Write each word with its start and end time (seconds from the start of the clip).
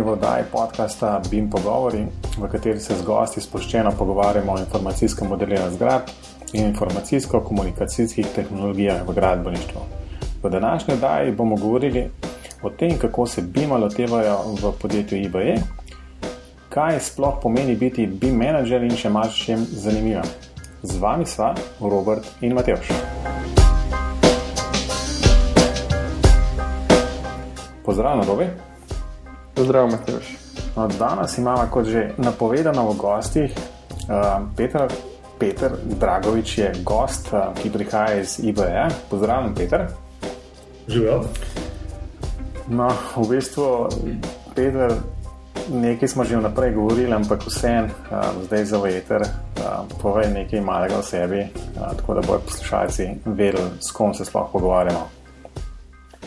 Pozdravljeni 0.00 0.02
v 0.02 0.12
oddaji 0.12 0.44
podcasta 0.52 1.20
BIM 1.30 1.50
Pogovori, 1.50 2.06
v 2.38 2.48
kateri 2.48 2.80
se 2.80 2.94
z 2.96 3.02
gosti 3.04 3.40
sproščeno 3.40 3.90
pogovarjamo 3.98 4.52
o 4.52 4.58
informacijskem 4.58 5.28
modeliranju 5.28 5.74
zgrad 5.74 6.12
in 6.52 6.64
informacijsko-komunikacijskih 6.72 8.26
tehnologijah 8.34 9.02
v 9.08 9.14
gradbeništvu. 9.14 9.80
V 10.42 10.50
današnji 10.50 10.94
oddaji 10.94 11.32
bomo 11.32 11.56
govorili 11.56 12.10
o 12.62 12.70
tem, 12.70 12.98
kako 12.98 13.26
se 13.26 13.42
BIM 13.42 13.72
lotevajo 13.72 14.38
v 14.62 14.72
podjetju 14.80 15.18
IBE, 15.18 15.56
kaj 16.68 17.00
sploh 17.00 17.36
pomeni 17.42 17.76
biti 17.76 18.06
BIM 18.06 18.36
menedžer 18.36 18.82
in 18.82 18.96
še 18.96 19.10
marsikaj 19.10 19.66
zanimivo. 19.70 20.24
Z 20.82 20.96
vami 20.96 21.26
sva 21.26 21.54
Robert 21.80 22.24
in 22.40 22.54
Mateoš. 22.54 22.88
Pozdravljen, 27.84 28.28
Robi. 28.28 28.69
Pozdrav, 29.60 29.90
Mateoš. 29.90 30.24
No, 30.76 30.88
danes 30.88 31.38
imamo, 31.38 31.66
kot 31.70 31.84
že 31.84 32.14
napovedano, 32.16 32.86
v 32.90 32.96
gostih 32.96 33.52
uh, 33.52 34.40
Peter, 34.56 34.88
Peter 35.36 35.76
Dragovič, 35.84 36.58
je 36.58 36.72
gost, 36.80 37.28
uh, 37.32 37.52
ki 37.52 37.68
prihaja 37.68 38.22
iz 38.24 38.38
IBE. 38.40 38.88
Pozdravljen, 39.10 39.52
Peter. 39.54 39.84
Živijo. 40.88 41.20
No, 42.72 42.88
v 43.16 43.28
bistvu, 43.28 43.88
Peter, 44.56 44.96
nekaj 45.68 46.08
smo 46.08 46.24
že 46.24 46.40
vnaprej 46.40 46.72
govorili, 46.80 47.12
ampak 47.12 47.44
vseeno, 47.44 47.92
uh, 48.08 48.32
zdaj 48.48 48.64
za 48.64 48.80
veter, 48.80 49.28
uh, 49.28 49.84
povej 50.00 50.32
nekaj 50.40 50.64
malega 50.64 50.96
o 50.96 51.04
sebi, 51.04 51.44
uh, 51.76 51.92
tako 52.00 52.16
da 52.16 52.20
bodo 52.24 52.48
poslušalci 52.48 53.28
vedeli, 53.28 53.76
s 53.76 53.92
kom 53.92 54.16
se 54.16 54.24
sploh 54.24 54.48
pogovarjamo. 54.52 55.19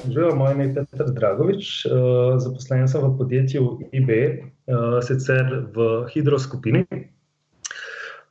Živijo, 0.07 0.35
moj 0.35 0.51
ime 0.51 0.63
je 0.63 0.73
Petr 0.73 1.11
Dragovič, 1.15 1.85
uh, 1.85 1.93
zaposlen 2.39 2.87
sem 2.87 3.01
v 3.01 3.17
podjetju 3.17 3.79
IB, 3.91 4.09
eh, 4.09 4.41
sicer 5.01 5.65
v 5.75 6.05
hidroskupini. 6.11 6.83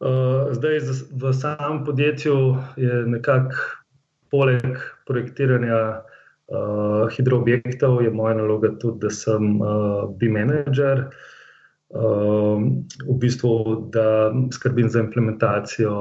Uh, 0.02 0.52
zdaj 0.52 0.80
v 1.12 1.32
samem 1.32 1.84
podjetju 1.84 2.56
je 2.76 3.02
nekako 3.06 3.56
poleg 4.30 4.80
projektiranja 5.06 6.02
hidroobjektov, 7.16 8.02
je 8.04 8.10
moja 8.10 8.34
naloga 8.36 8.68
tudi, 8.80 9.06
da 9.06 9.10
sem 9.10 9.60
bi-manager. 10.20 11.06
Uh, 11.88 12.60
v 13.08 13.16
bistvu, 13.20 13.88
da 13.92 14.32
skrbim 14.52 14.88
za 14.88 15.00
implementacijo 15.00 15.96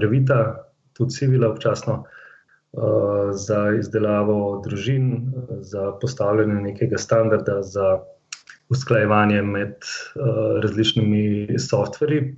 Revita, 0.00 0.68
tudi 0.92 1.16
civila, 1.16 1.48
občasno 1.48 1.94
uh, 1.94 2.04
Eh, 2.04 2.21
za 3.32 3.58
izdelavo 3.78 4.62
družin, 4.64 5.32
za 5.60 5.90
postavljanje 6.00 6.54
nekega 6.54 6.98
standarda, 6.98 7.62
za 7.62 7.98
usklajevanje 8.72 9.42
med 9.42 9.74
uh, 9.76 10.60
različnimi 10.62 11.58
softverji. 11.58 12.36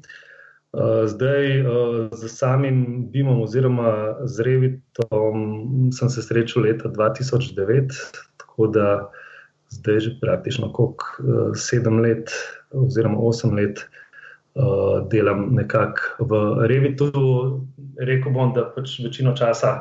Uh, 0.72 1.06
zdaj, 1.06 1.60
uh, 1.60 2.08
z 2.12 2.28
samim 2.28 3.08
BIM-om 3.12 3.42
oziroma 3.42 4.16
z 4.24 4.42
Revitom 4.42 5.44
sem 5.94 6.10
se 6.10 6.22
srečal 6.22 6.66
leta 6.66 6.90
2009, 6.90 7.94
tako 8.36 8.66
da 8.66 8.88
zdaj 9.70 10.00
že 10.00 10.16
praktično 10.20 10.72
uh, 10.74 10.96
sedem 11.54 11.98
let 12.02 12.30
oziroma 12.70 13.18
osem 13.18 13.54
let 13.54 13.86
delam 15.10 15.48
nekako 15.54 16.24
v 16.30 16.32
Revitu. 16.70 17.10
Rekl 17.98 18.30
bom, 18.30 18.52
da 18.54 18.62
pač 18.70 19.00
večino 19.02 19.32
časa 19.34 19.80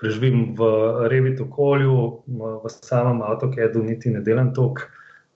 preživim 0.00 0.54
v 0.54 0.68
Revit 1.10 1.40
okolju, 1.40 2.22
v 2.64 2.70
samem 2.70 3.22
avtokedu, 3.26 3.82
niti 3.82 4.12
ne 4.14 4.22
delam 4.22 4.52
tok, 4.54 4.84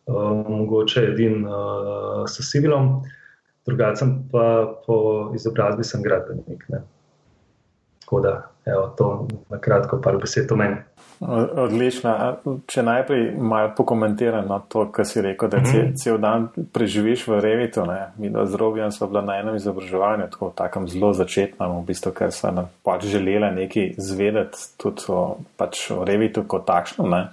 uh, 0.06 0.30
mogoče 0.46 1.08
edin 1.12 1.42
uh, 1.44 2.22
s 2.30 2.42
civilom, 2.50 3.02
drugačen 3.66 4.16
pa 4.30 4.46
po 4.86 4.96
izobrazbi 5.34 5.86
sem 5.86 6.02
gradbenik. 6.02 6.64
Ne. 6.70 6.82
Tako 8.12 8.20
da, 8.20 8.42
evo, 8.64 8.94
to 8.98 9.26
na 9.48 9.58
kratko, 9.58 10.00
par 10.04 10.16
besed 10.20 10.52
o 10.52 10.56
meni. 10.56 10.76
Odlično. 11.56 12.12
Če 12.68 12.82
najprej 12.84 13.22
malo 13.40 13.70
pokomentiram 13.76 14.44
na 14.44 14.58
no, 14.58 14.64
to, 14.68 14.82
kar 14.92 15.06
si 15.08 15.22
rekel, 15.24 15.48
da 15.48 15.58
mm 15.58 15.64
-hmm. 15.64 15.94
cel 15.96 16.18
dan 16.18 16.48
preživiš 16.72 17.26
v 17.28 17.40
Revitu. 17.40 17.86
Mi 18.16 18.30
dva 18.30 18.46
z 18.46 18.54
Robijem 18.54 18.92
smo 18.92 19.06
bila 19.06 19.22
na 19.22 19.36
enem 19.36 19.56
izobraževanju, 19.56 20.26
tako 20.30 20.48
v 20.48 20.54
takem 20.54 20.88
zelo 20.88 21.12
začetnem, 21.12 21.70
v 21.70 21.84
bistvu, 21.86 22.12
ker 22.12 22.28
nam 22.52 22.68
pač 22.84 23.04
želela 23.04 23.50
nekaj 23.50 23.94
zvedeti 23.98 24.58
tudi 24.76 25.02
o, 25.08 25.36
pač 25.56 25.90
o 25.90 26.04
Revitu 26.04 26.44
kot 26.46 26.66
takšnem. 26.66 27.10
Ne? 27.10 27.30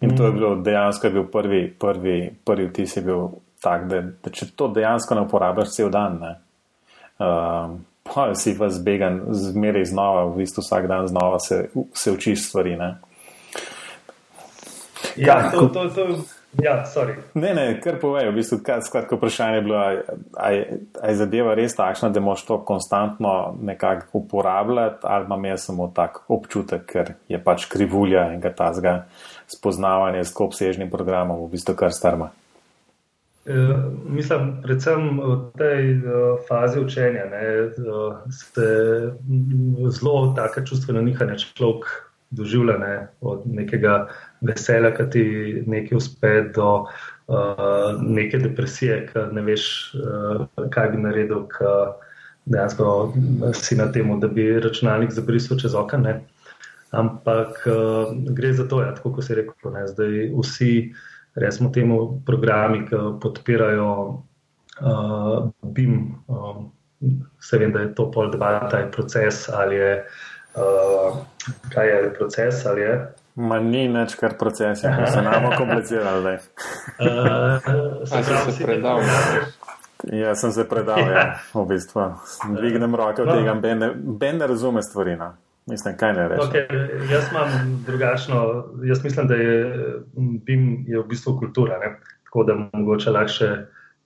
In 0.00 0.16
to 0.16 0.24
je 0.24 0.30
mhm. 0.30 0.38
bilo 0.38 0.54
dejansko 0.54 1.10
bil 1.10 1.24
prvi, 1.24 1.74
prvi, 1.80 2.34
prvi 2.44 2.66
vtis 2.66 2.96
je 2.96 3.02
bil 3.02 3.28
tak, 3.62 3.86
da, 3.88 4.02
da 4.24 4.30
če 4.30 4.46
to 4.56 4.68
dejansko 4.68 5.14
ne 5.14 5.20
uporabljaš 5.20 5.68
cel 5.68 5.90
dan, 5.90 6.18
ne? 6.20 6.36
Uh, 7.18 7.78
pa 8.02 8.34
si 8.34 8.58
pa 8.58 8.68
zbegan, 8.68 9.20
zmeraj 9.30 9.84
znova, 9.84 10.24
v 10.24 10.42
bistvu 10.42 10.62
vsak 10.62 10.86
dan 10.86 11.08
znova 11.08 11.38
se, 11.38 11.68
se 11.94 12.12
učiš 12.12 12.48
stvari. 12.48 12.76
Ne? 12.76 12.94
Ja, 15.16 15.50
to, 15.50 15.66
to, 15.68 15.88
to, 15.88 16.06
ja, 16.62 16.84
ne, 17.34 17.54
ne, 17.54 17.80
kar 17.80 17.96
povej, 18.00 18.28
v 18.28 18.34
bistvu, 18.36 18.58
kaj, 18.64 18.82
skratko 18.84 19.16
vprašanje 19.16 19.56
je 19.56 19.62
bilo, 19.64 19.78
ali 20.36 20.58
je 21.08 21.14
zadeva 21.16 21.54
res 21.56 21.76
takšna, 21.76 22.10
da 22.12 22.20
moš 22.20 22.44
to 22.48 22.58
konstantno 22.64 23.54
nekako 23.60 24.18
uporabljati, 24.20 25.00
ali 25.02 25.24
imam 25.24 25.44
jaz 25.44 25.64
samo 25.70 25.88
tak 25.94 26.22
občutek, 26.28 26.84
ker 26.86 27.14
je 27.28 27.40
pač 27.40 27.64
krivulja 27.72 28.28
in 28.34 28.40
ga 28.40 28.52
tazga 28.52 28.94
spoznavanje 29.48 30.24
s 30.24 30.36
obsežnim 30.36 30.90
programom, 30.90 31.40
v 31.46 31.54
bistvu 31.56 31.76
kar 31.76 31.92
strma. 31.92 32.30
Eh, 33.46 33.90
mislim, 34.06 34.62
predvsem 34.62 35.18
v 35.18 35.50
tej 35.58 35.98
uh, 35.98 36.38
fazi 36.48 36.78
učenja 36.80 37.24
ne, 37.26 37.74
uh, 37.74 38.14
se 38.30 38.66
zelo 39.90 40.34
tako 40.36 40.62
čustveno 40.66 41.02
nihanje 41.02 41.38
človek 41.38 41.84
doživlja 42.30 42.78
ne, 42.78 43.08
od 43.20 43.42
nekega 43.46 44.06
veselja, 44.40 44.94
ki 44.94 45.08
ti 45.10 45.24
nekaj 45.66 45.98
uspe, 45.98 46.32
do 46.54 46.86
uh, 46.86 47.98
neke 47.98 48.38
depresije, 48.38 49.08
ki 49.10 49.26
ne 49.34 49.42
veš, 49.42 49.66
uh, 49.98 50.46
kaj 50.70 50.94
bi 50.94 51.02
naredil, 51.02 51.48
ki 51.50 51.74
dejansko 52.46 53.12
si 53.58 53.74
na 53.74 53.90
tem, 53.92 54.20
da 54.20 54.30
bi 54.30 54.52
računalnik 54.62 55.10
zabrisal 55.10 55.58
čez 55.58 55.74
okno. 55.74 56.20
Ampak 56.94 57.66
uh, 57.66 58.14
gre 58.38 58.54
za 58.54 58.70
to, 58.70 58.84
ja, 58.86 58.94
tako 58.94 59.16
kot 59.18 59.26
si 59.26 59.34
rekel, 59.34 59.74
ne, 59.74 59.88
zdaj 59.90 60.30
vsi 60.30 60.76
recimo 61.34 61.70
temu 61.70 62.22
programi, 62.26 62.84
ki 62.88 62.96
podpirajo 63.20 63.90
uh, 64.80 65.50
BIM. 65.62 66.14
Um, 66.28 66.72
se 67.40 67.58
vem, 67.58 67.72
da 67.72 67.80
je 67.80 67.94
to 67.94 68.10
pol 68.10 68.30
debata, 68.30 68.78
je 68.78 68.90
proces 68.90 69.48
ali 69.48 69.76
je, 69.76 70.06
uh, 70.54 71.16
kaj 71.74 71.88
je 71.88 72.14
proces 72.14 72.66
ali 72.66 72.80
je. 72.80 72.94
Ma 73.34 73.58
ni 73.60 73.86
več 73.88 74.14
kar 74.20 74.36
proces, 74.38 74.84
ja, 74.84 75.06
se 75.08 75.22
nam 75.22 75.48
komplicirali. 75.56 76.36
uh, 77.08 77.72
se 78.06 78.22
pravi, 78.28 78.52
se 78.52 78.64
predal. 78.64 79.00
Ja, 80.12 80.34
sem 80.34 80.52
se 80.52 80.66
predal, 80.68 81.00
ja, 81.10 81.24
v 81.54 81.66
bistvu. 81.66 82.12
Dvignem 82.58 82.94
roke 82.94 83.22
od 83.22 83.28
no. 83.28 83.38
tega, 83.38 83.54
ben 83.94 84.38
ne 84.38 84.46
razume 84.46 84.82
stvari. 84.82 85.16
No. 85.16 85.32
Mislim, 85.66 85.96
kaj 85.96 86.12
ne 86.12 86.28
rečem. 86.28 86.48
Okay, 86.48 86.66
jaz 87.12 87.28
imam 87.30 87.82
drugačno. 87.86 88.64
Jaz 88.84 89.04
mislim, 89.04 89.28
da 89.28 89.34
je 89.34 89.74
BIM 90.16 90.84
je 90.88 90.98
v 90.98 91.04
bistvu 91.08 91.38
kultura. 91.38 91.78
Ne? 91.78 92.00
Tako 92.24 92.44
da 92.44 92.56
mogoče 92.72 93.10
lahko 93.10 93.44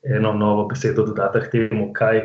eno 0.02 0.32
novo 0.32 0.66
besedo 0.68 1.06
dodati 1.06 1.40
k 1.40 1.50
temu, 1.50 1.92
kaj 1.92 2.20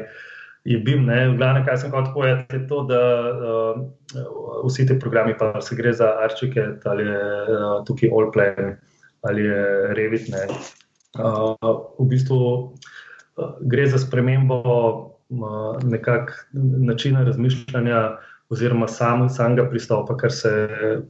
je 0.64 0.80
BIM. 0.80 1.06
Ne? 1.06 1.30
V 1.30 1.38
glavnem, 1.38 1.66
kaj 1.66 1.78
sem 1.78 1.92
hotel 1.92 2.14
povedati, 2.14 2.56
je 2.56 2.68
to, 2.68 2.84
da 2.84 3.02
uh, 3.32 4.66
vsi 4.68 4.86
ti 4.88 5.00
programi, 5.00 5.38
pa 5.40 5.62
se 5.62 5.76
gre 5.76 5.94
za 5.94 6.12
Arčike, 6.24 6.66
ali 6.86 7.08
je 7.08 7.22
uh, 7.22 7.86
tukaj 7.88 8.12
Allplan, 8.12 8.76
ali 9.22 9.46
je 9.48 9.94
Revit. 9.96 10.28
Ne? 10.30 10.44
Uh, 11.20 11.56
v 12.00 12.10
bistvu 12.12 12.42
uh, 12.44 13.56
gre 13.62 13.88
za 13.88 14.00
spremembo 14.00 14.60
uh, 14.68 15.80
nekakšnega 15.84 16.84
načina 16.92 17.24
razmišljanja 17.24 18.02
oziroma 18.52 18.88
sam, 18.88 19.30
samega 19.30 19.66
pristopa, 19.70 20.18
kar 20.18 20.32
se 20.32 20.52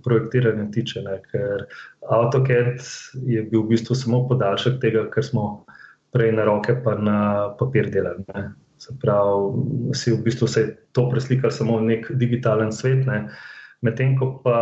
projektiranja 0.04 0.68
tiče. 0.72 1.02
Ne, 1.02 1.18
ker 1.32 1.66
AutoCAD 2.10 2.84
je 3.26 3.44
bil 3.50 3.64
v 3.64 3.74
bistvu 3.74 3.98
samo 3.98 4.24
podaljšek 4.30 4.78
tega, 4.82 5.08
kar 5.14 5.26
smo 5.26 5.46
prej 6.14 6.36
na 6.38 6.46
roke, 6.46 6.76
pa 6.84 6.96
na 7.00 7.22
papir 7.60 7.90
delali. 7.90 8.26
Ne. 8.36 8.52
Se 8.82 8.94
pravi, 9.02 9.96
si 9.98 10.14
v 10.14 10.22
bistvu 10.26 10.48
se 10.48 10.68
to 10.94 11.08
preslikal 11.10 11.54
samo 11.54 11.80
v 11.80 11.90
nek 11.90 12.12
digitalen 12.22 12.72
svet. 12.72 13.06
Ne. 13.10 13.26
Medtem 13.82 14.14
ko 14.20 14.36
pa 14.44 14.58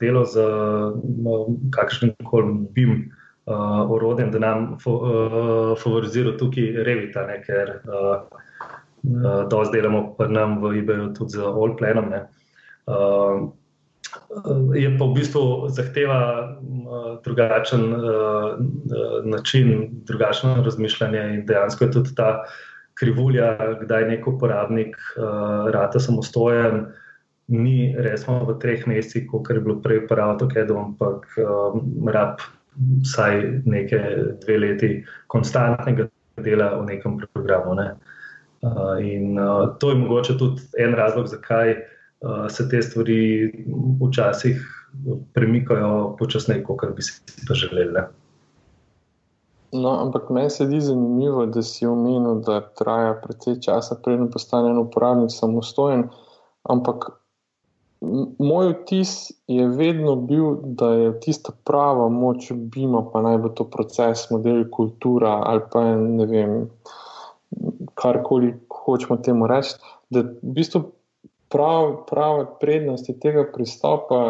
delo 0.00 0.24
z 0.26 0.42
kakšnim 1.70 2.16
koli 2.26 2.66
BIM 2.74 2.94
uh, 3.46 3.90
orodjem, 3.90 4.32
da 4.34 4.38
nam 4.42 4.64
fo, 4.82 4.96
uh, 4.98 5.78
favorizira 5.78 6.34
tukaj 6.38 6.82
Revita, 6.86 7.26
ne, 7.30 7.38
ker 7.46 7.76
uh, 7.86 8.40
Uh, 9.00 9.48
to 9.48 9.64
delamo 9.72 10.12
pa 10.18 10.28
nam 10.28 10.60
v 10.60 10.84
eBayu 10.84 11.14
tudi 11.16 11.40
z 11.40 11.40
Allplanom. 11.40 12.12
Uh, 12.84 13.48
je 14.74 14.90
pa 14.98 15.04
v 15.04 15.14
bistvu 15.14 15.70
zahteva 15.70 16.50
drugačen 17.24 17.94
način, 19.24 19.88
drugačno 20.04 20.62
razmišljanje 20.64 21.22
in 21.34 21.46
dejansko 21.46 21.84
je 21.84 21.90
tudi 21.90 22.14
ta 22.14 22.42
krivulja, 22.98 23.56
kdaj 23.82 24.08
nek 24.08 24.26
uporabnik 24.26 24.96
rata 25.72 26.00
samostojen. 26.00 26.90
Ni 27.48 27.94
resno 27.98 28.44
v 28.46 28.58
treh 28.62 28.86
mesecih, 28.86 29.26
kot 29.30 29.50
je 29.50 29.60
bilo 29.60 29.80
prej, 29.82 30.04
prav 30.06 30.36
tako, 30.38 30.78
ampak 30.78 31.26
um, 31.42 32.06
rab 32.06 32.42
vsaj 33.02 33.62
nekaj 33.66 34.38
dve 34.44 34.58
leti 34.58 34.90
konstantnega 35.26 36.06
dela 36.38 36.76
v 36.78 36.86
nekem 36.94 37.18
programu. 37.32 37.74
Ne. 37.74 37.94
Uh, 37.94 38.19
in 39.00 39.38
uh, 39.38 39.76
to 39.78 39.90
je 39.90 39.96
mogoče 39.96 40.38
tudi 40.38 40.62
en 40.78 40.94
razlog, 40.94 41.26
zakaj 41.26 41.70
uh, 41.72 42.46
se 42.48 42.68
te 42.68 42.82
stvari 42.82 43.52
včasih 44.00 44.66
premikajo 45.32 46.16
počasneje, 46.18 46.64
kot 46.64 46.96
bi 46.96 47.02
si 47.02 47.46
to 47.48 47.54
želeli. 47.54 48.02
No, 49.72 49.90
ampak 50.02 50.30
meni 50.30 50.50
se 50.50 50.66
zdi 50.66 50.80
zanimivo, 50.80 51.46
da 51.46 51.62
si 51.62 51.86
omenil, 51.86 52.40
da 52.42 52.60
traja 52.60 53.14
precej 53.22 53.60
časa, 53.62 53.94
preden 54.02 54.30
postane 54.30 54.78
uporabnik 54.78 55.30
samostojen. 55.30 56.08
Ampak 56.62 57.06
moj 58.38 58.72
vtis 58.72 59.30
je 59.46 59.68
vedno 59.68 60.16
bil, 60.16 60.56
da 60.62 60.90
je 60.92 61.20
tista 61.20 61.52
prava 61.64 62.08
moč 62.08 62.50
Bima, 62.52 63.04
pa 63.12 63.22
naj 63.22 63.38
bo 63.38 63.48
to 63.48 63.64
proces, 63.70 64.26
model, 64.30 64.64
kultura 64.70 65.38
ali 65.46 65.62
pa 65.72 65.84
ne 65.96 66.26
vem, 66.26 66.56
karkoli 68.00 68.54
hočemo 68.84 69.20
temu 69.24 69.48
reči. 69.50 69.76
Da 70.10 70.24
v 70.24 70.54
bistvu 70.56 70.84
prav, 71.52 72.04
prave 72.10 72.46
prednosti 72.60 73.16
tega 73.20 73.44
pristopa 73.54 74.22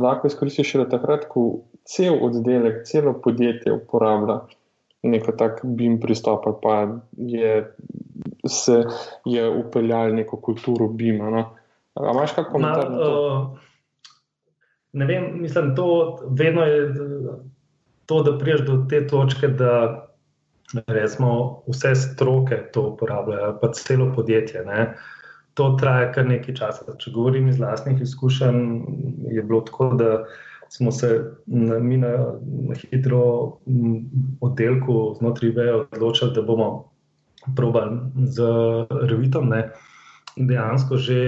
lahko 0.00 0.26
izkoristiš 0.26 0.70
šele 0.72 0.88
takrat, 0.90 1.28
ko 1.28 1.64
cel 1.84 2.16
oddelek, 2.24 2.84
celo 2.88 3.12
podjetje 3.24 3.72
uporablja. 3.72 4.40
Neko 5.04 5.34
tako 5.36 5.68
bim 5.76 5.98
pristop, 6.00 6.46
pa 6.62 6.78
je 7.16 7.58
se 8.48 8.84
je 9.24 9.50
upeljal 9.50 10.14
neko 10.14 10.36
kulturo 10.36 10.88
bima. 10.88 11.30
No? 11.30 11.44
Ali 11.94 12.10
imaš 12.10 12.32
kakšen 12.32 12.52
komentar? 12.52 12.90
Ma, 12.90 12.98
uh, 12.98 13.48
ne 14.92 15.06
vem, 15.06 15.28
mislim, 15.42 15.74
to 15.76 16.18
vedno 16.30 16.64
je 16.64 16.94
to, 18.06 18.22
da 18.22 18.38
priješ 18.38 18.60
do 18.66 18.86
te 18.90 19.06
točke, 19.06 19.48
da 19.48 20.06
resmo, 20.86 21.62
vse 21.68 21.94
stroke 21.94 22.58
to 22.72 22.88
uporabljajo, 22.94 23.58
pa 23.60 23.70
celo 23.72 24.12
podjetje. 24.16 24.64
Ne? 24.66 24.94
To 25.54 25.76
traja 25.80 26.12
kar 26.12 26.26
nekaj 26.26 26.54
časa. 26.54 26.96
Če 26.98 27.12
govorim 27.14 27.48
iz 27.48 27.58
vlastnih 27.58 28.02
izkušenj, 28.02 28.60
je 29.30 29.42
bilo 29.42 29.60
tako, 29.60 29.92
da 29.94 30.10
smo 30.68 30.92
se 30.92 31.10
mi 31.46 31.96
na, 31.96 32.12
na 32.68 32.74
hitro 32.80 33.22
oddelku 34.40 35.14
znotraj 35.18 35.54
VEO 35.54 35.84
odločili, 35.92 36.32
da 36.34 36.42
bomo 36.42 36.70
probali 37.56 38.26
z 38.26 38.42
revitom. 39.10 39.48
Ne? 39.48 39.68
dejansko 40.36 40.98
že 40.98 41.20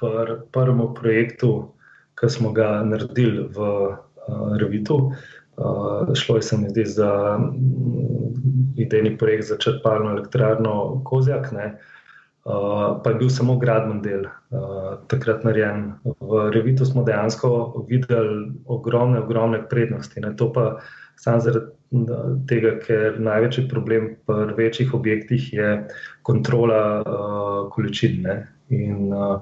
pri 0.00 0.48
prvem 0.52 0.80
projektu, 0.96 1.76
ki 2.16 2.26
smo 2.28 2.52
ga 2.52 2.82
naredili 2.82 3.46
v 3.52 3.58
uh, 3.60 4.56
Revitu. 4.58 4.96
Uh, 4.96 5.16
šlo 6.14 6.36
je 6.36 6.42
se 6.42 6.56
mi 6.56 6.68
zdi 6.68 6.84
za 6.84 7.36
um, 7.38 7.54
idejni 8.76 9.18
projekt 9.18 9.48
za 9.48 9.56
črpalno 9.56 10.10
elektrarno 10.10 11.02
Kozjak, 11.04 11.52
ne, 11.52 11.78
uh, 12.44 13.00
pa 13.04 13.10
je 13.10 13.14
bil 13.14 13.30
samo 13.30 13.58
gradben 13.58 14.02
del 14.02 14.24
uh, 14.26 14.98
takrat 15.06 15.44
narejen. 15.44 15.92
V 16.04 16.50
Revitu 16.54 16.84
smo 16.84 17.02
dejansko 17.04 17.84
videli 17.88 18.52
ogromne, 18.66 19.20
ogromne 19.20 19.62
prednosti. 19.68 20.20
Ne, 20.20 20.36
to 20.36 20.52
pa 20.52 20.78
samo 21.16 21.40
zaradi 21.40 21.66
tega, 22.48 22.74
ker 22.84 23.16
največji 23.20 23.68
problem 23.68 24.10
pri 24.26 24.54
večjih 24.56 24.94
objektih 24.94 25.52
je 25.52 25.70
kontrola 26.22 26.82
uh, 27.00 27.70
količin. 27.72 28.22
Ne? 28.22 28.36
In 28.68 29.12
uh, 29.12 29.40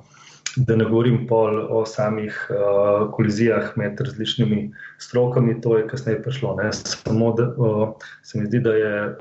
da 0.57 0.77
ne 0.77 0.85
govorim 0.85 1.27
pol 1.27 1.59
o 1.71 1.85
samih 1.87 2.51
uh, 2.51 3.11
kolizijah 3.13 3.73
med 3.77 4.01
različnimi 4.01 4.73
strokami, 4.99 5.61
to 5.61 5.77
je 5.79 5.87
kasneje 5.89 6.23
prišlo. 6.23 6.57
Ne? 6.57 6.73
Samo 6.73 7.33
da 7.33 7.49
uh, 7.57 7.89
se 8.23 8.41
mi 8.41 8.47
zdi, 8.47 8.61
da 8.61 8.75
je 8.75 9.17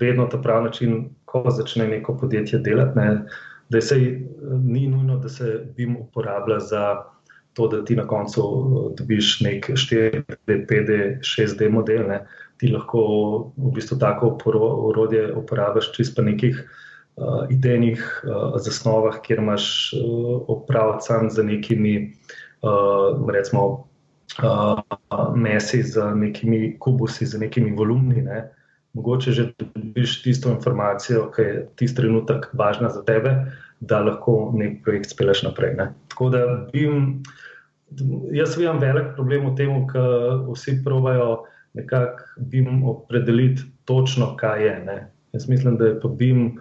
vedno 0.00 0.26
ta 0.26 0.38
pravi 0.38 0.64
način, 0.64 1.08
ko 1.24 1.44
začne 1.50 1.88
neko 1.88 2.16
podjetje 2.18 2.58
delati, 2.58 2.98
ne? 2.98 3.24
da 3.68 3.80
se 3.80 3.96
ni 4.64 4.86
nujno, 4.88 5.16
da 5.18 5.28
se 5.28 5.64
BIM 5.76 5.96
uporablja 5.96 6.58
za 6.58 7.04
to, 7.52 7.68
da 7.68 7.84
ti 7.84 7.96
na 7.96 8.06
koncu 8.06 8.42
dobiš 8.98 9.40
nek 9.40 9.70
4D, 9.70 10.66
5D, 10.68 11.20
6D 11.20 11.70
model. 11.70 12.08
Ne? 12.08 12.26
ti 12.62 12.70
lahko 12.70 13.00
v 13.58 13.72
bistvu 13.74 13.98
tako 13.98 14.36
urodje 14.86 15.32
uporabiš 15.34 15.90
čisto 15.96 16.22
nekih 16.22 16.60
uh, 17.16 17.46
idejnih 17.50 18.22
uh, 18.24 18.60
zasnovah, 18.60 19.20
kjer 19.22 19.38
imaš 19.38 19.92
uh, 19.92 20.42
opraviti 20.48 21.06
sam 21.06 21.30
z 21.30 21.44
nekimi, 21.44 22.12
uh, 22.62 23.30
recimo, 23.32 23.84
uh, 24.42 24.80
mesi, 25.36 25.82
z 25.82 26.14
nekimi 26.14 26.76
kubusi, 26.78 27.26
z 27.26 27.40
nekimi 27.40 27.76
volumni. 27.76 28.22
Ne? 28.22 28.48
Mogoče 28.92 29.32
že 29.32 29.52
dobiš 29.58 30.22
tisto 30.22 30.50
informacijo, 30.50 31.30
ki 31.32 31.42
je 31.42 31.68
tisti 31.76 31.96
trenutek 31.96 32.48
važna 32.52 32.88
za 32.88 33.04
tebe, 33.04 33.36
da 33.80 34.00
lahko 34.00 34.52
nek 34.54 34.82
projekt 34.84 35.10
speleš 35.10 35.42
naprej. 35.42 35.74
Ne? 35.74 35.92
Tako 36.08 36.28
da 36.30 36.42
bim, 36.72 37.22
jaz 38.32 38.56
vidim 38.56 38.78
velik 38.80 39.14
problem 39.16 39.48
v 39.50 39.56
tem, 39.56 39.72
ker 39.88 40.44
vsi 40.52 40.82
provajo 40.84 41.44
nekako 41.74 42.44
BIM 42.52 42.84
opredeliti 42.84 43.64
točno, 43.88 44.34
kaj 44.36 44.66
je. 44.66 44.74
Ne. 44.84 44.98
Jaz 45.32 45.48
mislim, 45.48 45.78
da 45.80 45.86
je 45.88 46.00
pa 46.00 46.08
BIM 46.08 46.46
uh, 46.46 46.60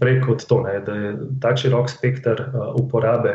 preko 0.00 0.34
to, 0.48 0.60
ne, 0.60 0.80
da 0.80 0.92
je 0.94 1.16
tak 1.40 1.58
širok 1.58 1.90
spektr 1.90 2.42
uh, 2.42 2.74
uporabe 2.74 3.34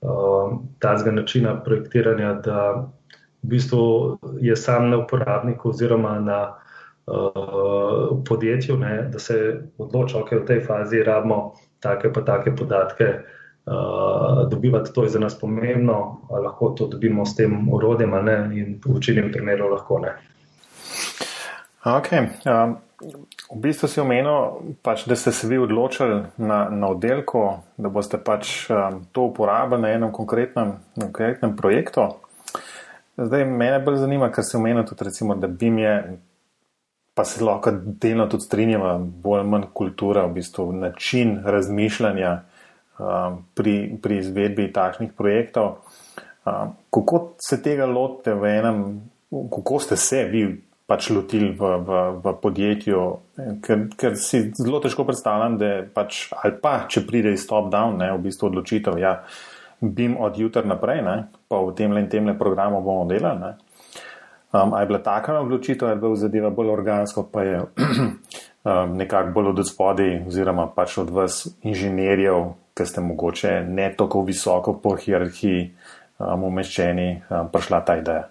uh, 0.00 0.58
tega 0.78 1.10
načina 1.10 1.54
projektiranja, 1.64 2.32
da 2.44 2.88
v 3.42 3.48
bistvu 3.48 4.18
je 4.40 4.56
sam 4.56 4.90
na 4.90 4.98
uporabniku 4.98 5.68
oziroma 5.68 6.18
na 6.20 6.40
uh, 7.06 8.24
podjetju, 8.28 8.76
ne, 8.76 9.08
da 9.12 9.18
se 9.18 9.60
odloča, 9.78 10.18
okay, 10.18 10.42
v 10.42 10.46
tej 10.46 10.60
fazi 10.66 11.02
rabimo 11.02 11.52
take 11.80 12.12
pa 12.12 12.20
take 12.20 12.56
podatke. 12.56 13.14
Uh, 13.64 14.48
dobivati 14.50 14.92
to 14.92 15.02
je 15.02 15.08
za 15.08 15.18
nas 15.18 15.38
pomembno, 15.40 16.20
lahko 16.30 16.74
to 16.76 16.86
dobimo 16.86 17.24
s 17.26 17.36
tem 17.36 17.68
urodjem, 17.72 18.14
ali 18.14 18.24
ne, 18.24 18.60
in 18.60 18.80
v 18.84 18.94
večini 18.94 19.32
primerov 19.32 19.70
lahko 19.72 19.98
ne. 19.98 20.12
Ok. 21.84 22.12
Um, 22.44 22.76
v 23.00 23.58
bistvu 23.60 23.88
si 23.88 24.00
omenil, 24.00 24.76
pač, 24.82 25.06
da 25.08 25.16
ste 25.16 25.32
se 25.32 25.48
vi 25.48 25.58
odločili 25.58 26.22
na, 26.36 26.68
na 26.70 26.90
oddelku, 26.94 27.42
da 27.76 27.90
boste 27.92 28.18
pač 28.18 28.68
um, 28.70 29.02
to 29.12 29.28
uporabili 29.30 29.82
na 29.82 29.94
enem 29.96 30.12
konkretnem, 30.12 30.76
na 30.96 31.08
konkretnem 31.08 31.56
projektu. 31.56 32.08
Zdaj, 33.16 33.44
mene 33.46 33.78
bolj 33.82 34.00
zanima, 34.02 34.30
ker 34.34 34.46
si 34.46 34.56
omenil 34.58 34.86
tudi, 34.88 35.06
recimo, 35.06 35.36
da 35.38 35.48
BIM 35.48 35.78
je, 35.78 35.94
pa 37.14 37.24
se 37.24 37.44
lahko 37.44 37.72
delno 37.74 38.26
tudi 38.30 38.46
strinjava, 38.46 38.96
bolj 38.98 39.42
ali 39.42 39.50
manj 39.50 39.70
kultura, 39.74 40.26
v 40.26 40.40
bistvu 40.40 40.72
način 40.72 41.38
razmišljanja. 41.44 42.34
Um, 42.94 43.40
pri, 43.58 43.98
pri 43.98 44.20
izvedbi 44.22 44.68
takšnih 44.70 45.16
projektov. 45.18 45.80
Um, 46.46 46.76
kako 46.94 47.34
se 47.42 47.58
tega 47.62 47.88
lotite 47.90 48.36
v 48.38 48.52
enem, 48.60 48.76
kako 49.50 49.80
ste 49.82 49.96
se 49.98 50.20
vi 50.30 50.44
pač 50.86 51.08
lotili 51.10 51.50
v, 51.56 51.70
v, 51.80 51.98
v 52.20 52.32
podjetju, 52.42 53.02
ker, 53.64 53.86
ker 53.96 54.16
si 54.20 54.50
zelo 54.52 54.82
težko 54.84 55.06
predstavljam, 55.08 55.56
da 55.60 55.70
pač, 55.88 56.26
ali 56.36 56.56
pa 56.60 56.84
če 56.88 57.06
pride 57.08 57.32
iz 57.32 57.46
top-down, 57.48 57.96
v 58.02 58.20
bistvu 58.26 58.50
odločitev, 58.50 58.98
ja, 59.00 59.22
bim 59.80 60.16
od 60.20 60.36
jutra 60.38 60.64
naprej, 60.64 61.00
ne, 61.04 61.16
pa 61.48 61.60
v 61.64 61.72
tem 61.76 61.92
in 61.96 62.08
tem 62.08 62.28
programu 62.38 62.82
bomo 62.84 63.08
delali. 63.08 63.40
Ne. 63.40 63.52
Um, 64.54 64.74
a 64.76 64.84
je 64.84 64.86
bila 64.86 65.00
taka 65.02 65.40
odločitev, 65.40 65.88
ali 65.88 65.96
je 65.96 66.00
bila 66.00 66.16
zadeva 66.16 66.50
bolj 66.50 66.70
organska, 66.70 67.24
pa 67.32 67.42
je 67.42 67.56
um, 68.68 68.94
nekako 68.96 69.34
bolj 69.34 69.48
od 69.56 69.64
spodaj, 69.66 70.20
oziroma 70.28 70.68
pač 70.70 70.98
od 71.02 71.10
vas 71.10 71.48
inženirjev, 71.62 72.54
ki 72.74 72.86
ste 72.86 73.00
mogoče 73.00 73.64
ne 73.66 73.88
tako 73.96 74.22
visoko 74.22 74.76
po 74.78 74.94
hierarhiji 75.00 75.72
um, 76.18 76.46
umeščeni, 76.52 77.24
um, 77.30 77.50
prišla 77.50 77.82
ta 77.82 77.98
ideja? 77.98 78.28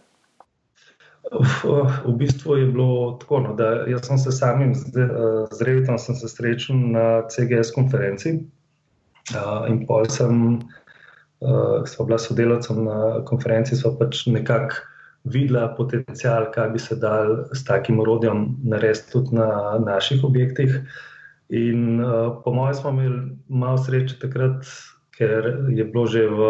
V 2.03 2.13
bistvu 2.19 2.57
je 2.59 2.65
bilo 2.67 3.17
tako, 3.21 3.39
no, 3.39 3.53
da 3.55 3.85
jaz 3.87 4.07
sem 4.07 4.17
se 4.19 4.31
samim 4.31 4.73
zrevitom 5.51 5.97
srečal 5.97 6.77
na 6.91 7.05
CGS 7.31 7.71
konferenci 7.75 8.33
uh, 9.31 9.63
in 9.71 9.85
pol 9.87 10.03
sem, 10.11 10.59
uh, 11.39 11.79
sva 11.87 12.05
bila 12.05 12.19
sodelavcem 12.19 12.83
na 12.83 13.23
konferenci, 13.29 13.79
sva 13.79 13.93
pač 13.99 14.25
nekako 14.27 14.83
videla 15.23 15.69
potencial, 15.77 16.51
kaj 16.51 16.69
bi 16.75 16.83
se 16.83 16.99
dal 16.99 17.47
s 17.55 17.63
takim 17.63 18.03
urodjem 18.03 18.49
narediti 18.67 19.15
tudi 19.15 19.39
na 19.39 19.79
naših 19.79 20.27
objektih. 20.27 20.75
Uh, 20.83 21.01
In 21.53 22.01
uh, 22.01 22.41
po 22.43 22.53
mojem, 22.53 22.73
smo 22.73 22.89
imeli 22.89 23.37
malo 23.47 23.77
sreče 23.77 24.17
takrat, 24.19 24.65
ker 25.13 25.45
je 25.69 25.85
bilo 25.85 26.07
že 26.07 26.25
v 26.25 26.47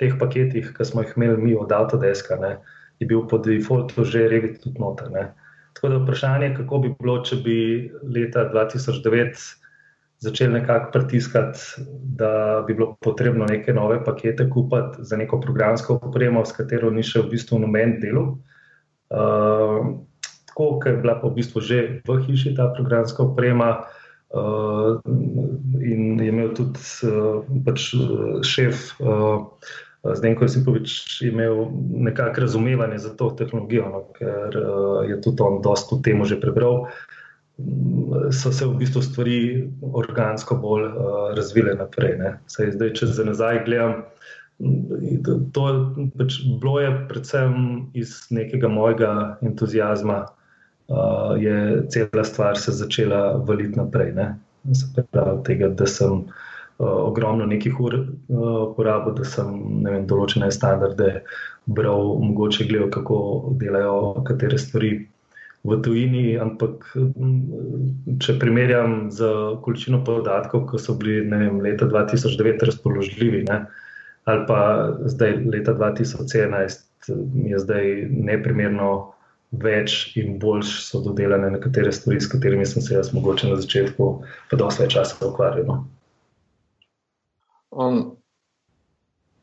teh 0.00 0.14
paketih, 0.16 0.70
ki 0.76 0.84
smo 0.84 1.04
jih 1.04 1.12
imeli 1.16 1.36
mi 1.36 1.56
od 1.58 1.72
Autodeska, 1.72 2.38
ne, 2.40 2.54
je 3.00 3.06
bil 3.08 3.24
po 3.28 3.38
defaultu 3.38 4.04
že 4.04 4.28
Revit 4.28 4.60
tudi 4.62 4.80
noter. 4.80 5.10
Ne. 5.10 5.32
Tako 5.74 5.88
da 5.88 5.98
vprašanje, 6.02 6.54
kako 6.56 6.78
bi 6.78 6.92
bilo, 7.00 7.20
če 7.24 7.40
bi 7.44 7.56
leta 8.04 8.44
2009 8.52 9.60
začeli 10.20 10.52
nekako 10.52 10.90
pritiskati, 10.92 11.58
da 12.02 12.60
bi 12.66 12.74
bilo 12.74 12.96
potrebno 13.00 13.46
neke 13.48 13.72
nove 13.72 14.04
pakete 14.04 14.50
kupiti 14.50 15.04
za 15.08 15.16
neko 15.16 15.40
programsko 15.40 15.98
opremo, 16.02 16.44
s 16.44 16.52
katero 16.52 16.90
ni 16.90 17.02
še 17.02 17.22
v 17.24 17.30
bistvu 17.32 17.62
noben 17.62 17.96
delo. 18.02 18.26
Uh, 19.10 20.04
tako, 20.50 20.76
ker 20.82 20.98
je 20.98 21.00
bila 21.00 21.16
pa 21.22 21.30
v 21.30 21.40
bistvu 21.40 21.64
že 21.64 21.80
v 22.04 22.18
hiši 22.26 22.54
ta 22.58 22.68
programska 22.76 23.24
oprema. 23.24 23.86
Uh, 24.30 25.00
in 25.82 26.20
je 26.20 26.28
imel 26.28 26.52
tudi 26.54 26.78
uh, 27.08 27.40
pač 27.64 27.88
šef, 28.46 28.92
uh, 29.00 29.48
zdaj, 30.04 30.34
ko 30.34 30.44
je 30.44 30.48
Sipovič 30.48 31.22
imel 31.28 31.66
nekakšno 32.08 32.42
razumevanje 32.42 32.98
za 32.98 33.14
to 33.16 33.30
tehnologijo, 33.36 33.88
no, 33.88 34.02
ker 34.16 34.56
uh, 34.56 35.08
je 35.08 35.20
tudi 35.20 35.42
on 35.42 35.60
dosta 35.62 35.96
v 35.96 36.02
tem 36.02 36.24
že 36.24 36.40
prebral, 36.40 36.86
so 38.32 38.52
se 38.52 38.64
v 38.64 38.78
bistvu 38.80 39.02
stvari 39.04 39.38
organsko 39.92 40.56
bolj 40.56 40.86
uh, 40.88 40.94
razvile 41.36 41.74
naprej. 41.76 42.16
Saj, 42.48 42.72
zdaj, 42.78 42.94
če 42.96 43.06
za 43.12 43.24
nazaj 43.28 43.64
gledam, 43.68 44.04
to 45.52 45.64
pač 46.16 46.40
bilo 46.60 46.80
je 46.80 46.90
predvsem 47.08 47.52
iz 47.96 48.28
nekega 48.32 48.68
mojega 48.68 49.36
entuzijazma. 49.44 50.26
Uh, 50.90 51.36
je 51.38 51.86
cela 51.92 52.24
stvar 52.24 52.58
se 52.58 52.72
začela 52.72 53.36
valiti 53.46 53.78
naprej. 53.78 54.16
Pravi, 55.12 55.36
tega, 55.46 55.68
da 55.68 55.86
sem 55.86 56.24
uh, 56.24 56.32
Eh, 56.32 56.49
ogromno 56.80 57.46
nekih 57.46 57.80
ur 57.80 57.94
uh, 58.00 58.74
porabil, 58.76 59.14
da 59.18 59.24
sem 59.28 59.52
vem, 59.84 60.06
določene 60.08 60.50
standarde 60.54 61.20
bral, 61.68 62.14
mogoče 62.24 62.66
gledal, 62.70 62.90
kako 62.94 63.18
delajo 63.60 64.24
katere 64.26 64.58
stvari 64.58 64.92
v 65.68 65.78
tujini. 65.84 66.24
Ampak, 66.40 66.88
če 68.24 68.38
primerjam 68.40 69.10
z 69.12 69.28
količino 69.64 70.02
podatkov, 70.06 70.66
ki 70.70 70.80
so 70.80 70.96
bili 71.00 71.20
vem, 71.28 71.60
leta 71.64 71.88
2009 71.90 72.66
razpoložljivi, 72.70 73.44
ne, 73.50 73.62
ali 74.30 74.44
pa 74.48 74.60
zdaj 75.12 75.38
leta 75.52 75.76
2017, 75.76 76.84
je 77.52 77.64
zdaj 77.66 77.96
neprimerno. 78.10 78.92
Več 79.50 80.12
in 80.14 80.36
boljš 80.38 80.76
so 80.86 81.00
dodelane 81.02 81.48
nekatere 81.50 81.90
stvari, 81.90 82.20
s 82.22 82.30
katerimi 82.30 82.62
sem 82.70 82.84
se 82.86 82.92
jaz 82.94 83.08
mogoče 83.10 83.48
na 83.50 83.56
začetku, 83.58 84.06
pa 84.46 84.58
dosti 84.60 84.84
več 84.84 84.94
časa 84.94 85.16
ukvarjal. 85.26 85.66
No. 85.66 85.99
Um, 87.70 88.16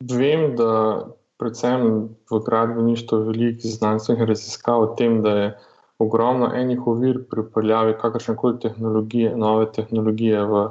vem, 0.00 0.54
da 0.56 1.08
predvsem 1.38 2.08
v 2.30 2.40
gradbeništvu 2.44 3.22
veliko 3.30 3.70
znanstvenih 3.72 4.28
raziskav 4.28 4.82
o 4.82 4.94
tem, 4.98 5.22
da 5.22 5.30
je 5.30 5.48
ogromno 5.98 6.50
enih 6.54 6.86
ovir 6.86 7.22
pri 7.30 7.40
upravljavi 7.46 7.96
kakršne 8.00 8.36
koli 8.36 8.58
tehnologije, 8.62 9.34
nove 9.36 9.66
tehnologije 9.72 10.44
v, 10.46 10.64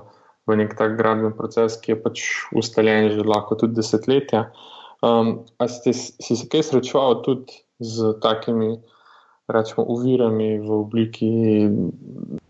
v 0.48 0.58
nek 0.62 0.76
tak 0.80 0.98
gradben 1.00 1.34
proces, 1.36 1.80
ki 1.82 1.96
je 1.96 2.02
pač 2.04 2.26
ustaljen 2.56 3.12
že 3.16 3.28
lahko 3.28 3.56
tudi 3.60 3.80
desetletja. 3.80 4.48
Um, 5.04 5.46
a 5.60 5.68
ste 5.70 5.94
si 5.94 6.36
se 6.36 6.48
kaj 6.50 6.64
srečevali 6.72 7.22
tudi 7.26 7.60
z 7.80 8.14
takimi, 8.24 8.78
rečemo, 9.48 9.86
ovirami 9.88 10.60
v 10.60 10.72
obliki 10.72 11.32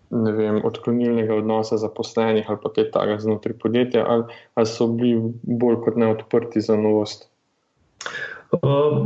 vem, 0.10 0.62
odklonilnega 0.66 1.36
odnosa 1.36 1.78
zaposlenih 1.78 2.48
ali 2.50 2.60
pa 2.64 2.72
kaj 2.74 2.92
takega 2.92 3.20
znotraj 3.20 3.58
podjetja, 3.60 4.06
ali, 4.08 4.24
ali 4.56 4.70
so 4.70 4.88
bili 4.88 5.34
bolj 5.44 5.82
kot 5.86 6.00
ne 6.00 6.12
odprti 6.16 6.62
za 6.62 6.78
novost? 6.80 7.28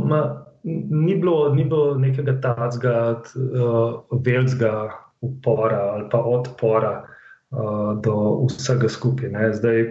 Ma, 0.06 0.46
ni, 0.64 1.14
bilo, 1.14 1.54
ni 1.54 1.64
bilo 1.64 1.96
nekega 1.98 2.36
tacga, 2.40 3.22
uh, 3.34 4.02
velikega 4.10 4.92
upora 5.22 5.80
ali 5.96 6.06
pa 6.10 6.22
odpora 6.22 6.92
uh, 7.02 7.98
do 8.02 8.46
vsega 8.46 8.88
skupaj. 8.88 9.32
Ne. 9.34 9.50
Zdaj, 9.54 9.82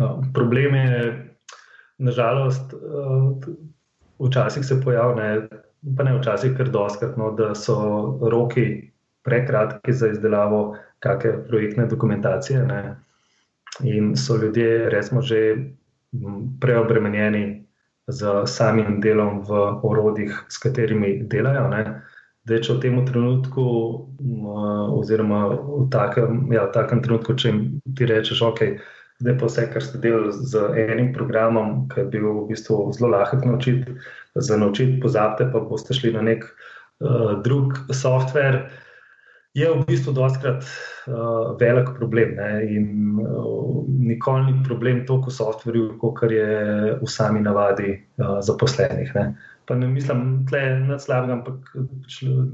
uh, 0.00 0.18
problem 0.34 0.74
je, 0.74 0.98
nažalost, 1.98 2.74
uh, 2.74 3.30
včasih 4.18 4.64
se 4.66 4.80
pojavlja, 4.82 5.46
pa 5.96 6.04
ne 6.04 6.16
včasih, 6.18 6.54
ker 6.56 6.70
doskrat, 6.72 7.16
no, 7.20 7.30
da 7.36 7.54
so 7.54 7.76
roki 8.32 8.92
prekratki 9.26 9.92
za 9.92 10.10
izdelavo 10.14 10.76
kakšne 11.04 11.44
projektne 11.48 11.86
dokumentacije. 11.86 12.64
Ne. 12.66 12.96
In 13.84 14.16
so 14.16 14.36
ljudje, 14.36 14.90
recimo, 14.90 15.22
že 15.22 15.56
preobremenjeni 16.60 17.66
z 18.06 18.46
samim 18.46 19.00
delom 19.00 19.42
v 19.44 19.80
orodjih, 19.82 20.44
s 20.48 20.58
katerimi 20.62 21.22
delajo. 21.28 21.68
Ne. 21.68 21.82
Da, 22.46 22.60
če 22.62 22.76
v 22.76 22.82
tem 22.84 22.98
trenutku, 23.06 23.62
oziroma 24.94 25.40
v 25.50 25.88
takem, 25.90 26.46
ja, 26.54 26.68
v 26.68 26.74
takem 26.76 27.02
trenutku, 27.02 27.34
če 27.34 27.50
ti 27.98 28.06
rečeš, 28.06 28.42
ok, 28.46 28.62
zdaj 29.20 29.38
pa 29.40 29.48
vse, 29.48 29.66
kar 29.72 29.82
ste 29.82 30.00
delali 30.02 30.32
z 30.32 30.62
enim 30.86 31.12
programom, 31.14 31.86
ki 31.92 32.02
je 32.02 32.08
bil 32.16 32.26
v 32.42 32.48
bistvu 32.52 32.92
zelo 32.96 33.12
lahek 33.14 33.44
naučiti, 33.44 33.96
za 34.34 34.56
naučiti, 34.56 35.00
pozabite, 35.00 35.48
pa 35.52 35.62
boste 35.64 35.96
šli 35.96 36.12
na 36.12 36.24
nek 36.26 36.44
uh, 36.44 37.38
drug 37.44 37.78
software 37.92 38.66
je 39.56 39.64
v 39.72 39.84
bistvu 39.88 40.12
doskrat 40.12 40.60
uh, 41.08 41.56
velik 41.56 41.88
problem. 41.96 42.36
Ne? 42.36 42.50
In 42.68 42.86
uh, 43.24 43.84
nikoli 43.88 44.52
ni 44.52 44.64
problem 44.68 45.06
toliko 45.08 45.32
v 45.32 45.36
softverju, 45.38 45.84
kot 46.00 46.28
je 46.28 46.48
v 47.00 47.08
sami 47.08 47.40
navadi 47.40 47.96
uh, 48.20 48.36
zaposlenih. 48.44 49.14
Ne? 49.16 49.32
Pa 49.64 49.74
ne 49.74 49.88
mislim, 49.88 50.44
da 50.50 50.60
je 50.60 50.74
to 50.88 50.98
slabo, 50.98 51.32
ampak 51.32 51.72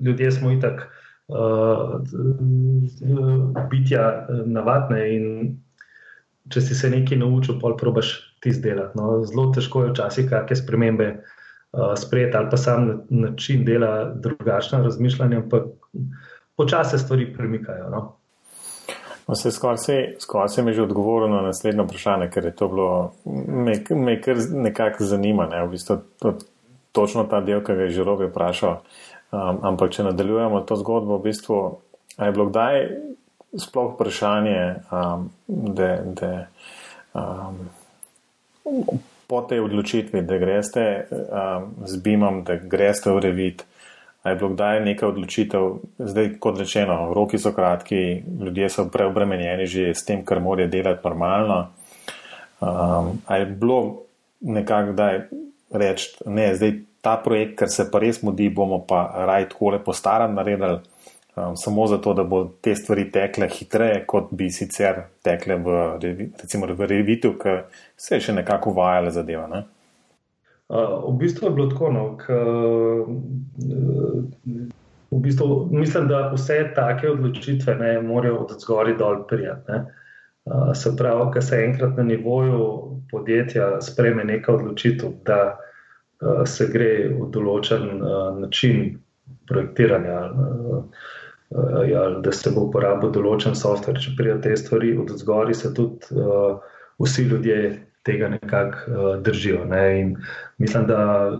ljudje 0.00 0.30
smo 0.30 0.54
itak 0.54 0.86
uh, 1.28 1.98
bitja 3.70 4.26
navadne. 4.46 5.02
Če 6.52 6.60
si 6.60 6.76
se 6.78 6.90
nekaj 6.92 7.18
naučil, 7.18 7.58
pol 7.60 7.76
probaš 7.80 8.14
ti 8.42 8.52
izdelati. 8.52 8.98
No? 8.98 9.22
Zelo 9.28 9.50
težko 9.54 9.86
je 9.86 9.92
včasih 9.92 10.28
kakšne 10.30 10.58
spremembe 10.60 11.08
uh, 11.12 11.92
sprejeti 11.98 12.36
ali 12.36 12.50
pa 12.50 12.60
sam 12.60 12.90
način 13.10 13.64
dela, 13.64 14.12
drugačno 14.14 14.82
razmišljanje. 14.84 15.36
Ampak, 15.44 15.70
počasi 16.56 16.98
stvari 16.98 17.32
premikajo. 17.34 17.90
No? 17.90 18.02
No, 19.28 19.34
se 19.34 19.50
skoraj 19.50 19.78
se 20.48 20.62
mi 20.62 20.70
je 20.70 20.74
že 20.74 20.82
odgovoril 20.82 21.30
na 21.30 21.42
naslednjo 21.42 21.84
vprašanje, 21.84 22.30
ker 22.30 22.44
je 22.44 22.56
to 22.56 22.68
bilo, 22.68 23.12
me, 23.46 23.72
me 23.90 24.20
kar 24.20 24.36
nekako 24.50 25.04
zanima, 25.04 25.46
ne, 25.46 25.62
v 25.66 25.70
bistvu 25.70 25.96
to, 26.18 26.34
točno 26.92 27.24
ta 27.24 27.40
del, 27.40 27.62
ki 27.64 27.74
ga 27.74 27.86
je 27.86 27.94
že 27.96 28.04
robe 28.04 28.26
vprašal. 28.26 28.82
Um, 29.32 29.62
ampak, 29.62 29.94
če 29.94 30.04
nadaljujemo 30.10 30.60
to 30.68 30.76
zgodbo, 30.76 31.16
v 31.18 31.30
bistvu, 31.30 31.60
je 32.18 32.32
bilo 32.32 32.50
kdaj 32.50 32.82
sploh 33.58 33.94
vprašanje, 33.94 34.74
um, 34.90 35.30
da, 35.48 35.96
da 36.04 36.46
um, 37.14 37.58
po 39.26 39.42
tej 39.48 39.60
odločitvi, 39.60 40.22
da 40.22 40.38
greste 40.38 40.86
um, 41.10 41.74
z 41.86 41.96
BIM-om, 41.96 42.42
da 42.44 42.56
greste 42.56 43.12
v 43.12 43.20
revit, 43.20 43.64
je 44.24 44.34
bilo 44.38 44.52
kdaj 44.54 44.80
neka 44.84 45.08
odločitev, 45.08 45.78
zdaj 45.98 46.28
kot 46.38 46.58
rečeno, 46.58 47.10
roki 47.14 47.38
so 47.38 47.52
kratki, 47.52 48.22
ljudje 48.40 48.68
so 48.70 48.86
preobremenjeni 48.88 49.66
že 49.66 49.90
s 49.94 50.04
tem, 50.06 50.22
kar 50.24 50.40
morajo 50.40 50.70
delati 50.70 51.02
normalno. 51.04 51.66
Um, 52.60 53.18
ali 53.26 53.40
je 53.40 53.46
bilo 53.46 54.02
nekako 54.40 54.92
kdaj 54.92 55.20
reči, 55.74 56.10
ne, 56.26 56.54
zdaj 56.54 56.72
ta 57.02 57.16
projekt, 57.18 57.56
ker 57.58 57.70
se 57.70 57.88
pa 57.90 57.98
res 57.98 58.22
mudi, 58.22 58.46
bomo 58.48 58.78
pa 58.86 59.02
raj 59.26 59.48
tako 59.50 59.74
lepo 59.74 59.92
staran 59.92 60.34
naredili, 60.38 60.78
um, 61.36 61.56
samo 61.56 61.86
zato, 61.86 62.14
da 62.14 62.24
bo 62.24 62.44
te 62.60 62.74
stvari 62.76 63.10
tekle 63.12 63.48
hitreje, 63.48 64.04
kot 64.06 64.30
bi 64.30 64.50
sicer 64.50 65.04
tekle 65.22 65.56
v, 65.56 65.78
recimo, 66.42 66.66
v 66.66 66.88
revitu, 66.90 67.36
ker 67.38 67.64
se 67.96 68.16
je 68.16 68.28
še 68.28 68.36
nekako 68.40 68.74
uvajala 68.76 69.10
zadeva. 69.14 69.46
Ne? 69.52 69.64
v 70.72 71.12
bistvu 71.20 71.46
je 71.46 71.52
bilo 71.52 71.66
tako, 71.68 71.90
no, 71.92 72.04
k, 72.16 72.32
v 75.12 75.18
bistvu, 75.20 75.68
mislim, 75.70 76.08
da 76.08 76.30
vse 76.32 76.72
take 76.74 77.10
odločitve 77.10 77.74
ne 77.74 78.00
morejo 78.02 78.38
od 78.46 78.54
zgori 78.60 78.96
dol 78.96 79.26
prijeti. 79.28 79.82
Uh, 80.44 80.72
se 80.74 80.90
pravi, 80.98 81.28
ko 81.32 81.40
se 81.42 81.56
enkrat 81.64 81.96
na 81.96 82.02
nivoju 82.02 82.62
podjetja 83.10 83.80
spreme 83.80 84.24
neka 84.24 84.52
odločitev, 84.52 85.12
da 85.24 85.54
uh, 85.54 86.42
se 86.44 86.66
gre 86.72 87.12
v 87.14 87.28
določen 87.30 87.84
uh, 88.00 88.40
način 88.40 88.96
projektiranja, 89.46 90.16
uh, 90.32 91.04
uh, 91.54 92.20
da 92.22 92.32
se 92.32 92.50
bo 92.50 92.66
uporabil 92.68 93.12
določen 93.14 93.56
softver, 93.58 93.98
če 94.00 94.16
pride 94.18 94.40
te 94.44 94.56
stvari 94.56 94.96
od 94.98 95.14
zgori, 95.20 95.54
se 95.54 95.72
tudi 95.74 96.12
uh, 96.16 96.60
vsi 97.02 97.26
ljudje 97.30 97.58
tega 98.02 98.28
nekako 98.28 98.78
uh, 98.90 99.10
držijo. 99.22 99.64
Ne? 99.70 100.14
Mislim, 100.58 100.86
da 100.86 101.38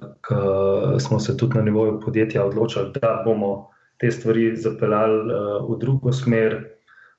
smo 1.02 1.18
se 1.20 1.36
tudi 1.36 1.58
na 1.58 1.62
nivoju 1.66 2.00
podjetja 2.00 2.44
odločili, 2.46 2.92
da 3.00 3.22
bomo 3.24 3.70
te 3.98 4.10
stvari 4.10 4.52
zapeljali 4.56 5.26
uh, 5.26 5.56
v 5.70 5.78
drugo 5.80 6.12
smer. 6.12 6.60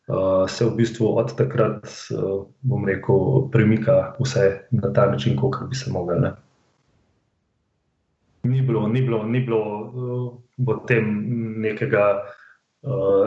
uh, 0.07 0.49
se 0.49 0.65
v 0.65 0.75
bistvu 0.75 1.17
od 1.17 1.35
takrat, 1.37 1.87
uh, 2.11 2.45
bom 2.61 2.85
rekel, 2.87 3.47
premika 3.51 4.15
vse 4.19 4.67
na 4.71 4.93
ta 4.93 5.07
način, 5.11 5.37
kot 5.37 5.55
bi 5.69 5.75
se 5.75 5.91
mogel. 5.91 6.21
Ne? 6.21 6.33
Ni 8.43 8.61
bilo, 8.61 8.87
ni 8.87 9.01
bilo, 9.01 9.23
ni 9.23 9.39
bilo 9.39 9.61
uh, 9.63 10.33
v 10.57 10.79
tem 10.87 11.07
nekega, 11.63 12.19
uh, 12.19 12.42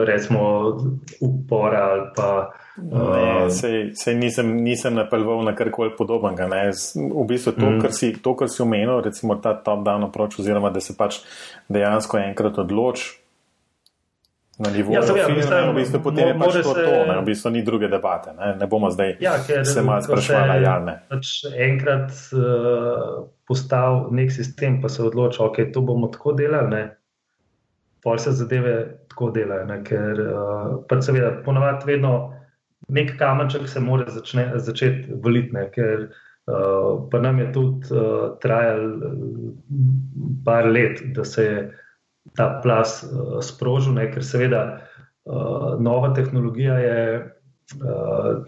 recimo, 0.04 0.76
upora 1.20 1.84
ali 1.84 2.06
pa. 2.16 2.52
Uh, 2.76 3.48
sej, 3.48 3.96
sej 3.96 4.14
nisem, 4.14 4.56
nisem 4.60 4.94
napelval 4.94 5.40
na 5.44 5.56
karkoli 5.56 5.96
podobnega. 5.96 6.48
V 6.94 7.24
bistvu 7.24 7.52
to, 7.56 7.66
mm. 7.70 7.80
kar 7.80 7.92
si, 7.92 8.12
to, 8.20 8.36
kar 8.36 8.52
si 8.52 8.60
omenil, 8.62 9.00
recimo 9.00 9.40
ta 9.40 9.56
top-down 9.56 10.04
approach, 10.04 10.36
oziroma 10.38 10.70
da 10.70 10.80
se 10.80 10.92
pač 10.96 11.22
dejansko 11.72 12.20
enkrat 12.20 12.58
odločiš 12.58 13.26
na 14.58 14.70
nivoju 14.70 14.94
ja, 14.94 15.02
filma, 15.02 15.36
mislim, 15.36 15.70
v 15.70 15.74
bistvu 15.74 16.00
potem 16.02 16.28
je 16.28 16.34
pač 16.38 16.52
to, 16.54 16.74
se... 16.74 16.84
to 16.84 16.92
ne, 17.12 17.16
v 17.20 17.24
bistvu 17.24 17.50
ni 17.50 17.62
druge 17.62 17.88
debate. 17.92 18.32
Ne, 18.32 18.54
ne 18.56 18.66
bomo 18.66 18.90
zdaj 18.90 19.16
ja, 19.20 19.36
se 19.64 19.82
malo 19.82 20.02
sprašvali, 20.02 20.62
ja 20.64 20.78
ne. 20.80 20.94
Pač 21.12 21.32
enkrat 21.52 22.12
uh, 22.32 23.26
postal 23.48 24.06
nek 24.16 24.32
sistem, 24.32 24.80
pa 24.80 24.88
se 24.88 25.04
odločil, 25.04 25.44
ok, 25.48 25.60
to 25.72 25.84
bomo 25.84 26.08
tako 26.12 26.32
delali, 26.32 26.72
ne. 26.72 26.84
Pol 28.06 28.20
se 28.22 28.30
zadeve 28.38 28.74
tako 29.10 29.32
delajo, 29.34 29.66
ne, 29.66 29.80
ker 29.82 30.20
uh, 30.22 30.76
pač 30.86 31.08
seveda 31.08 31.32
ponavadi 31.42 31.88
vedno 31.88 32.12
nek 32.88 33.16
kamenček 33.18 33.68
se 33.68 33.80
mora 33.82 34.06
začne, 34.10 34.50
začeti 34.62 35.16
valiti, 35.24 35.64
ker 35.74 36.06
uh, 36.06 37.08
pa 37.10 37.20
nam 37.22 37.40
je 37.42 37.48
tudi 37.52 37.90
uh, 37.90 38.36
trajalo 38.42 39.10
par 40.46 40.70
let, 40.70 41.02
da 41.16 41.24
se 41.24 41.44
je 41.44 41.64
ta 42.38 42.60
plas 42.62 43.00
uh, 43.02 43.40
sprožil, 43.42 43.96
ne, 43.98 44.06
ker 44.12 44.24
seveda 44.24 44.62
uh, 44.76 45.74
nova 45.82 46.12
tehnologija 46.14 46.78
je, 46.78 47.00
uh, 47.82 48.44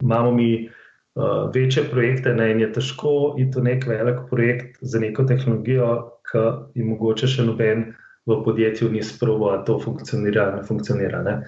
imamo 0.00 0.32
mi 0.32 0.70
uh, 1.14 1.50
večje 1.54 1.84
projekte 1.90 2.34
ne, 2.34 2.50
in 2.52 2.60
je 2.60 2.70
težko 2.72 3.34
iti 3.38 3.58
v 3.58 3.64
nek 3.70 3.86
velik 3.86 4.24
projekt 4.30 4.78
za 4.80 5.00
neko 5.00 5.24
tehnologijo, 5.28 5.90
ki 6.30 6.46
je 6.74 6.86
mogoče 6.86 7.30
še 7.30 7.46
noben 7.46 7.92
v 8.26 8.38
podjetju 8.44 8.88
ni 8.90 9.02
sprobo, 9.04 9.50
da 9.52 9.64
to 9.64 9.78
funkcionira 9.82 10.46
ali 10.46 10.60
ne 10.60 10.66
funkcionira. 10.66 11.22
Ne. 11.22 11.40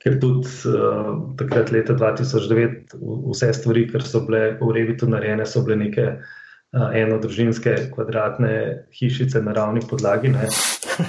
Ker 0.00 0.16
tudi 0.20 0.48
uh, 0.70 1.16
takrat, 1.36 1.72
leta 1.74 1.94
2009, 1.98 2.94
vse 3.30 3.50
stvari, 3.52 3.88
ki 3.90 4.00
so 4.04 4.22
bile 4.24 4.54
v 4.60 4.70
Revitu 4.76 5.08
narejene, 5.10 5.44
so 5.46 5.64
bile 5.66 5.76
neke 5.82 6.06
uh, 6.14 6.88
eno 6.96 7.18
družinske 7.20 7.74
kvadratne 7.92 8.52
hišice 8.96 9.42
na 9.44 9.52
ravni 9.58 9.82
podlagi. 9.90 10.32
Ne. 10.32 10.48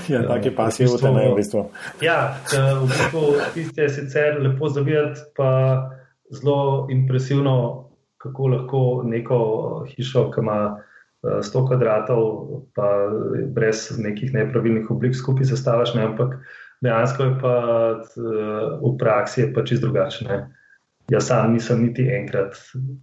Ja, 0.08 0.22
tako 0.24 0.48
je 0.48 0.56
pasivno, 0.56 0.98
v 0.98 1.00
bistvu, 1.00 1.32
v 1.32 1.36
bistvu. 1.38 1.62
Ja, 2.03 2.20
v 2.51 2.89
bistvu 2.89 3.24
tiste 3.56 3.86
je 3.86 3.89
sicer 3.89 4.41
lepo 4.41 4.70
zavidati, 4.72 5.20
pa 5.36 5.51
zelo 6.32 6.88
impresivno, 6.91 7.90
kako 8.22 8.48
lahko 8.54 8.80
neko 9.06 9.42
hišo, 9.90 10.30
ki 10.34 10.42
ima 10.44 10.58
100 11.24 11.68
kvadratov, 11.68 12.24
pa 12.75 12.88
brez 13.54 13.92
nekih 13.98 14.34
nepravilnih 14.34 14.90
oblik 14.92 15.16
skupaj 15.16 15.51
sestaviš, 15.51 15.94
ne, 15.98 16.08
ampak 16.10 16.38
dejansko 16.82 17.24
je 17.24 17.36
pa 17.42 17.56
v 18.82 18.96
praksi 19.00 19.46
je 19.46 19.54
pa 19.54 19.66
čist 19.66 19.86
drugačne. 19.86 20.48
Jaz 21.12 21.28
sam 21.28 21.54
nisem 21.54 21.84
niti 21.84 22.08
enkrat 22.10 22.56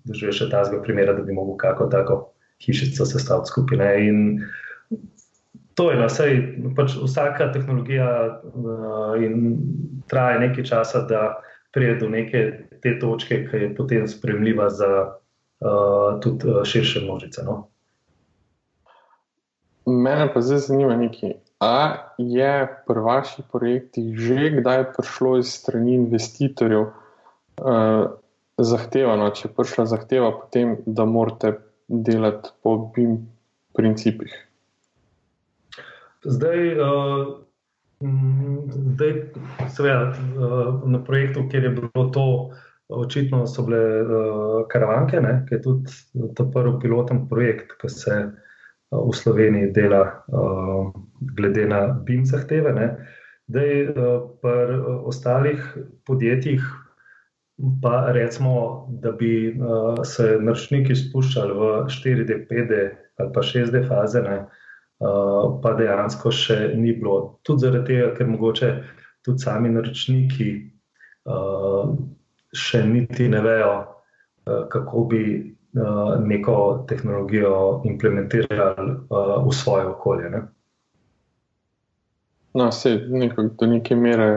doživel 0.08 0.34
še 0.34 0.48
tazga 0.50 0.80
primera, 0.82 1.14
da 1.14 1.22
bi 1.22 1.34
mogel 1.36 1.58
kako 1.60 1.86
tako 1.92 2.18
hišico 2.64 3.06
sestaviti 3.06 3.52
skupaj. 3.52 4.00
In 4.08 4.20
to 5.78 5.90
je, 5.92 5.98
vse, 6.02 6.28
no, 6.58 6.72
pač 6.74 6.96
vsaka 6.98 7.52
tehnologija 7.54 8.08
uh, 8.34 9.26
traja 10.10 10.40
nekaj 10.42 10.64
časa, 10.66 11.04
da 11.06 11.36
pride 11.74 11.98
do 12.00 12.08
neke 12.10 12.67
te 12.82 12.98
točke, 12.98 13.42
ki 13.48 13.64
je 13.64 13.74
potem 13.76 14.08
spremljiva 14.08 14.68
za 14.70 14.90
uh, 15.08 16.20
tudi 16.22 16.48
uh, 16.48 16.62
širše 16.64 17.04
množice. 17.04 17.44
No? 17.46 17.66
Mene 19.86 20.28
pa 20.32 20.40
zdaj 20.40 20.58
zanima 20.68 20.96
nekaj. 20.96 21.38
A 21.60 21.74
je 22.18 22.52
pri 22.86 23.00
vaših 23.02 23.44
projektih 23.52 24.14
že 24.14 24.50
kdaj 24.60 24.92
prišlo 24.96 25.38
iz 25.38 25.50
strani 25.50 25.94
investitorjev 25.94 26.84
uh, 26.86 28.04
zahtevano, 28.58 29.30
če 29.34 29.48
je 29.48 29.54
prišla 29.54 29.86
zahteva, 29.90 30.30
potem, 30.34 30.76
da 30.86 31.06
morate 31.06 31.56
delati 31.88 32.50
po 32.62 32.76
BIM 32.94 33.18
principih? 33.74 34.34
Zdaj, 36.26 36.62
uh, 36.78 37.26
zdaj 38.94 39.12
seveda, 39.74 40.10
uh, 40.10 40.88
na 40.90 41.02
projektu, 41.04 41.46
kjer 41.50 41.68
je 41.68 41.74
bilo 41.80 42.08
to, 42.14 42.26
očitno 42.88 43.46
so 43.46 43.62
bile 43.62 44.02
uh, 44.02 44.66
karavanke, 44.68 45.20
ne, 45.20 45.44
ki 45.48 45.54
je 45.54 45.62
tudi 45.62 45.92
ta 46.36 46.44
prvi 46.52 46.78
piloten 46.82 47.26
projekt, 47.28 47.76
ki 47.80 47.90
se 47.92 48.16
uh, 48.24 49.00
v 49.04 49.14
Sloveniji 49.14 49.72
dela, 49.76 50.02
uh, 50.32 50.92
glede 51.36 51.66
na 51.68 51.86
BIM 52.04 52.24
zahteve. 52.26 52.72
Ne. 52.72 52.88
Zdaj, 53.48 53.82
uh, 53.88 54.28
pri 54.42 54.80
ostalih 55.04 55.64
podjetjih, 56.06 56.64
pa 57.82 58.12
recimo, 58.12 58.86
da 59.02 59.12
bi 59.12 59.52
uh, 59.52 60.00
se 60.04 60.38
naročniki 60.40 60.96
spuščali 60.96 61.58
v 61.58 61.70
4D, 61.92 62.42
5D 62.48 62.82
ali 63.18 63.32
pa 63.34 63.42
6D 63.42 63.82
faze, 63.88 64.22
ne, 64.22 64.36
uh, 65.02 65.58
pa 65.62 65.74
dejansko 65.76 66.32
še 66.32 66.58
ni 66.78 66.94
bilo. 66.96 67.40
Tudi 67.42 67.66
zaradi 67.66 67.92
tega, 67.92 68.12
ker 68.16 68.30
mogoče 68.30 68.76
tudi 69.26 69.42
sami 69.42 69.72
naročniki 69.74 70.52
uh, 71.26 71.98
še 72.54 72.82
niti 72.86 73.28
ne 73.28 73.40
vejo, 73.44 73.72
uh, 73.78 74.68
kako 74.72 75.04
bi 75.10 75.22
uh, 75.38 76.14
neko 76.24 76.84
tehnologijo 76.88 77.82
implementirali 77.84 78.92
uh, 78.92 79.34
v 79.46 79.54
svoje 79.54 79.86
okolje. 79.86 80.30
Ne. 80.30 80.42
No, 82.54 82.70
vse 82.70 82.96
do 83.06 83.66
neke 83.66 83.96
mere 83.96 84.30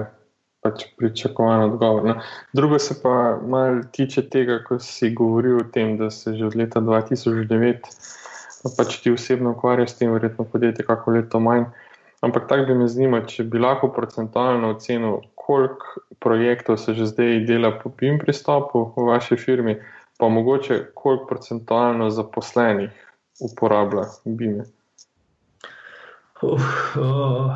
pač 0.61 0.83
pričakovan 0.97 1.63
odgovor. 1.71 2.03
No. 2.05 2.15
Drugo 2.53 2.79
se 2.79 2.99
pa 3.01 3.39
malo 3.41 3.81
tiče 3.91 4.27
tega, 4.29 4.59
ko 4.63 4.77
si 4.79 5.09
govoril 5.15 5.57
o 5.57 5.69
tem, 5.73 5.95
da 5.97 6.11
se 6.11 6.35
že 6.37 6.45
od 6.45 6.55
leta 6.55 6.79
2009 6.79 7.87
pač 8.69 8.99
ti 9.01 9.11
osebno 9.11 9.55
ukvarjaš 9.55 9.91
s 9.91 9.97
tem, 9.97 10.11
verjetno 10.13 10.45
podjetje 10.45 10.85
kako 10.85 11.11
leto 11.11 11.39
manj. 11.39 11.65
Ampak 12.21 12.47
tako 12.49 12.65
bi 12.65 12.75
me 12.77 12.87
zanimalo, 12.87 13.25
če 13.25 13.43
bi 13.49 13.59
lahko 13.59 13.89
procentualno 13.93 14.75
ocenil, 14.75 15.23
koliko 15.51 16.03
projektov 16.23 16.79
se 16.79 16.95
že 16.95 17.11
zdaj 17.11 17.43
dela 17.45 17.71
po 17.83 17.91
PIM 17.91 18.19
pristopu 18.19 18.93
v 18.95 19.07
vaši 19.11 19.35
firmi, 19.35 19.75
pa 20.19 20.29
mogoče 20.29 20.95
koliko 20.95 21.27
procentualno 21.27 22.09
zaposlenih 22.09 22.91
uporablja 23.43 24.07
BIM. 24.25 24.61
Uh, 26.41 26.55
uh, 26.97 27.51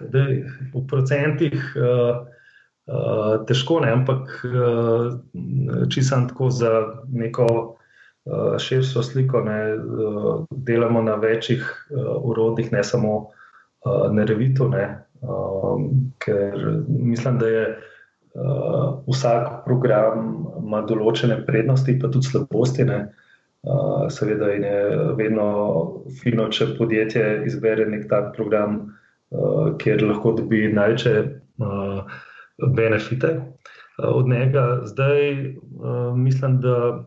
dej, 0.00 0.44
v 0.74 0.84
procentih 0.86 1.56
uh, 1.76 2.28
Eh, 2.90 3.34
težko, 3.46 3.78
ne? 3.84 3.92
ampak 3.92 4.42
uh, 4.42 5.14
čisto 5.92 6.16
tako 6.26 6.48
za 6.50 6.70
neko 7.12 7.46
uh, 7.46 8.58
širšo 8.58 9.02
sliko. 9.02 9.44
Ne? 9.46 9.58
Uh, 9.78 10.46
delamo 10.50 11.02
na 11.02 11.14
večjih 11.14 11.62
uh, 11.62 12.18
urodjih, 12.18 12.72
ne 12.72 12.82
samo 12.84 13.14
uh, 13.30 14.10
na 14.10 14.24
revitu, 14.24 14.68
ne? 14.68 15.04
Um, 15.20 16.12
ker 16.18 16.84
mislim, 16.88 17.38
da 17.38 17.54
je. 17.54 17.64
Uh, 18.30 19.00
vsak 19.10 19.64
program 19.64 20.28
ima 20.60 20.84
določene 20.86 21.40
prednosti, 21.48 21.96
pa 21.98 22.06
tudi 22.14 22.28
slabosti. 22.28 22.84
Uh, 22.86 24.04
seveda 24.06 24.52
je 24.54 24.76
vedno 25.18 25.46
fino, 26.20 26.46
če 26.46 26.68
podjetje 26.78 27.24
izbere 27.50 27.88
nek 27.90 28.06
tak 28.08 28.30
program, 28.36 28.76
uh, 29.34 29.72
kjer 29.82 30.06
lahko 30.06 30.36
dobi 30.38 30.68
največje 30.70 31.16
uh, 31.26 32.06
benefite 32.66 33.26
eh, 33.28 34.06
od 34.06 34.28
njega. 34.28 34.80
Zdaj 34.84 35.30
eh, 35.30 35.56
mislim, 36.16 36.60
da 36.60 37.04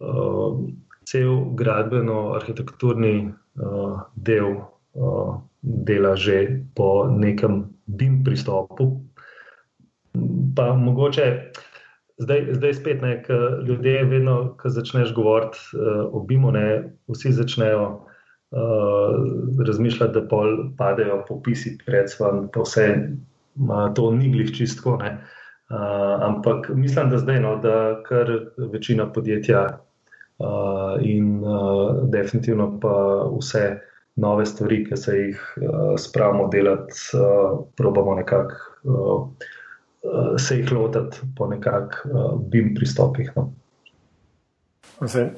eh, 0.00 0.72
cel 1.04 1.44
gradbeno-arhitekturni 1.54 3.32
del 4.14 4.54
dela 5.62 6.16
že 6.16 6.64
po 6.74 7.08
nekem 7.10 7.68
BIM 7.86 8.24
pristopu. 8.24 9.00
Pa 10.56 10.74
mogoče 10.74 11.52
zdaj, 12.18 12.46
zdaj 12.58 12.74
spet 12.74 13.02
ne, 13.02 13.16
ker 13.22 13.64
ljudje 13.66 14.04
vedno, 14.04 14.54
ko 14.60 14.68
začneš 14.68 15.14
govoriti 15.14 15.58
o 16.12 16.20
BIM-u, 16.20 16.52
vsi 17.08 17.32
začnejo 17.32 17.84
uh, 17.90 19.64
razmišljati, 19.66 20.14
da 20.14 20.28
pol 20.28 20.72
padejo 20.78 21.22
popisi 21.28 21.76
pred 21.86 22.10
svom, 22.10 22.48
pa 22.52 22.64
vse 22.64 22.86
to 23.94 24.10
ni 24.10 24.32
glih 24.32 24.52
čistko. 24.56 24.98
Uh, 25.00 26.16
ampak 26.26 26.68
mislim, 26.74 27.10
da 27.10 27.18
zdaj, 27.18 27.40
no, 27.40 27.56
da 27.62 28.02
kar 28.02 28.30
večina 28.72 29.06
podjetja 29.12 29.62
uh, 29.70 30.98
in 31.00 31.44
uh, 31.44 32.10
definitivno 32.10 32.80
pa 32.82 32.94
vse 33.38 33.78
nove 34.16 34.46
stvari, 34.46 34.84
ki 34.88 34.96
se 34.96 35.16
jih 35.16 35.40
uh, 35.56 35.94
spravimo 35.98 36.48
delati, 36.48 36.92
uh, 37.14 37.60
probamo 37.76 38.14
nekako 38.14 38.54
uh, 38.84 39.28
se 40.38 40.58
jih 40.58 40.72
lotiti 40.72 41.16
po 41.36 41.46
nekakšnih 41.46 42.14
uh, 42.14 42.40
BIM 42.50 42.74
pristopih. 42.74 43.32
No. 43.36 43.50
Vse, 45.00 45.30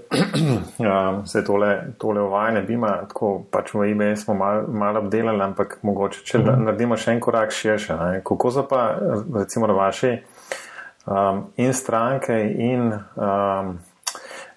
vse 1.22 1.44
tole, 1.44 1.82
tole 1.98 2.22
uvajanje 2.22 2.62
bima, 2.66 2.96
tako 3.08 3.44
pač 3.50 3.74
v 3.74 3.92
IBM 3.92 4.16
smo 4.18 4.34
malo 4.34 4.64
mal 4.68 4.96
obdelali, 4.96 5.42
ampak 5.42 5.78
mogoče, 5.82 6.24
če 6.24 6.38
uh 6.38 6.44
-huh. 6.44 6.64
naredimo 6.64 6.96
še 6.96 7.12
en 7.12 7.20
korak 7.20 7.50
širše. 7.50 7.94
Ne? 7.96 8.20
Kako 8.24 8.50
so 8.50 8.66
pa, 8.68 8.98
recimo, 9.34 9.66
vaši 9.66 10.18
um, 11.06 11.44
in 11.56 11.72
stranke 11.72 12.54
in 12.58 12.92
um, 13.16 13.78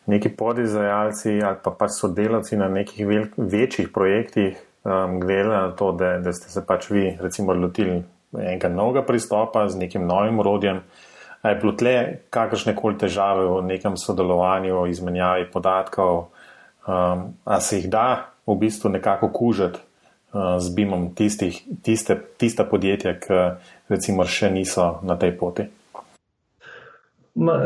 neki 0.05 0.29
podizvajalci 0.37 1.39
ali 1.43 1.57
pa 1.63 1.71
pač 1.71 1.97
sodelavci 1.99 2.57
na 2.57 2.69
nekih 2.69 3.07
vel, 3.07 3.25
večjih 3.37 3.89
projektih 3.93 4.57
um, 4.83 5.19
gledali 5.19 5.55
na 5.55 5.71
to, 5.71 5.91
da, 5.91 6.17
da 6.19 6.33
ste 6.33 6.49
se 6.49 6.65
pač 6.65 6.89
vi, 6.89 7.17
recimo, 7.21 7.53
lotili 7.53 8.03
enega 8.35 8.69
novega 8.69 9.05
pristopa 9.05 9.67
z 9.69 9.79
nekim 9.79 10.07
novim 10.07 10.39
urodjem. 10.39 10.81
A 11.41 11.49
je 11.49 11.55
bilo 11.61 11.75
tle 11.77 11.95
kakršne 12.33 12.73
koli 12.75 12.97
težave 12.97 13.45
v 13.45 13.61
nekem 13.65 13.97
sodelovanju, 13.97 14.85
izmenjavi 14.89 15.45
podatkov, 15.53 16.27
um, 16.87 17.27
a 17.45 17.59
se 17.61 17.81
jih 17.81 17.89
da 17.89 18.33
v 18.47 18.57
bistvu 18.61 18.89
nekako 18.89 19.29
kužati 19.29 19.79
uh, 19.79 20.57
z 20.59 20.73
BIM-om 20.73 21.11
tiste, 21.15 21.51
tista 22.37 22.65
podjetja, 22.65 23.17
ki 23.21 23.41
recimo 23.89 24.25
še 24.25 24.49
niso 24.53 24.99
na 25.05 25.17
tej 25.21 25.37
poti? 25.37 25.69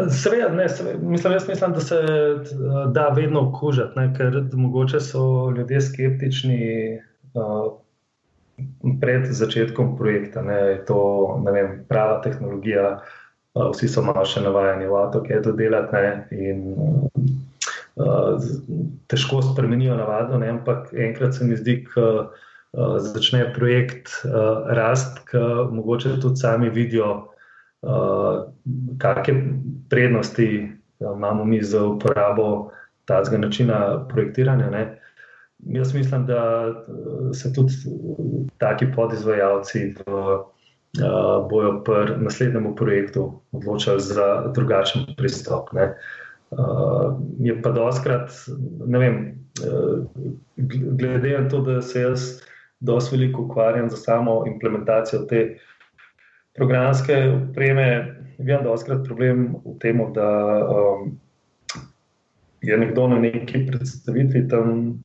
Seveda, 0.10 0.50
ne, 0.50 0.66
mislim, 1.02 1.34
jaz 1.34 1.48
mislim, 1.48 1.74
da 1.74 1.80
se 1.80 1.96
da 2.94 3.08
vedno 3.16 3.50
okužiti, 3.50 4.08
ker 4.18 4.42
mogoče 4.54 5.00
so 5.00 5.52
ljudje 5.58 5.82
skeptični. 5.82 6.66
Uh, 7.34 7.78
pred 9.02 9.28
začetkom 9.32 9.98
projekta. 9.98 10.42
Ne, 10.42 10.54
je 10.54 10.86
to 10.86 11.00
ne 11.46 11.52
vem, 11.52 11.70
prava 11.88 12.20
tehnologija, 12.24 13.00
vsi 13.56 13.90
so 13.92 14.04
malo 14.06 14.26
še 14.28 14.44
navajeni 14.46 14.90
v 14.90 15.00
avto, 15.00 15.24
ki 15.26 15.34
je 15.36 15.42
to 15.48 15.56
delati. 15.58 15.96
Ne, 15.96 16.12
in, 16.36 16.60
uh, 18.00 18.36
težko 19.12 19.42
spremenijo 19.46 19.98
navadno, 20.00 20.42
ne, 20.44 20.54
ampak 20.58 20.94
enkrat 20.94 21.36
se 21.36 21.48
mi 21.48 21.58
zdi, 21.60 21.82
da 21.96 22.08
uh, 22.30 22.98
začne 23.04 23.50
projekt 23.56 24.12
uh, 24.28 24.70
rast, 24.78 25.24
ki 25.32 25.44
mogoče 25.76 26.18
tudi 26.24 26.42
sami 26.42 26.72
vidijo, 26.74 27.12
uh, 27.16 27.39
kakšne 28.98 29.44
prednosti 29.90 30.50
uh, 30.64 30.80
imamo 31.00 31.46
mi 31.46 31.64
za 31.64 31.86
uporabo 31.86 32.72
tega 33.06 33.38
načina 33.38 34.08
projektiranja. 34.10 34.70
Ne. 34.70 35.02
Jaz 35.60 35.94
mislim, 35.94 36.26
da 36.26 36.68
eh, 36.68 37.34
se 37.34 37.54
tudi 37.54 37.74
taki 38.58 38.86
podizvajalci 38.96 39.96
v, 40.08 40.14
uh, 40.14 41.50
bojo 41.50 41.84
pri 41.84 42.16
naslednjem 42.18 42.76
projektu 42.76 43.42
odločili 43.52 44.00
za 44.00 44.52
drugačen 44.56 45.02
pristop. 45.18 45.74
Ne. 45.74 45.96
Uh, 46.52 47.20
je 47.40 47.62
pa 47.62 47.72
doskrat, 47.72 48.32
ne 48.88 49.00
vem, 49.00 49.18
uh, 49.64 50.06
glede 50.98 51.38
na 51.40 51.50
to, 51.50 51.62
da 51.62 51.82
se 51.82 52.02
jaz 52.02 52.42
dosti 52.80 53.18
veliko 53.18 53.42
ukvarjam 53.42 53.90
za 53.90 53.98
samo 53.98 54.44
implementacijo 54.48 55.22
te 55.30 55.60
programske 56.60 57.16
opreme, 57.32 58.16
vidim 58.38 58.64
doskrat 58.64 59.06
problem 59.08 59.56
v 59.64 59.78
tem, 59.80 60.02
da 60.14 60.28
um, 60.68 61.14
je 62.62 62.78
nekdo 62.78 63.08
na 63.08 63.20
neki 63.20 63.64
predstavitvi 63.70 64.48
tam 64.52 65.00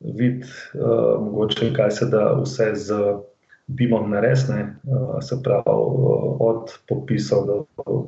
videti, 0.00 0.50
uh, 0.74 1.22
mogoče, 1.22 1.70
kaj 1.76 1.90
se 1.90 2.10
da 2.10 2.34
vse 2.42 2.72
z 2.74 2.98
BIM-om 3.66 4.10
naresne, 4.10 4.74
uh, 4.82 5.18
se 5.22 5.38
pravi 5.42 5.62
uh, 5.70 6.42
od 6.42 6.74
popisov 6.90 7.46
do, 7.46 7.56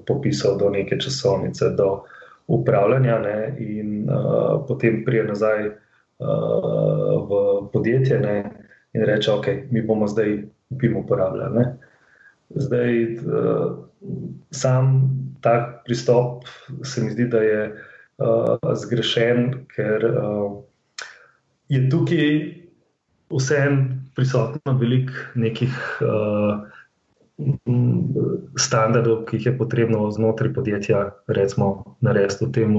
popisov 0.06 0.58
do 0.58 0.70
neke 0.74 0.98
časovnice, 0.98 1.70
do 1.78 2.02
upravljanja, 2.50 3.18
ne, 3.22 3.38
in 3.58 4.08
uh, 4.10 4.58
potem 4.66 5.04
prije 5.06 5.24
nazaj 5.30 5.68
uh, 5.68 5.76
v 7.30 7.42
podjetje 7.72 8.18
ne, 8.20 8.38
in 8.92 9.06
reče, 9.06 9.32
ok, 9.32 9.46
mi 9.70 9.82
bomo 9.86 10.10
zdaj 10.10 10.42
BIM 10.68 10.96
uporabljali. 10.96 11.64
Zdaj, 12.54 13.18
uh, 13.20 13.84
sam 14.50 15.10
tak 15.40 15.84
pristop 15.84 16.44
se 16.82 17.02
mi 17.04 17.10
zdi, 17.10 17.28
da 17.28 17.42
je 17.42 17.60
uh, 17.72 18.72
zgrešen, 18.74 19.66
ker 19.74 20.04
uh, 20.04 20.62
je 21.68 21.84
tukaj 21.90 22.32
vseeno 23.28 24.00
prisotno 24.16 24.74
veliko 24.80 25.12
nekih 25.34 25.76
uh, 26.02 26.64
standardov, 28.58 29.24
ki 29.28 29.38
jih 29.38 29.46
je 29.46 29.58
potrebno 29.58 30.08
znotraj 30.10 30.52
podjetja 30.54 31.04
recimo, 31.28 31.96
narediti 32.00 32.44
v 32.44 32.52
tem, 32.52 32.74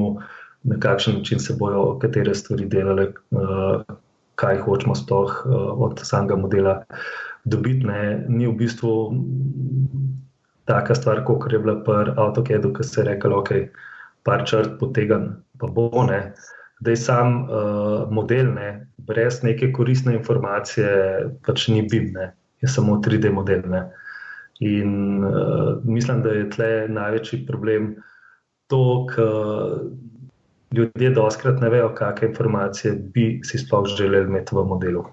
na 0.67 0.75
kakšen 0.75 1.21
način 1.21 1.39
se 1.39 1.55
bodo 1.55 1.99
katere 2.01 2.33
stvari 2.35 2.65
delale, 2.67 3.13
uh, 3.31 3.79
kaj 4.35 4.59
hočemo 4.65 4.95
sploh 4.95 5.31
uh, 5.45 5.53
od 5.87 6.01
samega 6.03 6.35
modela 6.35 6.83
dobiti. 7.45 7.87
Ne. 7.87 8.25
Ni 8.27 8.47
v 8.47 8.55
bistvu 8.59 8.93
taka 10.69 10.95
stvar, 10.95 11.23
kot 11.25 11.51
je 11.51 11.59
bila 11.59 11.79
pri 11.85 12.13
AutoCAD-u, 12.17 12.73
ki 12.73 12.83
se 12.85 13.01
je 13.01 13.07
rekel, 13.09 13.33
ok, 13.33 13.51
par 14.23 14.45
črt 14.45 14.77
potegan, 14.79 15.31
pa 15.59 15.67
bo 15.67 15.89
ne. 16.05 16.33
Da 16.79 16.93
je 16.93 16.99
sam 17.01 17.41
uh, 17.43 18.05
model, 18.11 18.53
ne, 18.55 18.69
brez 18.97 19.41
neke 19.43 19.71
koristne 19.75 20.13
informacije, 20.15 20.91
pač 21.43 21.67
ni 21.67 21.81
BIM, 21.83 22.13
ne, 22.15 22.29
je 22.61 22.69
samo 22.71 22.99
3D 23.03 23.33
model. 23.35 23.65
Ne. 23.67 23.89
In 24.63 25.23
uh, 25.25 25.81
mislim, 25.83 26.21
da 26.23 26.37
je 26.37 26.49
tle 26.53 26.69
največji 26.87 27.45
problem 27.47 27.95
to, 28.69 29.07
da 29.17 29.27
ljudje 30.75 31.09
doskrat 31.09 31.61
ne 31.61 31.69
vejo, 31.69 31.89
kakšne 31.95 32.27
informacije 32.29 32.93
bi 33.13 33.39
si 33.43 33.57
sploh 33.57 33.87
želeli 33.97 34.27
imeti 34.27 34.55
v 34.55 34.65
modelu. 34.65 35.05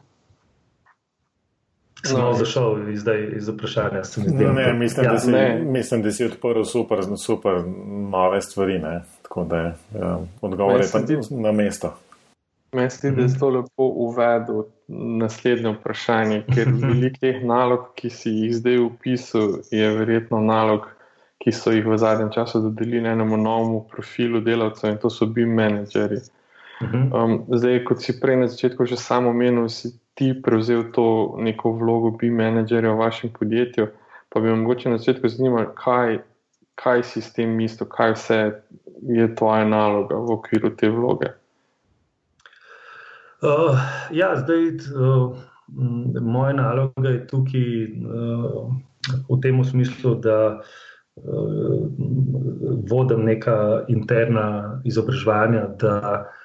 Sem 2.07 2.21
no, 2.21 2.33
zašel 2.35 2.88
iz, 2.92 3.05
iz 3.37 3.49
vprašanja. 3.49 4.03
Ne, 4.16 4.73
mislim, 4.73 5.07
ja, 5.07 5.12
da 5.12 5.19
si, 5.19 5.31
ne. 5.31 5.61
mislim, 5.64 6.03
da 6.03 6.12
si 6.12 6.25
odprl 6.25 6.62
super, 6.62 7.05
super 7.19 7.62
nove 8.11 8.42
stvari. 8.42 8.79
Ne. 8.79 9.03
Tako 9.23 9.45
da 9.45 9.57
je 9.57 9.75
ja, 10.01 10.19
odgovor 10.40 10.81
je 10.81 11.21
na 11.31 11.53
mesto. 11.53 11.97
Meni 12.73 12.90
se 12.90 12.97
zdi, 12.97 13.16
da 13.16 13.23
je 13.23 13.38
to 13.38 13.49
lepo 13.49 13.85
uvedel 13.85 14.62
naslednje 14.88 15.73
vprašanje, 15.79 16.42
ker 16.55 16.69
veliko 16.83 17.21
teh 17.21 17.42
nalog, 17.45 17.88
ki 17.95 18.11
si 18.11 18.31
jih 18.31 18.57
zdaj 18.57 18.79
upisal, 18.79 19.59
je 19.71 19.90
verjetno 19.99 20.40
nalog, 20.40 20.88
ki 21.42 21.53
so 21.53 21.73
jih 21.73 21.87
v 21.87 21.99
zadnjem 21.99 22.31
času 22.35 22.61
dodelili 22.61 23.09
enemu 23.09 23.37
novemu 23.37 23.85
profilu 23.92 24.40
delavcev 24.40 24.90
in 24.90 24.99
to 25.03 25.11
so 25.11 25.27
BIM 25.27 25.55
menedžerji. 25.55 26.21
Mhm. 26.83 27.12
Um, 27.14 27.38
zdaj, 27.49 27.85
kot 27.85 28.03
si 28.03 28.21
prej 28.21 28.37
na 28.37 28.49
začetku 28.49 28.85
že 28.85 28.97
samo 28.97 29.31
omenil, 29.31 29.69
si 29.69 29.95
ti 30.16 30.33
prevzel 30.42 30.85
to 30.92 31.37
neko 31.38 31.72
vlogo 31.76 32.11
BIM 32.16 32.40
menedžerja 32.40 32.92
v 32.92 33.00
vašem 33.05 33.31
podjetju. 33.38 33.87
Pa 34.33 34.40
bi 34.40 34.55
mogoče 34.55 34.90
na 34.90 34.98
začetku 34.98 35.29
zanimalo, 35.29 35.74
kaj, 35.76 36.18
kaj 36.74 37.02
si 37.05 37.20
s 37.20 37.33
tem 37.37 37.52
mislil, 37.57 37.88
kaj 37.88 38.16
vse 38.16 38.38
je 39.02 39.26
tvoja 39.37 39.64
naloga 39.68 40.16
v 40.16 40.33
okviru 40.38 40.72
te 40.76 40.88
vloge? 40.88 41.35
Uh, 43.44 43.76
ja, 44.11 44.33
zdaj, 44.40 44.81
uh, 44.96 45.37
moja 46.24 46.57
naloga 46.57 47.12
je 47.12 47.20
tukaj 47.29 47.68
uh, 48.00 48.72
v 49.29 49.40
tem 49.44 49.61
smislu, 49.64 50.16
da 50.24 50.38
uh, 50.57 51.76
vodim 52.88 53.29
neka 53.29 53.85
interna 53.92 54.81
izobraževanja, 54.88 55.68
da 55.76 55.94
uh, 56.00 56.36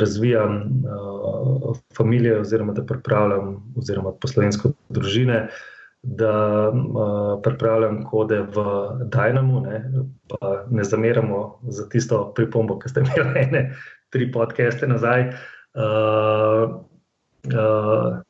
razvijam 0.00 0.56
uh, 0.56 1.76
družine, 1.94 2.40
oziroma 2.40 2.72
da 2.72 2.82
pripravljam 2.82 3.60
oziroma 3.78 4.12
poslovensko 4.20 4.72
družine. 4.88 5.44
Uh, 5.44 5.62
da 6.06 6.68
uh, 6.68 7.42
pripravljam 7.42 8.04
kode 8.04 8.40
v 8.40 8.64
Dynamo, 9.04 9.60
ne, 9.60 9.84
pa 10.28 10.64
ne 10.70 10.84
zameramo 10.84 11.60
za 11.68 11.88
tisto 11.88 12.32
pripombo, 12.36 12.78
ki 12.78 12.88
ste 12.88 13.00
imeli 13.04 13.40
ene 13.40 13.62
tri 14.12 14.32
podcaste 14.32 14.86
nazaj. 14.86 15.28
Uh, 15.74 16.80
uh, 17.56 18.20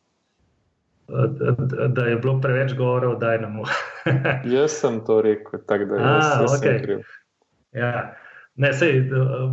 Da 1.88 2.04
je 2.06 2.16
bilo 2.16 2.40
preveč 2.40 2.72
govora 2.74 3.08
o 3.08 3.18
Dynamo. 3.18 3.66
jaz 4.56 4.70
sem 4.72 5.02
to 5.04 5.20
rekel, 5.22 5.60
tako 5.66 5.84
da 5.84 5.96
jaz, 5.96 6.24
A, 6.24 6.40
jaz 6.40 6.52
okay. 6.52 6.62
sem 6.62 6.82
kriv. 6.82 7.02
Ja. 7.72 8.14
Ne, 8.54 8.70
sej, 8.70 9.08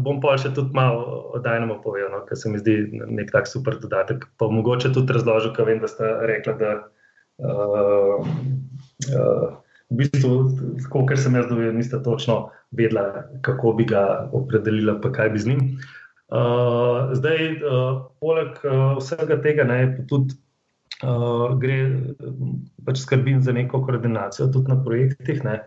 bom 0.05 0.19
pa 0.21 0.35
še 0.37 0.51
tudi 0.53 0.75
malo 0.77 1.31
o 1.33 1.39
Dynamo 1.41 1.79
povedal, 1.81 2.11
no, 2.13 2.19
ker 2.27 2.37
se 2.37 2.51
mi 2.53 2.59
zdi 2.61 3.01
nek 3.01 3.31
tak 3.33 3.49
super 3.49 3.79
dodatek. 3.81 4.27
Pa 4.37 4.45
mogoče 4.51 4.91
tudi 4.93 5.15
razložil, 5.17 5.55
ker 5.55 5.65
vem, 5.65 5.81
da 5.81 5.89
ste 5.89 6.05
rekli, 6.29 6.53
da 6.59 6.73
uh, 7.41 8.21
uh, 9.09 9.47
v 9.89 9.97
bistvu, 10.03 10.35
kot 10.93 11.15
sem 11.17 11.39
jaz 11.39 11.49
dobil, 11.49 11.73
niste 11.73 11.97
točno 12.05 12.51
vedela, 12.77 13.25
kako 13.41 13.73
bi 13.79 13.89
ga 13.89 14.29
opredelila, 14.37 14.99
pa 15.01 15.09
kaj 15.17 15.33
bi 15.33 15.41
z 15.41 15.49
njim. 15.49 15.65
Uh, 16.29 17.09
zdaj, 17.17 17.41
uh, 17.57 18.05
poleg 18.21 18.61
uh, 18.61 19.01
vsega 19.01 19.41
tega, 19.41 19.65
ne, 19.65 19.81
tudi 20.13 20.37
uh, 21.01 21.57
gre, 21.57 21.81
pač 22.85 23.01
skrbim 23.01 23.41
za 23.41 23.57
neko 23.57 23.81
koordinacijo 23.81 24.51
tudi 24.53 24.69
na 24.69 24.77
projektih. 24.85 25.41
Ne. 25.47 25.63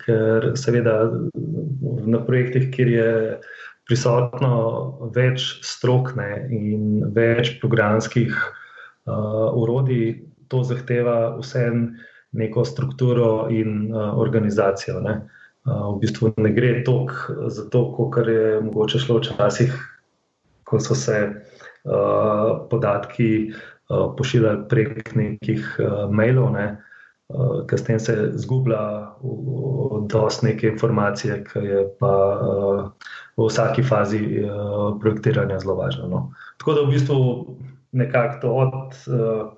ker 0.00 0.54
seveda 0.56 0.92
na 2.06 2.20
projektih, 2.24 2.70
kjer 2.74 2.88
je 2.88 3.10
prisotno 3.88 4.54
več 5.14 5.44
strokne 5.64 6.46
in 6.52 7.04
več 7.14 7.56
programskih 7.60 8.32
urodij, 9.04 10.24
to 10.48 10.62
zahteva 10.64 11.36
vsem 11.40 11.96
neko 12.34 12.64
strukturo 12.64 13.46
in 13.52 13.92
organizacijo. 13.94 15.00
Ne. 15.04 15.18
V 15.64 15.98
bistvu 16.00 16.32
ne 16.36 16.50
gre 16.52 16.82
toliko 16.84 17.48
za 17.48 17.68
to, 17.72 17.86
kot 17.96 18.28
je 18.28 18.60
mogoče 18.64 19.00
šlo 19.00 19.20
včasih, 19.20 19.76
ko 20.64 20.80
so 20.80 20.96
se 20.96 21.20
podatki 22.70 23.30
pošiljali 23.88 24.66
prek 24.68 25.14
nekih 25.16 25.68
mailov. 26.12 26.52
Ne 26.56 26.66
uh, 26.72 26.93
s 27.76 27.84
tem 27.84 27.98
se 28.00 28.30
zgublja 28.34 29.10
dosti 30.08 30.46
neke 30.46 30.68
informacije, 30.68 31.44
ki 31.44 31.58
je 31.58 31.82
pa 32.00 32.12
uh, 32.40 32.90
v 33.36 33.48
vsaki 33.48 33.82
fazi 33.82 34.20
uh, 34.44 34.94
projektiranja 35.00 35.58
zelo 35.58 35.74
važno. 35.74 36.08
No. 36.08 36.20
Tako 36.58 36.72
da 36.72 36.84
v 36.84 36.94
bistvu 36.94 37.18
nekako 37.92 38.40
to 38.40 38.54
od 38.54 38.98
uh, 39.06 39.52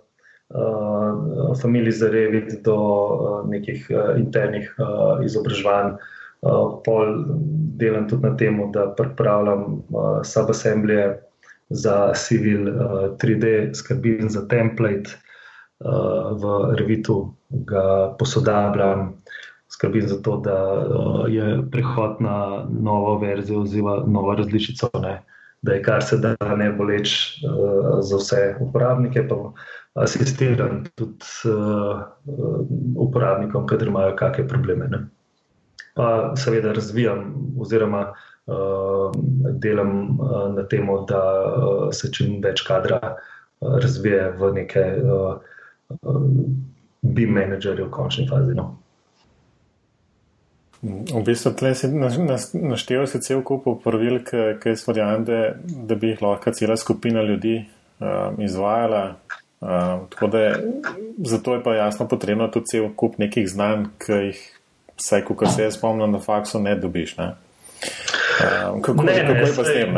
uh, 0.54 1.56
familij 1.62 1.98
za 2.00 2.10
revit 2.10 2.62
do 2.64 2.76
uh, 2.76 3.48
nekih 3.48 3.90
uh, 3.90 4.16
internih 4.20 4.74
uh, 4.78 5.24
izobraževanj. 5.24 5.96
Uh, 6.46 6.78
pol 6.84 7.24
delam 7.80 8.08
tudi 8.08 8.28
na 8.28 8.36
tem, 8.36 8.60
da 8.72 8.90
pripravljam 8.96 9.62
uh, 9.90 10.20
subassembleje 10.24 11.22
za 11.68 12.12
civil 12.14 12.68
uh, 12.68 13.16
3D, 13.18 13.74
skrbim 13.74 14.30
za 14.30 14.46
template, 14.48 15.16
v 15.76 16.72
Revitu 16.78 17.35
ga 17.48 18.14
posodabljam, 18.18 19.14
skrbim 19.68 20.08
za 20.08 20.22
to, 20.22 20.36
da 20.36 20.58
je 21.28 21.62
prehod 21.70 22.20
na 22.20 22.66
novo 22.80 23.18
verzijo 23.18 23.60
oziroma 23.60 23.96
novo 24.06 24.34
različico, 24.34 24.90
ne, 25.02 25.22
da 25.62 25.72
je 25.72 25.82
kar 25.82 26.02
se 26.02 26.18
da 26.18 26.36
ne 26.56 26.72
boleč 26.72 27.40
za 28.00 28.16
vse 28.16 28.56
uporabnike, 28.60 29.28
pa 29.28 29.36
asistiram 29.94 30.84
tudi 30.94 31.24
uporabnikom, 32.96 33.66
kadar 33.66 33.88
imajo 33.88 34.16
kakšne 34.16 34.48
probleme. 34.48 34.88
Ne. 34.88 35.06
Pa 35.96 36.32
seveda 36.36 36.72
razvijam 36.76 37.34
oziroma 37.60 38.12
uh, 38.46 39.12
delam 39.52 40.20
uh, 40.20 40.54
na 40.54 40.62
tem, 40.68 40.86
da 41.08 41.22
uh, 41.56 41.88
se 41.92 42.12
čim 42.12 42.40
več 42.44 42.60
kadra 42.68 43.00
uh, 43.00 43.78
razvije 43.80 44.30
v 44.36 44.52
neke 44.52 44.84
uh, 45.00 45.38
bi 47.02 47.26
menedžerje 47.26 47.84
v 47.84 47.90
končni 47.90 48.28
fazi. 48.28 48.54
No. 48.54 48.76
V 50.86 51.22
bistvu 51.24 51.56
si 51.74 51.88
naštel 52.60 53.06
si 53.08 53.18
cel 53.24 53.40
kup 53.42 53.64
pravil, 53.82 54.20
ki 54.22 54.60
jaz 54.70 54.84
verjamem, 54.86 55.24
da, 55.24 55.38
da 55.56 55.96
bi 55.96 56.12
jih 56.12 56.22
lahko 56.22 56.52
cela 56.52 56.76
skupina 56.76 57.22
ljudi 57.22 57.64
um, 57.98 58.42
izvajala. 58.44 59.16
Um, 59.60 60.06
da, 60.30 60.42
zato 61.24 61.54
je 61.54 61.62
pa 61.64 61.74
jasno 61.74 62.08
potrebno 62.08 62.48
tudi 62.48 62.70
cel 62.70 62.90
kup 62.94 63.18
nekih 63.18 63.48
znanj, 63.48 63.88
ki 64.04 64.20
jih, 64.28 64.42
vsaj 65.00 65.24
ko 65.24 65.46
se 65.46 65.64
jaz 65.64 65.78
spomnim, 65.78 66.12
na 66.12 66.20
faksu 66.20 66.60
ne 66.60 66.76
dobiš. 66.76 67.16
Ne? 67.16 67.32
Um, 68.36 68.82
kako, 68.82 69.08
ne, 69.08 69.16
kako 69.16 69.32
ne, 69.32 69.40
je 69.40 69.56
pa 69.56 69.64
s 69.64 69.72
tem? 69.72 69.96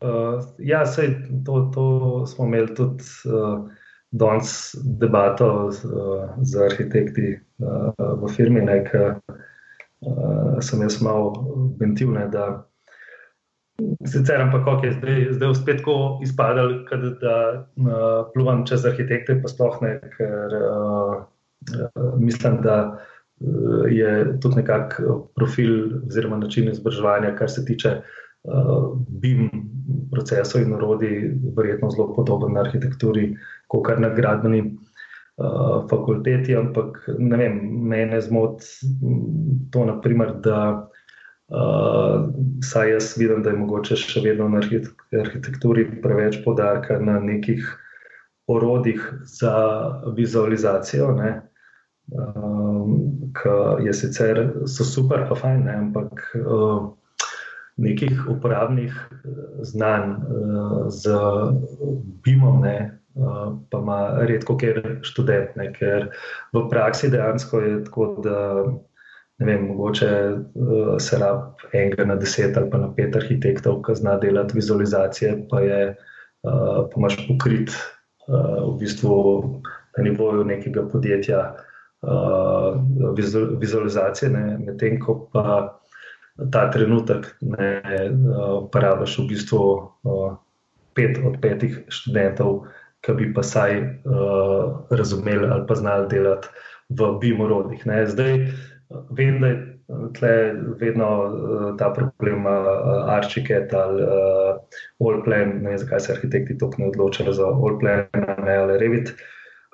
Uh, 0.00 0.40
ja, 0.58 0.86
sej, 0.88 1.14
to, 1.46 1.68
to 1.74 1.84
smo 2.26 2.48
imeli 2.48 2.74
tudi. 2.74 3.04
Uh, 3.28 3.68
danes 4.10 4.74
debato 4.82 5.70
z, 5.70 5.86
z 6.42 6.52
arhitekti 6.66 7.38
v 7.98 8.32
firmi, 8.34 8.64
ki 8.88 9.02
uh, 9.06 10.58
sem 10.60 10.82
jaz 10.82 10.98
malo 11.02 11.32
ventil. 11.78 12.16
Sicer, 14.04 14.40
ampak 14.42 14.84
je 14.84 14.92
zdaj, 14.92 15.20
zdaj 15.38 15.54
spet 15.54 15.80
tako 15.80 16.18
izpadalo, 16.22 16.84
da 17.20 17.36
uh, 17.76 18.26
pluvam 18.34 18.66
čez 18.66 18.84
arhitekte, 18.84 19.40
pa 19.40 19.48
sploh 19.48 19.78
ne, 19.80 19.94
ker 20.16 20.56
uh, 20.58 21.22
mislim, 22.18 22.60
da 22.66 22.76
uh, 22.92 23.86
je 23.88 24.40
tudi 24.40 24.60
nekako 24.60 25.30
profil 25.36 26.02
oziroma 26.06 26.36
način 26.36 26.68
izobraževanja, 26.68 27.36
kar 27.38 27.50
se 27.50 27.64
tiče 27.64 27.94
uh, 28.00 28.98
BIM 29.08 29.48
procesov 30.10 30.62
in 30.62 30.74
orodij, 30.74 31.30
verjetno 31.56 31.90
zelo 31.90 32.10
podoben 32.16 32.58
arhitekturi, 32.58 33.36
kot 33.70 33.86
kar 33.86 34.00
na 34.02 34.10
gradbeni 34.14 34.62
uh, 34.64 35.86
fakulteti. 35.90 36.56
Ampak 36.56 37.04
ne 37.18 37.36
vem, 37.40 37.60
mene 37.90 38.20
zmoti 38.20 38.90
to, 39.72 39.84
naprimer, 39.86 40.34
da 40.44 40.60
uh, 40.80 42.26
saj 42.64 42.92
jaz 42.94 43.12
vidim, 43.18 43.44
da 43.46 43.54
je 43.54 43.60
mogoče 43.62 43.98
še 44.00 44.24
vedno 44.26 44.48
na 44.50 44.62
arhitekturi 44.62 45.86
preveč 46.02 46.42
podarka 46.44 46.98
na 46.98 47.20
nekih 47.22 47.66
orodjih 48.50 49.04
za 49.24 49.54
vizualizacijo. 50.16 51.14
Ne? 51.14 51.34
Um, 52.10 53.30
ki 53.38 53.84
je 53.86 53.92
sicer 53.94 54.40
super, 54.66 55.28
pa 55.28 55.36
fajn, 55.38 55.60
ne? 55.68 55.74
ampak 55.84 56.24
uh, 56.42 56.88
nekih 57.80 58.26
uporabnih 58.28 58.96
znanj 59.62 60.16
uh, 60.18 60.88
z 60.90 61.14
BIM-om, 62.24 62.58
ne, 62.64 62.99
pa 63.70 63.78
ima 63.78 63.98
redko 64.28 64.56
kjer 64.56 65.00
študent, 65.02 65.56
ne, 65.56 65.70
ker 65.74 66.08
v 66.54 66.62
praksi 66.70 67.10
dejansko 67.10 67.60
je 67.60 67.72
tako, 67.84 68.06
da 68.24 68.38
ne 69.40 69.46
vem, 69.46 69.66
mogoče 69.66 70.10
uh, 70.54 70.94
se 71.00 71.18
rab 71.18 71.62
enega 71.72 72.04
na 72.04 72.16
deset 72.20 72.56
ali 72.56 72.70
pa 72.70 72.78
na 72.78 72.90
pet 72.96 73.16
arhitektov, 73.16 73.80
ki 73.86 73.96
zna 73.96 74.18
delati 74.20 74.58
vizualizacije, 74.58 75.32
pa 75.50 75.60
je 75.64 75.80
uh, 75.90 76.86
pa 76.92 77.00
imaš 77.00 77.16
pokrit 77.28 77.72
uh, 77.72 78.68
v 78.68 78.76
bistvu 78.82 79.14
na 79.96 80.04
nivoju 80.04 80.44
nekega 80.44 80.84
podjetja 80.92 81.40
uh, 81.50 82.76
vizualizacije, 83.60 84.30
medtem 84.66 85.00
ko 85.00 85.16
pa 85.32 85.80
ta 86.52 86.68
trenutek 86.70 87.26
ne 87.40 87.80
uporabiš 88.60 89.18
v 89.18 89.26
bistvu 89.32 89.64
uh, 90.04 90.36
pet 90.94 91.18
od 91.24 91.40
petih 91.40 91.80
študentov, 91.88 92.66
ki 93.04 93.16
bi 93.16 93.30
pa 93.34 93.42
saj 93.42 93.78
uh, 93.80 94.80
razumeli 94.90 95.48
ali 95.50 95.64
pa 95.68 95.74
znali 95.74 96.08
delati 96.10 96.48
v 96.88 97.12
bimorodih. 97.20 97.82
Zdaj 98.06 98.38
vem, 99.10 99.40
da 100.20 100.28
je 100.28 100.54
vedno 100.80 101.08
uh, 101.24 101.76
ta 101.78 101.92
problem 101.96 102.46
uh, 102.46 102.52
Archiket 103.16 103.74
ali 103.74 104.02
uh, 104.02 104.60
Allplan, 105.00 105.60
ne 105.62 105.68
vem, 105.70 105.78
zakaj 105.78 106.00
se 106.00 106.12
arhitekti 106.12 106.58
tako 106.58 106.82
ne 106.82 106.88
odločajo 106.88 107.32
za 107.32 107.46
Allplan 107.46 108.06
ali 108.46 108.78
Revit. 108.78 109.14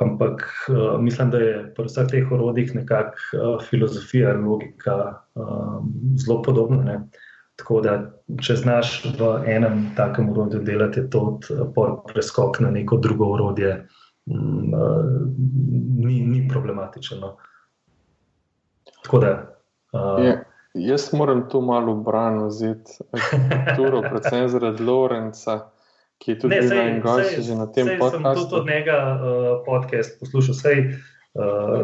Ampak 0.00 0.42
uh, 0.68 1.00
mislim, 1.00 1.30
da 1.30 1.38
je 1.38 1.60
pri 1.76 1.88
vseh 1.88 2.08
teh 2.10 2.32
orodjih 2.32 2.74
nekakšna 2.76 3.40
uh, 3.40 3.62
filozofija 3.64 4.34
in 4.36 4.44
logika 4.44 4.96
um, 5.34 5.94
zelo 6.20 6.42
podobna. 6.42 6.82
Ne? 6.84 6.98
Tako 7.56 7.80
da, 7.80 7.94
če 8.42 8.56
znaš 8.60 8.98
v 9.16 9.30
enem 9.48 9.86
takem 9.96 10.28
urodju 10.28 10.60
delati, 10.60 11.00
je 11.00 11.10
to 11.10 11.38
preskok 12.12 12.60
na 12.60 12.70
neko 12.70 12.98
drugo 13.00 13.30
urodje, 13.32 13.86
um, 14.26 14.74
uh, 14.74 15.04
ni, 16.04 16.20
ni 16.20 16.42
problematično. 16.48 17.36
Tako 19.02 19.22
da. 19.24 19.32
Uh, 19.92 20.20
je, 20.24 20.34
jaz 20.90 21.08
moram 21.12 21.46
tu 21.48 21.60
malo 21.64 21.94
braniti, 21.94 23.00
predvsem 24.10 24.48
zaradi 24.52 24.84
Lorenca 24.84 25.60
ki 26.18 26.30
je 26.30 26.38
tudi 26.38 26.60
ne, 26.60 26.76
en 26.80 27.00
gost 27.00 27.40
že 27.40 27.54
na 27.54 27.66
tem 27.66 27.88
podkastu. 27.98 28.24
Jaz 28.24 28.38
sem 28.38 28.48
tudi 28.48 28.60
od 28.60 28.66
njega 28.66 28.96
uh, 28.96 29.20
podcast 29.66 30.20
poslušal. 30.20 30.54
Sej, 30.54 30.78
uh, 31.36 31.82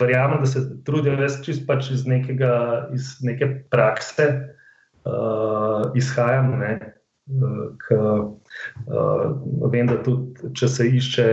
verjamem, 0.00 0.40
da 0.40 0.46
se 0.46 0.64
trudijo 0.84 1.16
res 1.20 1.40
čist 1.44 1.66
pač 1.68 1.90
iz, 1.92 2.06
nekega, 2.08 2.88
iz 2.96 3.16
neke 3.20 3.48
prakse, 3.70 4.55
uh, 5.06 5.90
izhajam. 5.98 6.52
Ne, 6.60 6.72
k, 7.82 7.98
uh, 8.86 9.70
vem, 9.72 9.88
da 9.90 9.98
tudi 10.06 10.52
če 10.58 10.68
se 10.68 10.88
išče. 11.00 11.28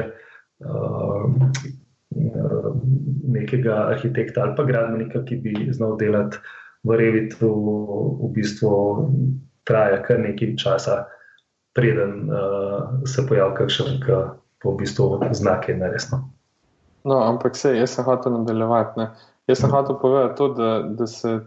Uh, 0.63 1.29
Nekega 3.33 3.87
arhitekta 3.89 4.43
ali 4.43 4.53
pa 4.53 4.63
gradbenika, 4.67 5.23
ki 5.25 5.39
bi 5.41 5.53
znal 5.73 5.95
delati 5.97 6.37
v 6.85 6.97
Revitu, 6.99 7.49
v 8.21 8.29
bistvu 8.35 8.69
traja 9.65 9.97
kar 10.05 10.21
nekaj 10.21 10.53
časa, 10.61 10.99
preden 11.73 12.29
uh, 12.29 13.01
se 13.09 13.25
pojavi 13.25 13.57
kakšen, 13.57 13.97
ki 14.05 14.19
po 14.61 14.75
v 14.75 14.83
bistvu 14.83 15.19
znake 15.33 15.73
in 15.73 15.81
resno. 15.81 16.21
No, 17.03 17.17
ampak 17.23 17.57
se, 17.57 17.73
jaz 17.75 17.97
sem 17.97 18.05
hotel 18.05 18.37
nadaljevati. 18.37 18.99
Ne? 18.99 19.09
Jaz 19.47 19.59
sem 19.59 19.71
hotel 19.73 19.97
povedati 19.99 20.37
to, 20.37 20.47
da, 20.55 20.69
da 20.87 21.07
se 21.07 21.39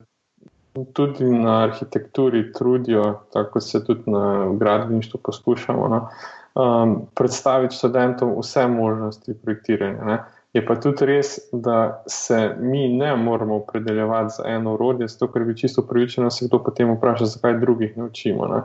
tudi 0.85 1.25
na 1.25 1.63
arhitekturi 1.63 2.53
trudijo, 2.53 3.21
tako 3.33 3.61
se 3.61 3.85
tudi 3.85 4.11
na 4.11 4.53
gradbeništvu 4.59 5.21
poskušamo, 5.25 5.89
no? 5.89 6.09
um, 6.55 7.07
predstaviti 7.15 7.75
študentom 7.75 8.35
vse 8.41 8.67
možnosti 8.67 9.35
projektiranja. 9.43 10.05
Ne? 10.05 10.19
Je 10.53 10.67
pa 10.67 10.75
tudi 10.81 11.07
res, 11.07 11.39
da 11.53 12.03
se 12.07 12.55
mi 12.59 12.89
ne 12.89 13.17
moramo 13.17 13.57
opredeljevati 13.57 14.35
za 14.37 14.43
eno 14.47 14.75
urodje, 14.75 15.09
zato 15.09 15.33
ker 15.33 15.45
bi 15.45 15.57
čisto 15.57 15.83
upravičeno 15.83 16.31
se 16.31 16.47
kdo 16.47 16.63
potem 16.65 16.95
vprašal, 16.95 17.27
zakaj 17.27 17.59
drugih 17.61 17.97
ne 17.97 18.05
učimo. 18.05 18.47
Ne? 18.47 18.63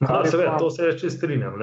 No, 0.00 0.24
seveda, 0.24 0.58
to 0.58 0.70
se 0.70 0.86
reče 0.86 1.10
strinjam. 1.10 1.54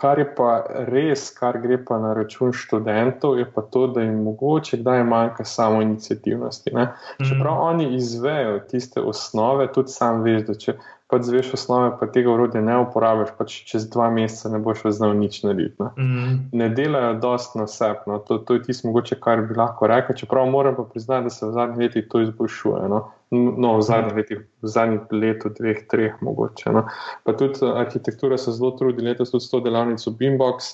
Kar 0.00 0.18
je 0.18 0.24
pa 0.36 0.50
res, 0.88 1.26
kar 1.36 1.58
gre 1.60 1.76
pa 1.84 1.98
na 2.00 2.14
račun 2.16 2.54
študentov, 2.56 3.38
je 3.38 3.44
pa 3.54 3.62
to, 3.62 3.86
da 3.92 4.00
jim 4.00 4.22
mogoče 4.24 4.80
kdaj 4.80 5.04
manjka 5.04 5.44
samo 5.44 5.82
inicijativnosti. 5.82 6.72
Mm. 6.74 7.24
Čeprav 7.28 7.60
oni 7.62 7.90
izvejo 7.96 8.58
tiste 8.70 9.00
osnove, 9.00 9.68
tudi 9.72 9.92
sam 9.92 10.22
veš, 10.24 10.46
da 10.48 10.54
če 10.54 10.76
pač 11.10 11.26
zveš 11.26 11.54
osnove, 11.58 11.90
pa 12.00 12.06
tega 12.06 12.30
urodja 12.30 12.62
ne 12.62 12.76
uporabiš, 12.80 13.32
pač 13.38 13.54
čez 13.66 13.88
dva 13.90 14.06
meseca 14.14 14.52
ne 14.52 14.60
boš 14.62 14.84
več 14.86 14.96
znal 15.00 15.16
nič 15.18 15.40
narediti. 15.42 15.74
Ne, 15.82 15.90
mm. 15.96 16.36
ne 16.60 16.68
delajo 16.76 17.16
dost 17.22 17.56
na 17.58 17.66
sebe, 17.70 18.06
no. 18.06 18.20
to, 18.26 18.38
to 18.46 18.56
je 18.56 18.62
tisto 18.68 18.88
mogoče, 18.88 19.18
kar 19.22 19.42
bi 19.48 19.58
lahko 19.58 19.90
rekel. 19.90 20.16
Čeprav 20.22 20.46
moram 20.52 20.78
pa 20.78 20.86
priznati, 20.86 21.26
da 21.26 21.34
se 21.34 21.48
v 21.48 21.56
zadnjih 21.56 21.82
letih 21.82 22.06
to 22.12 22.22
izboljšuje. 22.26 22.86
No, 22.92 23.02
no 23.34 23.74
v 23.78 23.86
zadnjih 23.88 24.20
letih, 24.20 24.44
v 24.62 24.72
zadnjih 24.76 25.16
letu, 25.24 25.52
dveh, 25.58 25.82
treh 25.90 26.22
mogoče. 26.24 26.74
No. 26.78 26.86
Pa 27.26 27.34
tudi 27.34 27.58
eh, 27.66 27.74
arhitektura 27.82 28.38
se 28.38 28.54
zelo 28.54 28.70
trudi, 28.78 29.04
letos 29.04 29.34
tudi 29.34 29.44
s 29.44 29.50
to 29.50 29.62
delavnico 29.66 30.14
Beambox. 30.14 30.72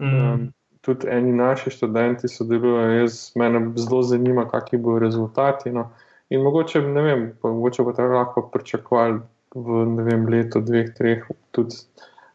Mm. 0.00 0.16
Um, 0.16 0.48
tudi 0.84 1.08
eni 1.08 1.32
naši 1.32 1.70
študenti 1.70 2.28
sodelujejo, 2.28 3.04
jaz 3.04 3.20
me 3.40 3.52
zelo 3.76 4.02
zanima, 4.02 4.48
kakšni 4.48 4.80
bodo 4.80 5.04
rezultati. 5.04 5.72
No. 5.72 5.90
In 6.32 6.42
mogoče, 6.42 6.80
ne 6.82 7.02
vem, 7.04 7.30
pa 7.40 7.52
mogoče 7.52 7.84
bo 7.84 7.92
tako 7.92 8.16
lahko 8.16 8.48
pričakovali 8.52 9.20
v 9.54 9.86
vem, 10.02 10.26
letu, 10.26 10.60
dveh, 10.60 10.90
treh, 10.94 11.22
tudi 11.54 11.76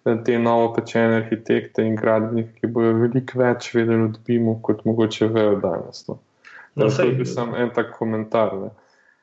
eh, 0.07 0.17
te 0.23 0.37
novo 0.39 0.71
pečene 0.73 1.19
arhitekte 1.19 1.83
in 1.83 1.97
gradbenike, 1.99 2.55
ki 2.61 2.71
bojo 2.71 2.95
veliko 3.01 3.41
več 3.41 3.73
vedeli 3.75 4.07
od 4.07 4.19
BIM-u, 4.25 4.59
kot 4.63 4.85
mogoče 4.87 5.27
vejo 5.27 5.59
danes. 5.63 6.05
No. 6.07 6.19
No, 6.79 6.87
to 6.87 7.03
je 7.03 7.25
samo 7.25 7.57
en 7.59 7.73
tak 7.75 7.91
komentar. 7.97 8.55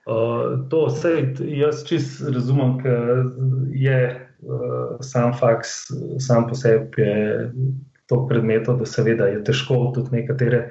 Uh, 0.06 0.68
to 0.70 0.86
vse 0.86 1.32
jaz 1.56 1.82
čist 1.88 2.20
razumem, 2.20 2.76
ker 2.82 3.24
je 3.74 4.00
uh, 4.12 4.98
sam 5.00 5.32
faks, 5.34 5.86
sam 6.22 6.46
po 6.50 6.58
sebi 6.58 7.02
je 7.02 7.48
to 8.06 8.20
predmeto, 8.28 8.76
da 8.76 8.86
seveda 8.86 9.30
je 9.32 9.40
težko 9.46 9.88
tudi 9.96 10.20
nekatere 10.20 10.68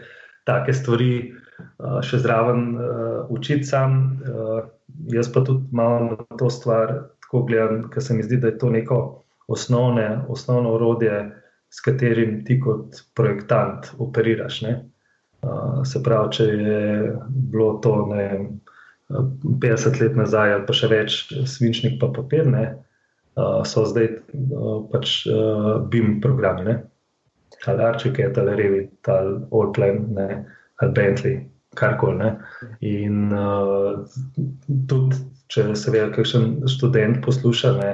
take 0.47 0.77
stvari 0.77 1.11
uh, 1.25 1.99
še 2.05 2.21
zraven 2.23 2.77
uh, 2.77 3.25
učiti 3.33 3.67
sam. 3.67 4.21
Uh, 4.23 4.69
jaz 5.11 5.27
pa 5.33 5.41
tudi 5.43 5.65
malo 5.71 6.15
na 6.15 6.37
to 6.37 6.49
stvar 6.49 6.93
tako 7.25 7.43
gledam, 7.49 7.89
ker 7.91 8.03
se 8.03 8.13
mi 8.13 8.23
zdi, 8.23 8.37
da 8.37 8.47
je 8.47 8.57
to 8.61 8.69
neko 8.69 8.99
osnovne, 9.47 10.21
osnovno 10.29 10.73
orodje, 10.77 11.19
s 11.69 11.81
katerim 11.81 12.45
ti 12.45 12.59
kot 12.61 13.01
projektant 13.15 13.89
operiraš. 13.99 14.61
Uh, 14.63 15.83
se 15.85 16.01
pravi, 16.03 16.31
če 16.31 16.43
je 16.45 17.15
bilo 17.51 17.73
to 17.83 18.05
ne, 18.09 18.29
50 19.09 20.01
let 20.01 20.15
nazaj, 20.17 20.53
ali 20.53 20.65
pa 20.65 20.73
še 20.73 20.89
več, 20.89 21.17
svinčnik 21.49 21.99
pa 22.01 22.09
papir, 22.15 22.47
ne, 22.49 22.63
so 23.67 23.83
zdaj 23.85 24.07
pač 24.93 25.17
BIM 25.91 26.15
programi, 26.23 26.65
ne, 26.65 26.77
ali 27.69 27.85
Arčike, 27.85 28.31
ali 28.31 28.55
Revit, 28.61 29.11
ali 29.11 29.35
Allplan, 29.51 30.07
ali 30.17 30.95
Bentley. 30.95 31.43
Karkoli. 31.75 32.29
In 32.87 33.33
uh, 33.35 34.05
tudi 34.87 35.17
če 35.51 35.75
se 35.75 35.91
ve, 35.93 36.05
kakšen 36.15 36.65
študent 36.69 37.21
posluša. 37.25 37.73
Ne, 37.79 37.91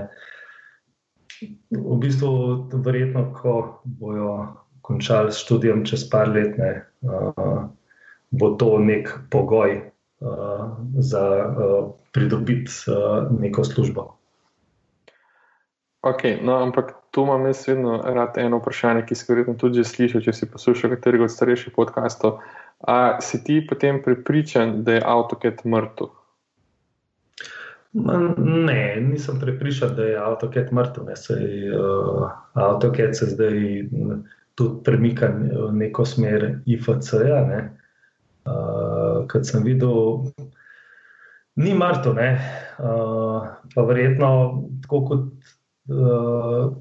v 1.71 1.97
bistvu, 2.01 2.31
verjetno, 2.85 3.27
ko 3.35 3.55
bojo 3.83 4.33
končali 4.85 5.31
s 5.31 5.41
študijem 5.43 5.85
čez 5.85 6.05
par 6.09 6.31
let, 6.31 6.57
ne, 6.57 6.71
uh, 7.05 7.67
bo 8.31 8.53
to 8.59 8.77
nek 8.79 9.09
pogoj 9.33 9.77
uh, 9.81 10.65
za 10.99 11.25
uh, 11.49 11.91
pridobiti 12.11 12.71
uh, 12.87 13.29
neko 13.39 13.63
službo. 13.63 14.09
Okay, 16.01 16.39
no, 16.41 16.57
ampak 16.57 16.95
tu 17.11 17.21
imam 17.21 17.45
jaz 17.45 17.67
vedno 17.67 18.01
rad 18.01 18.37
eno 18.41 18.57
vprašanje, 18.57 19.03
ki 19.05 19.15
si 19.15 19.27
verjetno 19.29 19.53
tudi 19.53 19.83
slišal, 19.85 20.23
če 20.25 20.33
si 20.33 20.47
poslušal 20.49 20.95
katerega 20.95 21.27
od 21.27 21.33
starejših 21.33 21.75
podkastov. 21.75 22.39
A 22.81 23.21
si 23.21 23.37
ti 23.43 23.59
potem 23.69 24.01
pripričan, 24.01 24.79
da 24.83 24.97
je 24.97 25.03
AutoCAD 25.05 25.61
mrtev? 25.65 26.09
Ne, 27.93 28.97
nisem 29.01 29.39
prepričan, 29.39 29.95
da 29.95 30.03
je 30.03 30.17
AutoCAD 30.17 30.71
mrtev. 30.71 31.03
Uh, 31.03 32.29
AutoCAD 32.53 33.15
se 33.15 33.25
zdaj 33.25 33.83
tudi 34.55 34.83
premika 34.83 35.27
v 35.27 35.71
neko 35.73 36.05
smer 36.05 36.59
IFC-ja. 36.65 37.41
Uh, 38.45 39.27
Kot 39.31 39.45
sem 39.45 39.63
videl, 39.63 40.23
ni 41.55 41.73
mrtev, 41.73 42.15
ne? 42.15 42.29
Uh, 42.79 43.49
pa 43.75 43.83
verjetno 43.83 44.31
tako 44.83 45.01
kot. 45.05 45.27
Uh, 45.91 46.71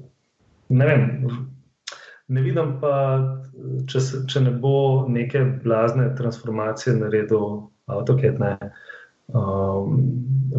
ne 0.69 0.85
vem. 0.87 1.27
Ne 2.31 2.41
vidim 2.41 2.77
pa, 2.79 2.95
če, 3.91 3.99
se, 3.99 4.23
če 4.31 4.45
ne 4.47 4.55
bo 4.55 5.03
neke 5.11 5.43
blazne 5.65 6.07
transformacije 6.15 6.95
naredil 6.95 7.67
AutoCAD. 7.91 8.39
Ne? 8.39 8.55
um, 8.55 8.90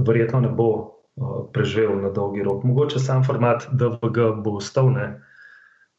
verjetno 0.07 0.41
ne 0.41 0.49
bo 0.49 0.69
uh, 0.73 1.45
preživel 1.53 2.01
na 2.03 2.11
dolgi 2.11 2.43
rok. 2.43 2.65
Mogoče 2.65 3.01
sam 3.01 3.25
format 3.25 3.69
DVG 3.73 4.43
bo 4.45 4.57
ostal, 4.61 4.93
ne? 4.93 5.13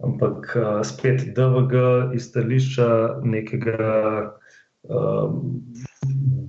ampak 0.03 0.55
uh, 0.57 0.81
spet 0.83 1.21
DVG 1.35 1.75
iz 2.15 2.27
stališča 2.29 3.21
nekega 3.23 3.93
um, 4.89 5.61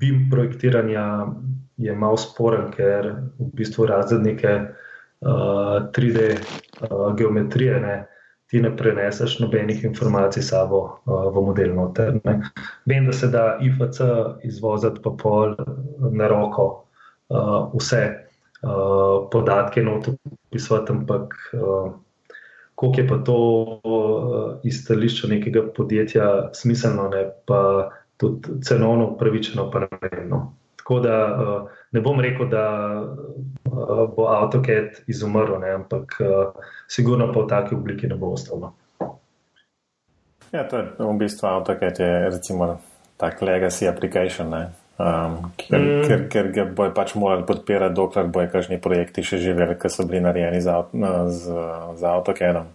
BIM 0.00 0.26
projektiranja 0.30 1.26
je 1.76 1.94
malo 1.94 2.16
sporen, 2.16 2.70
ker 2.74 3.12
v 3.38 3.50
bistvu 3.54 3.86
razred 3.86 4.24
neke 4.24 4.54
uh, 4.58 5.86
3D 5.94 6.34
uh, 6.34 7.14
geometrije. 7.16 7.80
Ne? 7.80 7.96
Ti 8.54 8.60
ne 8.62 8.70
preneseš 8.76 9.38
nobenih 9.42 9.80
informacij 9.84 10.42
sabo 10.46 10.78
uh, 10.78 11.26
v 11.34 11.42
model. 11.42 11.72
Noter, 11.74 12.20
Vem, 12.86 13.06
da 13.06 13.12
se 13.12 13.26
da 13.26 13.58
IFC 13.58 13.98
izvoziti 14.46 15.02
pa 15.02 15.10
pol 15.10 15.56
na 16.14 16.28
roko 16.30 16.66
uh, 17.34 17.72
vse 17.74 18.04
uh, 18.62 19.26
podatke 19.32 19.82
noter 19.82 20.14
pisati, 20.54 20.94
ampak 20.94 21.34
uh, 21.58 21.90
koliko 22.74 23.00
je 23.00 23.08
pa 23.08 23.18
to 23.26 23.38
uh, 23.82 24.54
iz 24.62 24.84
stališča 24.84 25.32
nekega 25.34 25.66
podjetja 25.74 26.30
smiselno, 26.54 27.08
ne 27.10 27.26
pa 27.50 27.90
tudi 28.22 28.62
cenovno 28.62 29.16
upravičeno, 29.16 29.66
pa 29.70 29.82
ne 29.82 29.90
vem. 29.98 30.28
No. 30.30 30.44
Tako 30.84 31.00
da 31.00 31.18
uh, 31.32 31.68
ne 31.96 32.00
bom 32.04 32.20
rekel, 32.20 32.48
da 32.52 32.64
uh, 33.00 34.02
bo 34.16 34.26
AutoCAD 34.28 35.06
izumrl, 35.08 35.56
ne, 35.62 35.70
ampak 35.80 36.18
uh, 36.20 36.66
sigurno 36.88 37.30
pa 37.32 37.40
v 37.40 37.48
taki 37.48 37.74
obliki 37.74 38.10
ne 38.10 38.18
bo 38.20 38.34
ostal. 38.36 38.60
No. 38.60 38.74
Ja, 40.52 40.68
to 40.68 40.76
je 40.76 40.84
v 40.98 41.14
bistvu 41.18 41.48
AutoCAD, 41.48 41.98
je 41.98 42.10
recimo 42.30 42.68
tak 43.16 43.40
legacy 43.42 43.88
application, 43.88 44.52
um, 44.52 45.38
ker, 45.56 45.80
mm. 45.80 46.04
ker, 46.04 46.26
ker 46.28 46.52
ga 46.52 46.68
bojo 46.68 46.92
pač 46.92 47.16
morali 47.16 47.48
podpirati, 47.48 47.96
dokler 47.96 48.28
bojo 48.28 48.52
kakšni 48.52 48.76
projekti 48.82 49.24
še 49.24 49.40
živeli, 49.40 49.78
ki 49.80 49.88
so 49.88 50.04
bili 50.04 50.20
narejeni 50.20 50.60
z, 50.60 50.76
z, 51.32 51.64
z 51.96 52.12
AutoCADom. 52.12 52.68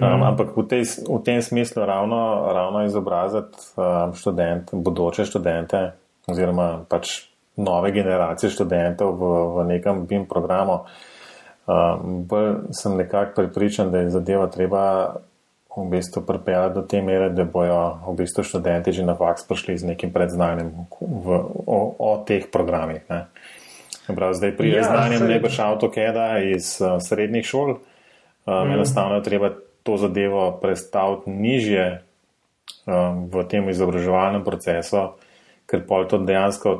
Um, 0.00 0.08
mm. 0.08 0.24
Ampak 0.32 0.56
v, 0.56 0.66
tej, 0.72 0.88
v 1.04 1.20
tem 1.20 1.44
smislu 1.44 1.84
ravno, 1.84 2.48
ravno 2.48 2.88
izobraziti 2.88 3.60
um, 3.76 4.16
študent, 4.16 4.72
bodoče 4.72 5.28
študente, 5.28 5.84
oziroma 6.26 6.84
pač 6.88 7.30
nove 7.56 7.92
generacije 7.94 8.50
študentov 8.50 9.14
v, 9.14 9.22
v 9.54 9.66
nekem 9.70 10.06
BIM 10.06 10.26
programu. 10.26 10.82
Um, 11.66 12.26
bolj 12.26 12.70
sem 12.74 12.96
nekako 12.98 13.42
pripričan, 13.42 13.90
da 13.90 14.02
je 14.02 14.10
zadeva 14.10 14.46
treba 14.50 14.82
v 15.76 15.84
bistvu 15.90 16.22
pripeljati 16.26 16.74
do 16.74 16.82
te 16.82 17.02
mere, 17.02 17.30
da 17.30 17.44
bojo 17.44 17.98
v 18.06 18.14
bistvu 18.18 18.42
študenti 18.42 18.92
že 18.92 19.04
na 19.04 19.14
faks 19.14 19.44
prišli 19.46 19.78
z 19.78 19.84
nekim 19.92 20.12
predznanjem 20.12 20.72
v, 21.00 21.26
o, 21.66 21.78
o 21.98 22.10
teh 22.26 22.48
programih. 22.50 23.04
Ne. 23.10 23.26
Prav, 24.06 24.34
zdaj 24.38 24.54
pri 24.56 24.70
ja, 24.70 24.86
znanjem 24.86 25.26
ne 25.26 25.38
boš 25.42 25.58
avtokeda 25.58 26.38
iz 26.42 26.78
uh, 26.80 26.98
srednjih 27.02 27.46
šol, 27.46 27.76
um, 27.76 27.78
mm. 28.50 28.74
enostavno 28.78 29.18
je 29.18 29.26
treba 29.26 29.50
to 29.82 29.94
zadevo 29.98 30.58
predstaviti 30.62 31.30
nižje 31.30 31.86
um, 32.86 33.26
v 33.30 33.46
tem 33.50 33.66
izobraževalnem 33.70 34.42
procesu, 34.46 35.18
ker 35.66 35.82
pol 35.86 36.06
to 36.08 36.18
dejansko 36.18 36.76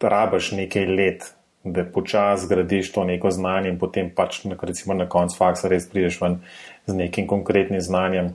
rabaš 0.00 0.52
nekaj 0.52 0.86
let, 0.86 1.30
da 1.64 1.84
počasi 1.84 2.44
zgradiš 2.44 2.92
to 2.92 3.04
neko 3.08 3.30
znanje 3.30 3.70
in 3.72 3.78
potem 3.78 4.10
pač 4.14 4.42
recimo, 4.62 4.94
na 4.94 5.08
koncu 5.08 5.36
faksa 5.38 5.68
res 5.68 5.88
prideš 5.88 6.20
ven 6.20 6.40
z 6.86 6.94
nekim 6.94 7.26
konkretnim 7.26 7.80
znanjem. 7.80 8.34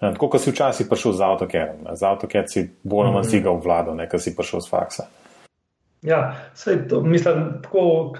Eh, 0.00 0.12
tako 0.12 0.28
kot 0.28 0.40
si 0.40 0.50
včasih 0.50 0.86
prišel 0.88 1.12
z 1.12 1.26
avtokerom, 1.26 1.84
z 1.92 2.02
avtoker 2.08 2.48
si 2.48 2.70
bolj 2.82 3.06
ali 3.06 3.14
manj 3.14 3.28
si 3.28 3.42
ga 3.44 3.52
vladal, 3.52 3.94
ne, 3.96 4.08
ker 4.08 4.20
si 4.20 4.32
prišel 4.36 4.64
z 4.64 4.72
faksa. 4.72 5.06
Ja, 6.02 6.34
to, 6.88 7.00
mislim, 7.06 7.60
tako 7.62 8.10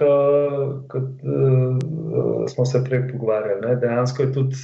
kot 0.87 1.09
uh, 1.27 2.45
smo 2.47 2.65
se 2.65 2.79
prej 2.85 3.09
pogovarjali. 3.11 3.59
Ne, 3.65 3.75
dejansko 3.75 4.23
je 4.23 4.33
tudi 4.33 4.55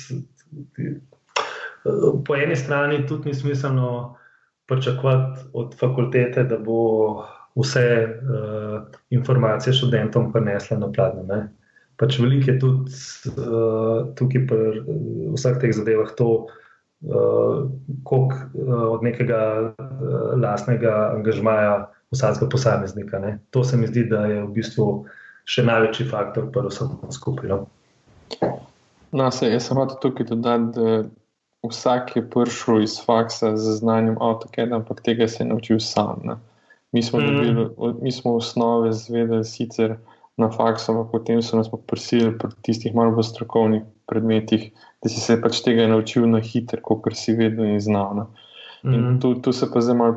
po 2.26 2.36
eni 2.36 2.56
strani 2.56 3.06
tudi 3.08 3.30
ni 3.30 3.36
smiselno 3.36 4.16
pričakovati 4.70 5.50
od 5.54 5.76
fakultete, 5.80 6.44
da 6.44 6.58
bo 6.58 6.80
vse 7.58 7.86
uh, 8.08 8.82
informacije 9.10 9.74
študentom 9.74 10.32
prenesla 10.34 10.78
na 10.78 10.92
pladnje. 10.92 11.44
Pač 12.00 12.20
veliko 12.20 12.52
je 12.52 12.60
tudi 12.60 12.92
uh, 13.34 14.14
tukaj 14.16 14.46
pri 14.48 14.84
vseh 15.36 15.58
teh 15.60 15.74
zadevah 15.76 16.14
to, 16.18 16.30
uh, 16.46 17.66
koliko 18.04 18.36
uh, 18.54 18.84
od 18.94 19.04
nekega 19.04 19.42
uh, 19.74 20.20
lastnega 20.40 21.12
angažmaja 21.18 21.90
vsakega 22.12 22.50
posameznika. 22.50 23.20
Ne. 23.20 23.40
To 23.50 23.64
se 23.64 23.78
mi 23.78 23.88
zdi, 23.88 24.06
da 24.10 24.26
je 24.26 24.44
v 24.46 24.54
bistvu 24.56 24.88
še 25.50 25.66
največji 25.66 26.08
faktor, 26.10 26.50
pa 26.54 26.64
vsem 26.70 26.94
skupaj. 27.12 27.50
No, 27.50 27.60
no 29.12 29.32
se, 29.34 29.50
jaz 29.50 29.68
sem 29.68 29.78
hotel 29.78 30.00
tukaj 30.02 30.30
dodati, 30.30 30.72
da 30.78 31.02
vsak 31.64 32.16
je 32.16 32.24
prišel 32.30 32.82
iz 32.82 33.00
faksa 33.06 33.58
z 33.58 33.80
znanjem 33.80 34.18
AutoCAD, 34.20 34.72
ampak 34.72 35.02
tega 35.02 35.28
se 35.28 35.44
je 35.44 35.50
naučil 35.50 35.80
sam. 35.80 36.22
Ne. 36.24 36.36
Mi 36.92 37.04
smo, 37.04 37.20
mm. 37.20 37.26
dobili, 37.26 37.70
mi 38.02 38.12
smo 38.12 38.36
osnove 38.36 38.94
zvedeli 38.94 39.46
sicer 39.46 39.98
na 40.38 40.50
faksu, 40.50 40.92
ampak 40.92 41.12
potem 41.12 41.42
so 41.42 41.58
nas 41.58 41.70
prosili 41.88 42.32
pri 42.38 42.50
tistih 42.62 42.96
malo 42.96 43.12
bolj 43.12 43.28
strokovnih 43.30 43.84
predmetih, 44.08 44.72
da 45.04 45.10
si 45.10 45.20
se 45.20 45.42
pač 45.42 45.60
tega 45.62 45.88
naučil 45.88 46.30
na 46.30 46.40
hitro, 46.40 46.82
kot 46.82 47.12
si 47.16 47.36
vedno 47.36 47.68
in 47.68 47.80
znal. 47.80 48.16
Ne. 48.16 48.26
In 48.84 49.02
mm. 49.02 49.20
tu, 49.20 49.36
tu 49.36 49.52
se 49.52 49.68
pa 49.72 49.82
zdaj 49.84 49.98
malo 49.98 50.16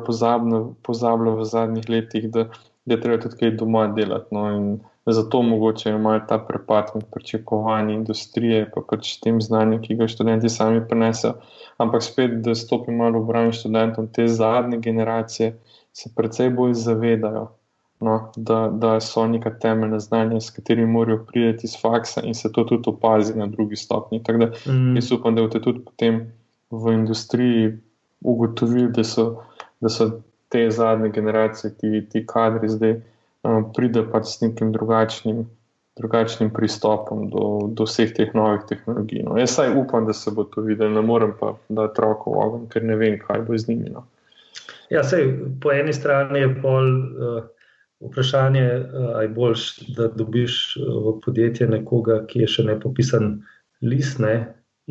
pozablja 0.83 1.35
v 1.35 1.45
zadnjih 1.45 1.89
letih, 1.89 2.29
da, 2.31 2.47
da 2.85 2.95
je 2.95 3.01
treba 3.01 3.19
tudi 3.21 3.37
kaj 3.41 3.51
doma 3.59 3.87
delati. 3.91 4.31
No, 4.31 4.79
zato 5.11 5.41
mogoče 5.41 5.89
imajo 5.89 6.21
ta 6.27 6.37
prepad 6.37 6.91
med 6.95 7.03
pričakovanji 7.11 7.93
industrije 7.93 8.59
in 8.59 8.83
pač 8.89 9.17
tem 9.19 9.41
znanjem, 9.41 9.81
ki 9.81 9.95
ga 9.95 10.07
študenti 10.07 10.49
sami 10.49 10.81
prenesejo. 10.87 11.33
Ampak 11.77 12.03
spet, 12.03 12.37
da 12.45 12.55
stopim 12.55 12.95
malo 12.95 13.19
v 13.19 13.27
bran 13.27 13.51
študentom, 13.51 14.07
te 14.07 14.27
zadnje 14.27 14.77
generacije 14.77 15.57
se 15.93 16.09
precej 16.15 16.49
bolj 16.49 16.73
zavedajo. 16.73 17.49
No, 18.03 18.31
da, 18.35 18.67
da 18.67 18.99
so 18.99 19.27
neka 19.27 19.51
temeljna 19.59 19.99
znanja, 19.99 20.39
s 20.39 20.51
katerimi 20.51 20.91
morajo 20.91 21.21
priti 21.27 21.67
iz 21.67 21.75
faksa, 21.81 22.21
in 22.23 22.35
se 22.35 22.51
to 22.51 22.63
tudi 22.63 22.89
opazi 22.89 23.35
na 23.39 23.47
drugi 23.47 23.75
stopni. 23.75 24.23
Tako 24.23 24.39
da 24.39 24.47
mm. 24.71 24.95
jaz 24.95 25.11
upam, 25.11 25.35
da 25.35 25.41
boste 25.41 25.61
tudi 25.61 25.79
potem 25.85 26.19
v 26.71 26.93
industriji 26.93 27.77
ugotovili, 28.21 28.91
da 28.91 29.03
so, 29.03 29.43
da 29.81 29.89
so 29.89 30.09
te 30.49 30.69
zadnje 30.71 31.09
generacije, 31.09 31.73
ti, 31.77 32.03
ti 32.11 32.25
kadri 32.27 32.69
zdaj 32.69 32.99
pridejo 33.75 34.07
pač 34.11 34.29
s 34.31 34.41
nekim 34.41 34.71
drugačnim, 34.75 35.43
drugačnim 35.99 36.49
pristopom 36.53 37.27
do, 37.29 37.69
do 37.69 37.87
vseh 37.89 38.13
teh 38.15 38.33
novih 38.37 38.63
tehnologij. 38.69 39.25
No. 39.27 39.37
Jaz 39.37 39.57
saj 39.59 39.75
upam, 39.77 40.07
da 40.09 40.15
se 40.17 40.31
bo 40.31 40.47
to 40.49 40.63
videlo, 40.65 40.93
ne 40.95 41.03
morem 41.05 41.35
pa 41.39 41.53
da 41.69 41.89
troko 41.93 42.33
v 42.33 42.45
ogen, 42.45 42.67
ker 42.71 42.85
ne 42.87 42.97
vem, 42.99 43.19
kaj 43.21 43.45
bo 43.47 43.57
z 43.57 43.69
njimi. 43.69 43.93
No. 43.93 44.07
Ja, 44.93 45.03
sej, 45.03 45.27
po 45.61 45.73
eni 45.73 45.93
strani 45.93 46.45
je 46.45 46.53
pol. 46.61 46.95
Uh... 47.17 47.43
Vprašanje 48.03 48.59
je, 48.59 48.89
ali 49.15 49.23
je 49.23 49.29
boljš, 49.31 49.61
da 49.95 50.09
dobiš 50.11 50.75
v 50.75 51.13
podjetje 51.23 51.69
nekoga, 51.71 52.17
ki 52.27 52.41
je 52.41 52.49
še 52.51 52.65
ne 52.67 52.75
popisan 52.75 53.29
list 53.79 54.19
ne, 54.19 54.33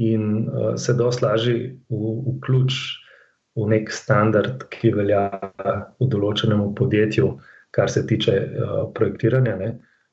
in 0.00 0.46
uh, 0.48 0.70
se 0.80 0.94
doslaži 0.96 1.74
vključiti 1.92 3.02
v 3.60 3.68
nek 3.68 3.92
standard, 3.92 4.64
ki 4.72 4.94
velja 4.96 5.26
v 6.00 6.08
določenem 6.08 6.62
podjetju, 6.78 7.34
kar 7.72 7.90
se 7.90 8.04
tiče 8.06 8.34
uh, 8.36 8.74
projektiranja. 8.94 9.56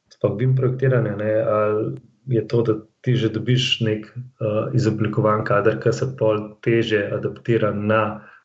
Sploh 0.09 0.37
vim 0.39 0.55
projektiranja, 0.55 1.15
ne? 1.15 1.33
ali 1.41 1.97
je 2.35 2.47
to, 2.47 2.61
da 2.65 2.73
ti 3.01 3.15
že 3.15 3.29
dobiš 3.29 3.79
nek 3.85 4.07
uh, 4.15 4.73
izoblikovan 4.75 5.43
kader, 5.45 5.79
ki 5.83 5.93
se 5.93 6.09
pol 6.19 6.41
teže 6.65 7.03
adaptira 7.15 7.71
na 7.73 8.03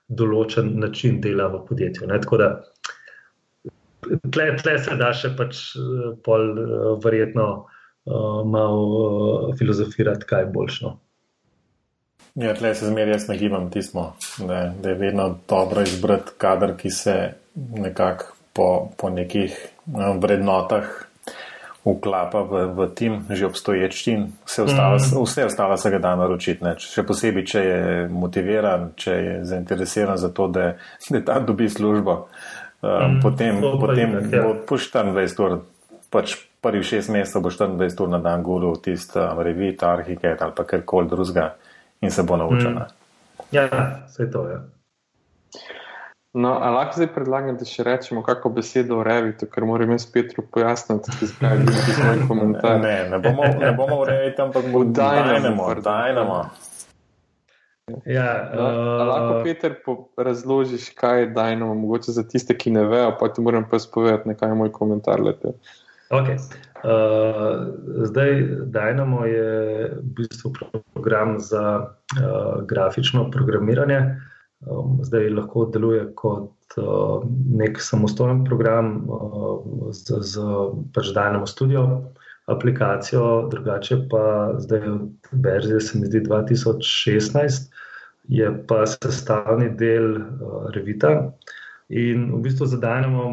določen 0.08 0.74
način 0.80 1.20
dela 1.24 1.48
v 1.52 1.64
podjetju. 1.68 2.08
Ne? 2.10 2.20
Tako 2.20 2.40
da 2.42 2.50
tle, 4.30 4.50
tle 4.62 4.76
se 4.78 4.98
da 5.00 5.12
še 5.16 5.32
pač 5.38 5.62
pol 6.26 6.50
uh, 6.52 6.90
verjetno 7.04 7.48
uh, 7.54 8.42
malo 8.46 8.84
uh, 8.84 9.48
filozofirati, 9.58 10.28
kaj 10.28 10.46
je 10.46 10.52
boljšno. 10.58 10.94
Ja, 12.34 12.54
tle 12.58 12.74
se 12.74 12.88
zmeraj 12.90 13.14
jaz 13.14 13.28
nagibam 13.30 13.68
tismo, 13.70 14.08
da, 14.42 14.66
da 14.82 14.90
je 14.90 14.98
vedno 14.98 15.28
dobro 15.48 15.84
izbrati 15.86 16.34
kader, 16.38 16.74
ki 16.76 16.90
se 16.90 17.14
nekako 17.54 18.33
po, 18.54 18.94
po 18.96 19.10
nekih 19.10 19.52
no, 19.90 20.14
vrednotah 20.22 20.86
vklapa 21.84 22.40
v, 22.48 22.52
v 22.72 22.78
tim, 22.96 23.12
že 23.28 23.44
obstoječ 23.44 24.04
tim, 24.08 24.32
vse 24.48 24.64
ostalo, 24.64 24.96
mm. 24.96 25.20
vse 25.20 25.44
ostalo 25.44 25.76
se 25.76 25.90
ga 25.90 25.98
da 26.00 26.14
naročiti. 26.16 26.64
Ne. 26.64 26.78
Še 26.80 27.04
posebej, 27.04 27.44
če 27.44 27.60
je 27.60 27.82
motiviran, 28.08 28.94
če 28.96 29.12
je 29.12 29.34
zainteresiran 29.44 30.16
za 30.16 30.32
to, 30.32 30.48
da, 30.48 30.72
da 31.10 31.20
tam 31.20 31.44
dobi 31.44 31.68
službo, 31.68 32.16
um, 32.24 32.88
mm. 32.88 33.20
potem, 33.20 33.60
potem 33.60 34.16
ja. 34.32 34.40
bo 34.40 34.56
po 34.64 34.80
24 34.80 35.44
ur, 35.44 35.60
pač 36.08 36.38
prvih 36.64 36.86
šest 36.88 37.12
mesecev 37.12 37.44
bo 37.44 37.52
24 37.52 38.00
ur 38.00 38.12
na 38.16 38.22
dan 38.24 38.40
gulil 38.46 38.80
tisti 38.80 39.20
um, 39.20 39.44
revit, 39.44 39.84
arhiket 39.84 40.40
ali 40.40 40.56
pa 40.56 40.64
karkoli 40.64 41.12
drugega 41.12 41.50
in 42.00 42.08
se 42.14 42.24
bo 42.24 42.40
naučila. 42.40 42.88
Mm. 42.88 43.52
Ja, 43.52 43.68
vse 44.08 44.30
to 44.32 44.48
je. 44.48 44.56
Ja. 44.56 45.82
No, 46.34 46.58
ali 46.58 46.74
lahko 46.74 46.96
zdaj 46.98 47.08
predlagam, 47.14 47.56
da 47.58 47.66
še 47.68 47.84
rečemo 47.86 48.22
kako 48.26 48.50
besedo 48.56 48.96
o 48.98 49.02
Revitu, 49.06 49.46
ker 49.46 49.62
moram 49.70 49.92
jaz 49.94 50.08
Petru 50.10 50.42
pojasniti, 50.42 51.12
se 51.14 51.28
zdaj 51.30 51.60
vidi 51.60 51.94
svoj 51.94 52.24
komentar. 52.28 52.80
Ne, 52.82 52.94
ne 53.12 53.20
bomo, 53.22 53.46
ne 53.60 53.70
bomo 53.78 54.00
v 54.00 54.08
Revitu, 54.08 54.42
ampak 54.42 54.66
bomo 54.72 54.88
Dynamo. 54.98 55.68
Dynamo. 55.84 56.40
Ja, 58.08 58.50
no, 58.50 58.66
uh, 58.66 59.04
lahko 59.12 59.38
Peter 59.46 59.78
razložiš, 60.16 60.90
kaj 60.98 61.20
je 61.20 61.30
Dynamo, 61.38 61.78
mogoče 61.84 62.16
za 62.18 62.26
tiste, 62.26 62.58
ki 62.58 62.74
ne 62.74 62.82
vejo, 62.90 63.14
pa 63.20 63.30
ti 63.30 63.44
moram 63.44 63.70
pa 63.70 63.78
spovedati, 63.78 64.34
kaj 64.34 64.50
je 64.50 64.60
moj 64.64 64.74
komentar 64.74 65.22
lete. 65.22 65.54
Okay. 66.10 66.34
Uh, 66.82 67.70
zdaj, 68.10 68.42
Dynamo 68.74 69.22
je 69.30 69.48
v 70.02 70.14
bistvu 70.18 70.50
program 70.58 71.38
za 71.38 71.78
uh, 71.78 72.64
grafično 72.66 73.30
programiranje. 73.30 74.02
Um, 74.64 74.98
zdaj 75.04 75.28
lahko 75.28 75.66
deluje 75.68 76.06
kot 76.16 76.76
uh, 76.80 77.24
nek 77.52 77.80
samostojen 77.82 78.44
program 78.44 79.04
uh, 79.08 79.90
z, 79.92 80.20
z 80.24 80.44
pač 80.94 81.10
Dynamo 81.12 81.46
Studio 81.46 81.84
aplikacijo, 82.48 83.48
drugače 83.52 83.98
pa 84.10 84.54
zdaj 84.58 84.88
od 84.88 85.30
verzije, 85.32 85.80
se 85.80 85.98
mi 85.98 86.06
zdi 86.06 86.20
2016, 86.20 87.70
je 88.28 88.50
pa 88.68 88.86
sestavni 88.86 89.68
del 89.76 90.16
uh, 90.16 90.68
Revita. 90.74 91.32
In 91.88 92.30
v 92.32 92.40
bistvu 92.48 92.66
za 92.66 92.80
Dynamo 92.80 93.26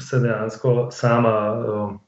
se 0.00 0.20
dejansko 0.24 0.88
sama. 0.92 1.34
Uh, 1.52 1.98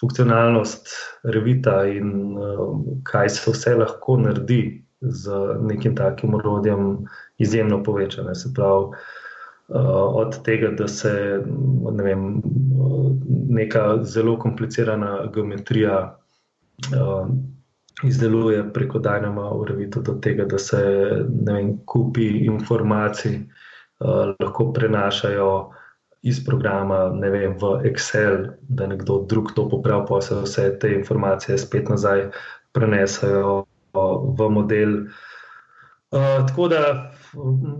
funkcionalnost 0.00 0.88
revita 1.22 1.84
in 1.86 2.36
uh, 2.36 2.74
kaj 3.06 3.28
se 3.28 3.52
vse 3.52 3.74
lahko 3.78 4.16
naredi 4.20 4.82
z 5.00 5.30
nekim 5.62 5.96
takim 5.96 6.34
urodjem, 6.34 7.04
izjemno 7.38 7.82
povečane. 7.82 8.34
Se 8.34 8.52
pravi, 8.54 8.84
uh, 8.84 8.94
od 10.14 10.42
tega, 10.42 10.70
da 10.70 10.88
se 10.88 11.42
ne 11.92 12.02
vem, 12.02 12.42
neka 13.48 13.98
zelo 14.02 14.38
komplicirana 14.38 15.30
geometrija 15.34 16.18
uh, 16.96 17.28
izdeluje 18.02 18.72
preko 18.72 18.98
Dynama 18.98 19.50
v 19.60 19.64
revitu, 19.64 20.02
do 20.02 20.14
tega, 20.14 20.44
da 20.44 20.58
se 20.58 20.82
vem, 21.46 21.78
kupi 21.86 22.28
informacij 22.46 23.36
uh, 23.36 24.34
lahko 24.40 24.72
prenašajo 24.72 25.70
iz 26.22 26.40
programa, 26.44 27.10
ne 27.12 27.30
vem, 27.30 27.56
v 27.60 27.90
Excel, 27.90 28.46
da 28.62 28.86
nekdo 28.86 29.24
drug 29.28 29.52
to 29.54 29.68
popravi, 29.68 30.06
pa 30.08 30.20
se 30.20 30.34
vse 30.40 30.70
te 30.80 30.94
informacije 30.94 31.58
spet 31.58 31.88
nazaj 31.88 32.30
prenesajo 32.72 33.64
v 34.38 34.48
model. 34.50 34.94
Uh, 35.04 35.33
tako 36.10 36.68
da 36.68 37.12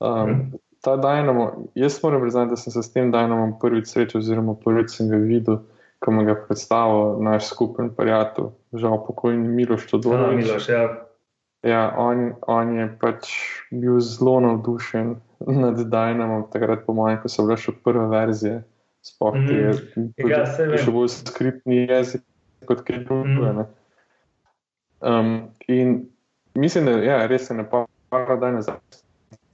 Um, 0.00 0.52
ta 0.80 0.96
Dynamo, 0.96 1.64
jaz 1.74 2.02
moram 2.02 2.20
priznati, 2.20 2.50
da 2.50 2.56
sem 2.56 2.72
se 2.72 2.82
s 2.82 2.92
tem 2.92 3.12
Dynamom 3.12 3.58
prvič 3.60 3.88
srečal, 3.88 4.20
oziroma 4.20 4.54
prvič 4.54 4.90
sem 4.90 5.08
ga 5.08 5.16
videl, 5.16 5.58
ko 5.98 6.12
me 6.12 6.24
ga 6.24 6.36
predstavil 6.36 7.22
naš 7.24 7.48
skupen 7.48 7.90
prijatelj, 7.96 8.52
žal 8.72 9.00
pokojni 9.06 9.48
Miloš 9.48 9.86
Todorovič. 9.90 10.44
Miloš, 10.44 10.68
ja. 10.68 10.82
Ja, 11.62 11.94
on, 11.98 12.34
on 12.46 12.76
je 12.76 12.86
pač 13.00 13.32
bil 13.70 14.00
zelo 14.00 14.40
navdušen 14.40 15.16
nad 15.62 15.80
Dynamom, 15.80 16.48
takrat 16.52 16.84
po 16.86 16.94
mojem, 16.94 17.20
ko 17.22 17.32
so 17.32 17.46
bile 17.46 17.58
še 17.60 17.74
prve 17.84 18.06
verzije. 18.12 18.62
Sploh 19.06 19.36
mm. 19.38 19.50
je 20.18 20.30
ja, 20.32 20.42
še 20.50 20.90
bolj 20.90 21.12
skriptni 21.14 21.84
jezik 21.86 22.24
kot 22.66 22.82
kaj 22.86 23.04
drugega. 23.06 23.52
Mm. 23.62 23.74
Um, 25.06 25.28
in 25.70 26.08
mislim, 26.58 26.88
da 26.90 26.96
ja, 27.04 27.18
res 27.30 27.46
se 27.46 27.54
ne 27.54 27.62
pa 27.70 27.84
da 28.10 28.50
nazaj. 28.50 28.80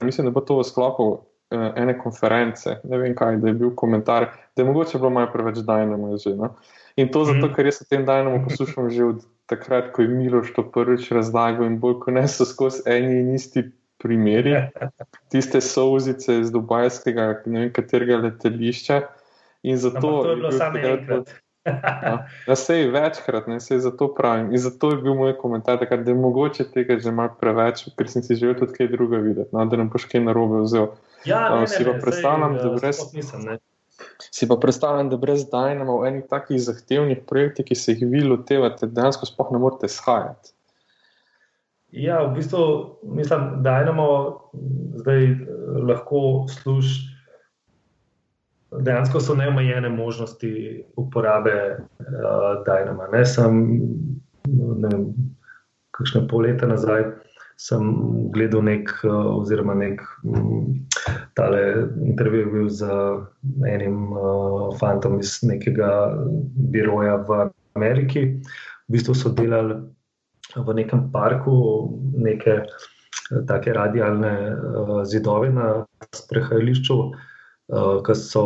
Mislim, 0.01 0.25
da 0.25 0.33
bo 0.33 0.41
to 0.41 0.57
v 0.57 0.65
sklopu 0.65 1.05
uh, 1.53 1.67
ene 1.75 1.97
konference. 1.99 2.79
Ne 2.83 2.97
vem 2.97 3.15
kaj, 3.15 3.37
da 3.43 3.51
je 3.51 3.59
bil 3.61 3.75
komentar, 3.75 4.31
da 4.55 4.63
je 4.63 4.67
mogoče 4.67 4.97
bilo 4.97 5.09
malo 5.09 5.29
preveč 5.33 5.61
Dynamo 5.61 6.17
že. 6.17 6.35
No? 6.39 6.55
In 6.95 7.11
to 7.11 7.25
zato, 7.25 7.47
mm. 7.47 7.53
ker 7.53 7.69
jaz 7.69 7.81
o 7.81 7.89
tem 7.89 8.05
Dynamo 8.05 8.43
poslušam 8.47 8.89
že 8.89 9.05
od 9.05 9.21
takrat, 9.45 9.91
ko 9.93 10.01
je 10.01 10.07
Miloš 10.07 10.53
to 10.55 10.65
prvič 10.71 11.11
razlagal 11.11 11.67
in 11.67 11.79
bolj 11.79 11.99
kot 12.03 12.15
ne 12.15 12.27
so 12.27 12.45
skozi 12.47 12.83
eni 12.89 13.19
in 13.21 13.33
isti 13.35 13.65
primeri. 14.01 14.55
Tiste 15.31 15.61
sozice 15.61 16.39
iz 16.39 16.51
Dubajskega, 16.51 17.29
ne 17.45 17.65
vem 17.65 17.73
katerega 17.73 18.19
letališča. 18.27 19.01
In 19.63 19.77
zato 19.79 20.01
to 20.01 20.29
je 20.29 20.35
bilo 20.35 20.51
samo 20.51 20.77
enkrat. 20.77 21.33
Na 22.47 22.55
sej 22.59 22.89
večkrat, 22.91 23.47
ne 23.47 23.59
sej 23.63 23.79
zato 23.79 24.09
pravim. 24.15 24.51
In 24.51 24.59
zato 24.59 24.91
je 24.91 24.97
bil 24.97 25.15
moj 25.15 25.37
komentar, 25.37 25.79
da 25.79 26.11
je 26.11 26.15
mogoče 26.15 26.67
tega 26.71 26.99
že 26.99 27.11
malo 27.11 27.35
preveč, 27.39 27.85
ker 27.97 28.09
sem 28.11 28.23
si 28.23 28.35
želel 28.35 28.59
tudi 28.59 28.75
kaj 28.75 28.91
druga 28.91 29.17
videti, 29.23 29.49
no, 29.55 29.65
da 29.65 29.79
ne 29.79 29.87
boš 29.87 30.09
kaj 30.11 30.25
narobe 30.27 30.65
vzel. 30.65 30.91
Ja, 31.25 31.47
ne, 31.55 31.67
si 31.67 31.85
pa 31.87 31.95
predstavljam, 32.03 32.59
da 32.59 32.73
brez. 32.75 32.99
Si 34.31 34.47
pa 34.47 34.57
predstavljam, 34.61 35.09
da 35.09 35.17
brez 35.17 35.45
Dynama 35.51 35.99
v 36.01 36.09
enih 36.09 36.25
takih 36.29 36.61
zahtevnih 36.61 37.23
projektih, 37.29 37.65
ki 37.65 37.75
se 37.75 37.95
jih 37.95 38.05
vi 38.11 38.23
lotevate, 38.25 38.89
dejansko 38.89 39.29
sploh 39.29 39.51
ne 39.53 39.61
morete 39.63 39.89
shajati. 39.91 40.53
Ja, 41.93 42.23
v 42.25 42.33
bistvu 42.39 42.63
mislim, 43.03 43.49
da 43.63 43.79
Dynamo 43.79 44.07
zdaj 45.03 45.25
eh, 45.25 45.37
lahko 45.89 46.45
služi 46.49 47.13
dejansko 48.79 49.19
so 49.19 49.35
neomejene 49.35 49.89
možnosti 49.89 50.83
uporabe 50.95 51.77
uh, 51.77 52.63
Dynama. 52.65 53.07
Ne 53.11 53.25
sem, 53.25 53.59
ne 54.49 54.87
vem, 54.89 55.05
kakšne 55.91 56.25
pol 56.27 56.47
leta 56.47 56.67
nazaj 56.67 57.05
sem 57.57 57.83
gledal 58.33 58.63
nek, 58.65 58.89
uh, 59.03 59.39
oziroma 59.39 59.75
nek 59.77 60.01
um, 60.23 60.85
tale 61.37 61.61
intervju 62.05 62.51
bil 62.51 62.69
z 62.69 62.89
enim 63.69 64.13
uh, 64.13 64.69
fantom 64.79 65.19
iz 65.19 65.39
nekega 65.43 65.91
biroja 66.73 67.19
v 67.27 67.49
Ameriki. 67.75 68.25
V 68.87 68.97
bistvu 68.97 69.15
so 69.15 69.33
delali 69.33 69.79
v 70.55 70.73
nekem 70.77 71.07
parku, 71.11 71.55
neke 72.13 72.63
take 73.47 73.73
radijalne 73.73 74.33
uh, 74.53 74.97
zidove 75.05 75.49
na 75.53 75.85
sprehajališču. 76.15 76.97
Uh, 77.73 78.03
ki 78.05 78.13
so, 78.15 78.43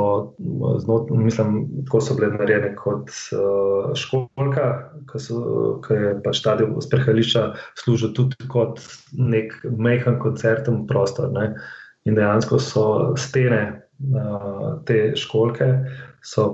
znot, 0.80 1.10
mislim, 1.12 1.68
tako 1.86 2.00
so 2.02 2.16
bile 2.16 2.30
narejene 2.32 2.70
kot 2.80 3.10
uh, 3.36 3.90
školka, 3.98 4.68
ki 5.12 5.98
je 5.98 6.14
pač 6.24 6.40
ta 6.46 6.54
del 6.56 6.72
sprehajališča 6.86 7.42
služil 7.82 8.14
tudi 8.16 8.48
kot 8.48 8.80
nek 9.12 9.52
mehen 9.68 10.16
koncerten 10.24 10.86
prostor. 10.88 11.34
Ne? 11.36 11.50
In 12.08 12.16
dejansko 12.16 12.62
so 12.64 12.86
stene 13.20 13.62
uh, 14.16 14.80
te 14.88 15.12
školke 15.20 15.74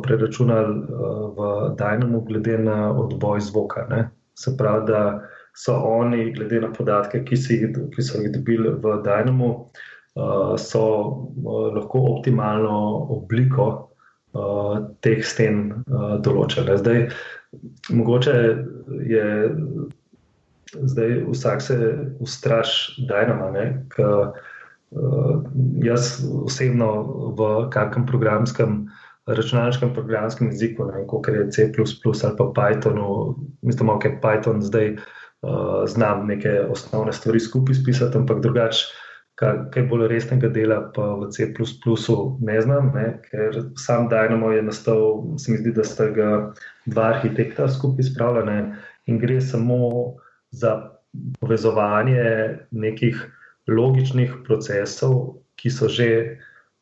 preračunali 0.01 0.73
uh, 0.73 1.29
v 1.37 1.53
Dynamo, 1.77 2.25
glede 2.25 2.57
na 2.57 2.89
odboj 2.89 3.45
zvoka. 3.51 3.85
Ne? 3.93 4.07
Se 4.33 4.57
pravi, 4.57 4.87
da 4.89 5.03
so 5.53 5.77
oni, 5.77 6.31
glede 6.33 6.65
na 6.65 6.73
podatke, 6.73 7.21
ki, 7.21 7.37
si, 7.37 7.61
ki 7.69 8.01
so 8.01 8.17
jih 8.23 8.33
dobili 8.33 8.73
v 8.81 8.97
uh, 8.97 9.61
uh, 9.61 9.89
so 10.57 10.83
uh, 11.45 11.73
lahko 11.75 11.99
optimalno 12.17 13.07
obliko 13.09 13.65
uh, 14.33 14.77
teh 15.01 15.23
sten 15.25 15.71
uh, 15.73 16.17
določile. 16.21 16.77
Zdaj, 16.77 17.07
mogoče 17.89 18.37
je. 19.09 19.27
Zdaj, 20.73 21.11
vsak 21.29 21.61
se 21.61 21.75
ustraši, 22.17 23.03
da 23.05 23.19
je 23.21 23.27
nama. 23.29 23.65
Jaz 25.85 26.07
osebno 26.49 26.87
v 27.37 27.49
kakšnem 27.69 28.07
programskem, 28.09 28.79
računalniškem 29.29 29.93
programskem 29.93 30.49
jeziku, 30.49 30.87
kot 31.11 31.29
je 31.29 31.45
C, 31.53 31.67
ali 31.69 32.33
pa 32.39 32.47
Pythonu, 32.57 33.35
mislim, 33.61 33.93
da 33.93 34.09
je 34.09 34.17
Python 34.25 34.65
zdaj 34.65 34.89
uh, 34.95 35.85
znam 35.85 36.25
neke 36.27 36.65
osnovne 36.65 37.13
stvari 37.13 37.39
skupaj 37.39 37.77
spisati, 37.77 38.17
ampak 38.17 38.41
drugače 38.41 38.89
kaj 39.39 39.85
bolj 39.89 40.07
resnega 40.11 40.49
dela 40.53 40.79
pa 40.95 41.07
v 41.17 41.29
C 41.33 41.47
ne 42.39 42.61
znam, 42.61 42.91
ne, 42.95 43.05
ker 43.29 43.61
sam 43.77 44.09
Dynamo 44.09 44.51
je 44.51 44.61
nastal, 44.61 45.23
se 45.37 45.51
mi 45.51 45.57
zdi, 45.57 45.71
da 45.73 45.83
sta 45.83 46.09
ga 46.09 46.53
dva 46.85 47.03
arhitekta 47.15 47.67
skupaj 47.67 48.03
spravljena 48.03 48.75
in 49.05 49.19
gre 49.19 49.41
samo 49.41 50.15
za 50.51 50.89
povezovanje 51.39 52.57
nekih 52.71 53.17
logičnih 53.67 54.33
procesov, 54.45 55.39
ki 55.55 55.69
so 55.69 55.87
že 55.87 56.37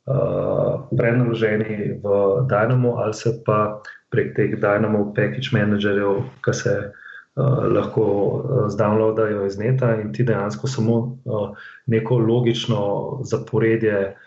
uh, 0.07 0.87
prenaloženi 0.97 1.99
v 2.03 2.05
Dynamo 2.47 2.97
ali 2.99 3.13
se 3.13 3.31
pa 3.45 3.81
prek 4.11 4.35
teh 4.35 4.55
Dynamo 4.59 5.13
package 5.15 5.55
managerjev, 5.55 6.23
ki 6.43 6.53
se 6.53 6.91
lahko 7.35 8.03
uh, 8.03 8.67
zdownloadajo 8.69 9.45
iz 9.45 9.57
neta 9.57 9.95
in 10.01 10.13
ti 10.13 10.23
dejansko 10.23 10.67
samo 10.67 10.97
uh, 10.97 11.55
neko 11.87 12.17
logično 12.17 12.81
zaporedje 13.23 14.17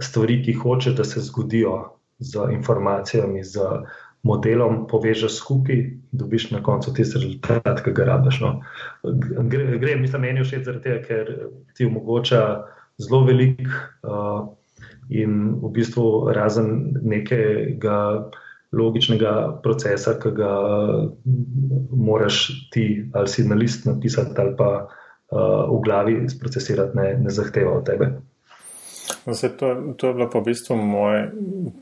stvari, 0.00 0.42
ki 0.44 0.52
hoče, 0.52 0.92
da 0.92 1.04
se 1.04 1.20
zgodijo 1.20 1.98
z 2.18 2.38
informacijami, 2.52 3.44
z 3.44 3.60
modelom, 4.22 4.86
povežeš 4.90 5.36
skupaj 5.38 5.76
in 5.76 6.00
dobiš 6.12 6.50
na 6.50 6.62
koncu 6.62 6.94
tisti 6.94 7.18
rezultat, 7.18 7.82
ki 7.84 7.92
ga 7.94 8.04
rabiš. 8.04 8.40
No. 8.40 8.52
Gre, 9.50 9.78
gre, 9.78 9.96
mislim, 9.96 10.22
meni 10.22 10.44
všeč 10.44 10.64
zaradi 10.66 10.82
tega, 10.82 11.02
ker 11.06 11.32
ti 11.78 11.86
omogoča 11.86 12.42
zelo 12.98 13.22
velik 13.24 13.62
uh, 13.62 14.48
in 15.08 15.54
v 15.62 15.70
bistvu 15.72 16.32
razen 16.34 16.98
nekega 17.02 18.28
logičnega 18.72 19.60
procesa, 19.62 20.18
ki 20.20 20.32
ga 20.36 20.52
moraš 21.90 22.48
ti 22.72 23.04
ali 23.12 23.28
si 23.28 23.44
na 23.48 23.56
list 23.56 23.86
napisati, 23.86 24.34
ali 24.36 24.56
pa 24.56 24.70
uh, 24.84 25.78
v 25.78 25.80
glavi 25.84 26.28
sprocesirati, 26.28 26.96
ne, 26.96 27.14
ne 27.22 27.30
zahteva 27.30 27.78
od 27.78 27.86
tebe. 27.86 28.10
No, 29.26 29.34
se, 29.34 29.48
to, 29.56 29.94
to 29.96 30.08
je 30.08 30.14
bilo 30.14 30.28
pa 30.30 30.40
v 30.40 30.50
bistvu 30.50 30.76
moj, 30.76 31.30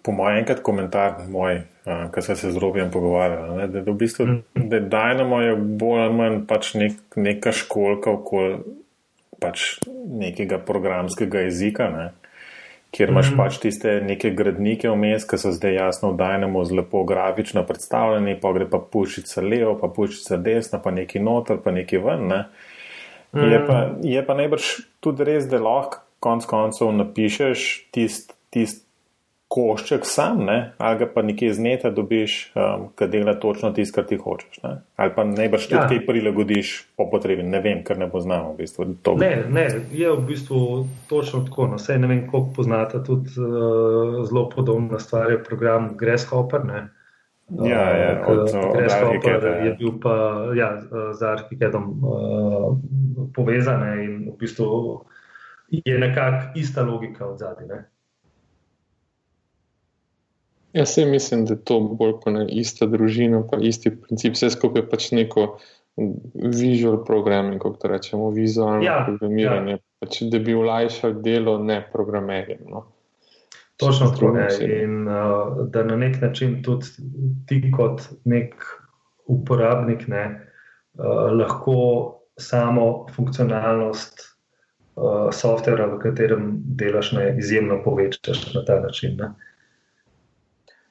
po 0.02 0.12
mojem, 0.14 0.38
enkrat 0.42 0.62
komentar, 0.62 1.18
moj, 1.30 1.60
uh, 1.86 2.06
ki 2.14 2.22
sem 2.22 2.38
se 2.38 2.52
z 2.54 2.62
Robijem 2.62 2.90
pogovarjal. 2.90 3.56
Ne, 3.58 3.66
da, 3.66 3.82
da, 3.82 3.90
v 3.90 3.98
bistvu, 3.98 4.26
mm. 4.26 4.68
da 4.70 4.80
Dynamo 4.80 5.42
je 5.42 5.56
bolj 5.56 6.04
ali 6.06 6.18
manj 6.20 6.38
pač 6.46 6.74
nek, 6.78 7.00
neka 7.18 7.54
školka 7.54 8.14
okoli 8.14 8.60
pač 9.42 9.76
nekega 10.22 10.62
programskega 10.62 11.42
jezika. 11.48 11.90
Ne 11.90 12.06
kjer 12.96 13.12
imaš 13.12 13.30
mm 13.32 13.36
pač 13.36 13.58
tiste 13.60 13.98
neke 14.00 14.30
gradnike 14.32 14.88
vmes, 14.88 15.26
ki 15.28 15.38
so 15.38 15.52
zdaj 15.52 15.76
jasno 15.76 16.14
v 16.14 16.18
Dynamo 16.20 16.64
z 16.64 16.78
lepo 16.80 17.04
grafično 17.04 17.66
predstavljeni, 17.68 18.38
pa 18.40 18.52
gre 18.56 18.68
pa 18.70 18.80
pušica 18.80 19.44
levo, 19.44 19.74
pa 19.80 19.92
pušica 19.92 20.40
desno, 20.40 20.80
pa 20.82 20.90
neki 20.90 21.20
noter, 21.20 21.60
pa 21.64 21.74
neki 21.76 22.00
ven. 22.00 22.26
Ne? 22.32 22.40
Mm 23.36 23.52
je, 23.52 23.58
pa, 23.66 23.76
je 24.00 24.20
pa 24.26 24.34
najbrž 24.38 24.66
tudi 25.04 25.24
res, 25.28 25.44
da 25.50 25.60
lahko 25.60 26.00
konc 26.24 26.46
koncev 26.48 26.88
napišeš 26.96 27.66
tisti 27.92 28.32
tist 28.56 28.85
košček 29.48 30.06
sam, 30.06 30.44
ne? 30.44 30.72
ali 30.78 30.98
ga 30.98 31.06
pa 31.14 31.22
nekje 31.22 31.52
z 31.54 31.62
neta 31.62 31.90
dobiš, 31.90 32.52
um, 32.54 32.88
ki 32.98 33.06
dela 33.10 33.36
točno 33.40 33.70
tisto, 33.72 33.94
kar 33.94 34.06
ti 34.08 34.18
hočeš. 34.18 34.58
Ne? 34.62 34.72
Ali 34.96 35.14
pa 35.14 35.24
najbrž 35.24 35.68
tudi 35.70 35.78
ja. 35.78 35.86
kaj 35.88 36.02
prilagodiš 36.06 36.72
po 36.98 37.06
potrebi. 37.10 37.46
Ne 37.46 37.60
vem, 37.62 37.84
ker 37.86 37.98
ne 37.98 38.10
poznamo 38.10 38.52
v 38.52 38.64
bistvu. 38.64 38.88
Ne, 39.22 39.30
ne, 39.50 39.66
je 39.92 40.10
v 40.10 40.26
bistvu 40.26 40.60
točno 41.08 41.44
tako. 41.46 41.70
No, 41.72 41.78
Sej 41.78 42.02
ne 42.02 42.10
vem, 42.10 42.26
koliko 42.26 42.58
poznate 42.58 43.02
tudi 43.06 43.38
uh, 43.38 44.26
zelo 44.26 44.48
podobna 44.50 44.98
stvar, 44.98 45.30
je 45.30 45.42
program 45.44 45.92
Grasshopper. 45.96 46.66
Ne? 46.66 46.88
Ja, 47.62 47.84
ja, 47.94 48.24
od, 48.26 48.50
od 48.50 49.42
je 49.64 49.76
bil 49.78 49.92
pa 50.02 50.14
ja, 50.58 50.82
z 51.14 51.22
Arhiketom 51.22 51.84
uh, 52.02 52.72
povezan 53.34 53.86
in 54.02 54.24
v 54.32 54.34
bistvu 54.40 55.04
je 55.70 55.98
nekako 55.98 56.58
ista 56.58 56.82
logika 56.82 57.26
od 57.26 57.38
zadaj. 57.38 57.86
Jaz 60.76 60.94
se 60.94 61.04
mislim, 61.08 61.46
da 61.48 61.54
je 61.54 61.64
to 61.64 61.80
bolj 61.80 62.12
kot 62.18 62.26
ena 62.34 62.44
ista 62.48 62.86
družina, 62.86 63.40
pa 63.50 63.56
isti 63.64 63.94
princip, 63.96 64.34
vse 64.36 64.50
skupaj 64.52 64.82
pač 64.90 65.08
neko 65.16 65.46
visual 66.34 66.98
programming, 67.04 67.62
kako 67.62 67.88
rečemo, 67.88 68.28
vizualno 68.30 68.84
ja, 68.84 68.98
programiranje. 69.06 69.78
Ja. 69.78 69.82
pač, 70.04 70.20
da 70.28 70.38
bi 70.38 70.54
olajšali 70.54 71.22
delo 71.24 71.56
ne 71.64 71.80
programerjem. 71.92 72.66
No. 72.68 72.84
Točno 73.80 74.10
tako 74.12 74.36
je. 74.36 74.82
In 74.82 75.08
uh, 75.08 75.64
da 75.72 75.84
na 75.84 75.96
nek 75.96 76.20
način 76.20 76.60
tudi 76.62 76.86
ti, 77.48 77.62
kot 77.72 78.04
nek 78.24 78.54
uporabnik, 79.26 80.06
ne, 80.12 80.24
uh, 80.98 81.32
lahko 81.32 81.80
samo 82.36 83.06
funkcionalnost 83.16 84.20
uh, 84.20 85.32
softvera, 85.32 85.88
v 85.96 85.98
katerem 86.04 86.52
delaš, 86.76 87.12
ne, 87.16 87.34
izjemno 87.38 87.80
povečaš 87.84 88.50
na 88.54 88.64
ta 88.64 88.80
način. 88.80 89.16
Ne. 89.20 89.32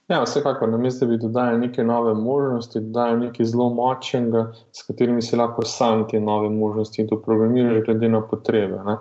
Ja, 0.07 0.19
vsekakor, 0.21 0.69
na 0.69 0.77
mestu 0.77 1.07
bi 1.09 1.17
dodali 1.17 1.57
neke 1.57 1.83
nove 1.83 2.13
možnosti, 2.13 2.79
dodali 2.79 3.19
nekaj 3.19 3.45
zelo 3.45 3.69
močnega, 3.73 4.51
s 4.71 4.85
katerimi 4.85 5.21
si 5.21 5.35
lahko 5.35 5.65
sam 5.65 6.03
te 6.09 6.19
nove 6.19 6.49
možnosti 6.49 7.07
doprogramiraš, 7.09 7.83
glede 7.87 8.09
na 8.09 8.21
potrebe. 8.21 8.83
Ne. 8.85 8.97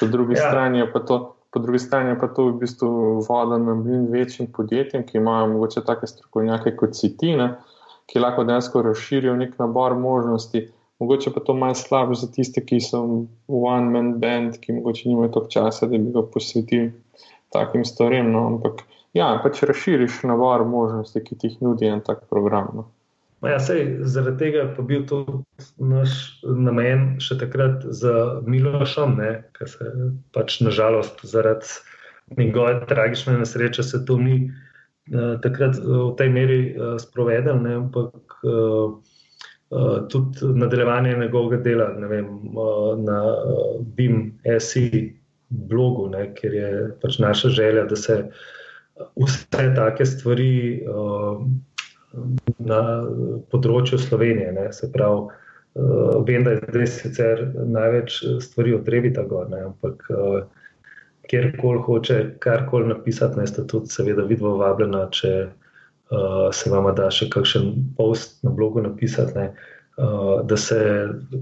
Po 0.00 0.06
drugi 0.06 0.38
ja. 0.38 0.48
strani 0.48 0.78
je 0.78 0.92
pa 0.92 1.00
to. 1.00 1.18
Po 1.54 1.60
drugi 1.62 1.78
strani 1.78 2.16
pa 2.18 2.26
to 2.34 2.48
v 2.48 2.56
bistvu 2.58 2.88
voda 3.28 3.58
na 3.62 3.74
mlin 3.78 4.08
večjim 4.10 4.48
podjetjem, 4.52 5.04
ki 5.06 5.18
imajo 5.18 5.52
morda 5.52 5.84
take 5.86 6.06
strokovnjake 6.10 6.72
kot 6.76 6.96
Citine, 6.98 7.46
ki 8.10 8.18
lahko 8.18 8.42
dejansko 8.44 8.82
razširijo 8.82 9.36
nek 9.38 9.52
nabor 9.58 9.94
možnosti. 9.94 10.64
Mogoče 10.98 11.30
pa 11.34 11.40
to 11.40 11.54
malo 11.54 11.74
slabše 11.78 12.20
za 12.20 12.30
tiste, 12.32 12.62
ki 12.66 12.80
so 12.82 13.04
one-man 13.46 14.16
band, 14.18 14.58
ki 14.58 14.80
morda 14.80 15.06
nimajo 15.06 15.30
toliko 15.36 15.50
časa, 15.50 15.86
da 15.86 15.98
bi 15.98 16.10
ga 16.14 16.26
posvetili 16.34 16.90
takim 17.54 17.84
stvarem. 17.84 18.32
No? 18.32 18.46
Ampak 18.46 18.82
ja, 19.14 19.30
pač 19.42 19.62
razširiš 19.62 20.22
nabor 20.28 20.66
možnosti, 20.68 21.22
ki 21.24 21.38
ti 21.38 21.50
jih 21.52 21.62
nudi 21.62 21.88
en 21.88 22.02
tak 22.04 22.26
program. 22.30 22.70
No? 22.74 22.84
Ja, 23.44 23.58
sej, 23.60 24.00
zaradi 24.08 24.40
tega 24.40 24.68
pa 24.76 24.82
bil 24.86 25.04
to 25.08 25.20
naš 25.76 26.40
namen 26.42 27.18
še 27.20 27.36
takrat 27.42 27.84
za 27.92 28.40
Milošom, 28.48 29.18
ker 29.56 29.70
se 29.70 29.90
pač 30.32 30.60
nažalost 30.64 31.20
zaradi 31.28 31.68
njegove 32.38 32.86
tragične 32.88 33.36
nesreče 33.38 33.84
se 33.84 34.00
to 34.08 34.16
ni 34.16 34.38
uh, 34.48 35.36
takrat 35.44 35.76
v 35.76 36.14
tej 36.16 36.32
meri 36.32 36.60
uh, 36.72 36.94
sprovedel, 37.02 37.60
ne, 37.60 37.74
ampak 37.82 38.38
uh, 38.48 38.96
uh, 38.96 39.98
tudi 40.08 40.54
nadaljevanje 40.56 41.18
njegovega 41.20 41.60
dela 41.62 41.90
vem, 42.08 42.32
uh, 42.56 42.96
na 42.96 43.20
uh, 43.28 43.84
BIM-SI 43.84 45.04
blogu, 45.68 46.08
ne, 46.16 46.30
ker 46.32 46.56
je 46.56 46.74
pač 47.04 47.20
naša 47.20 47.52
želja, 47.52 47.84
da 47.92 48.00
se 48.00 48.22
uh, 48.24 48.52
vse 49.16 49.74
take 49.74 50.06
stvari 50.06 50.82
uh, 50.86 51.40
na 52.58 52.80
področju 53.50 53.98
Slovenije. 53.98 54.52
Ne, 54.54 54.68
se 54.72 54.90
pravi, 54.92 55.26
uh, 55.26 56.16
vem, 56.26 56.46
da 56.46 56.54
je 56.54 56.62
zdaj 56.68 56.90
sicer 56.92 57.44
največ 57.54 58.20
stvari 58.44 58.76
od 58.76 58.88
Revita 58.88 59.26
gor, 59.30 59.48
ne, 59.50 59.64
ampak 59.70 60.06
uh, 60.14 60.40
kjerkoli 61.30 61.82
hoče 61.86 62.18
karkoli 62.44 62.92
napisati, 62.92 63.40
ne 63.40 63.46
sta 63.48 63.64
tudi 63.66 63.90
seveda 63.90 64.26
vidvo 64.28 64.56
vabljena, 64.60 65.06
če 65.10 65.32
uh, 65.48 66.50
se 66.54 66.70
vama 66.70 66.94
da 66.94 67.10
še 67.10 67.30
kakšen 67.32 67.72
post 67.98 68.42
na 68.46 68.52
blogu 68.54 68.84
napisati. 68.84 69.50
Uh, 69.94 70.42
da 70.42 70.58
se 70.58 70.78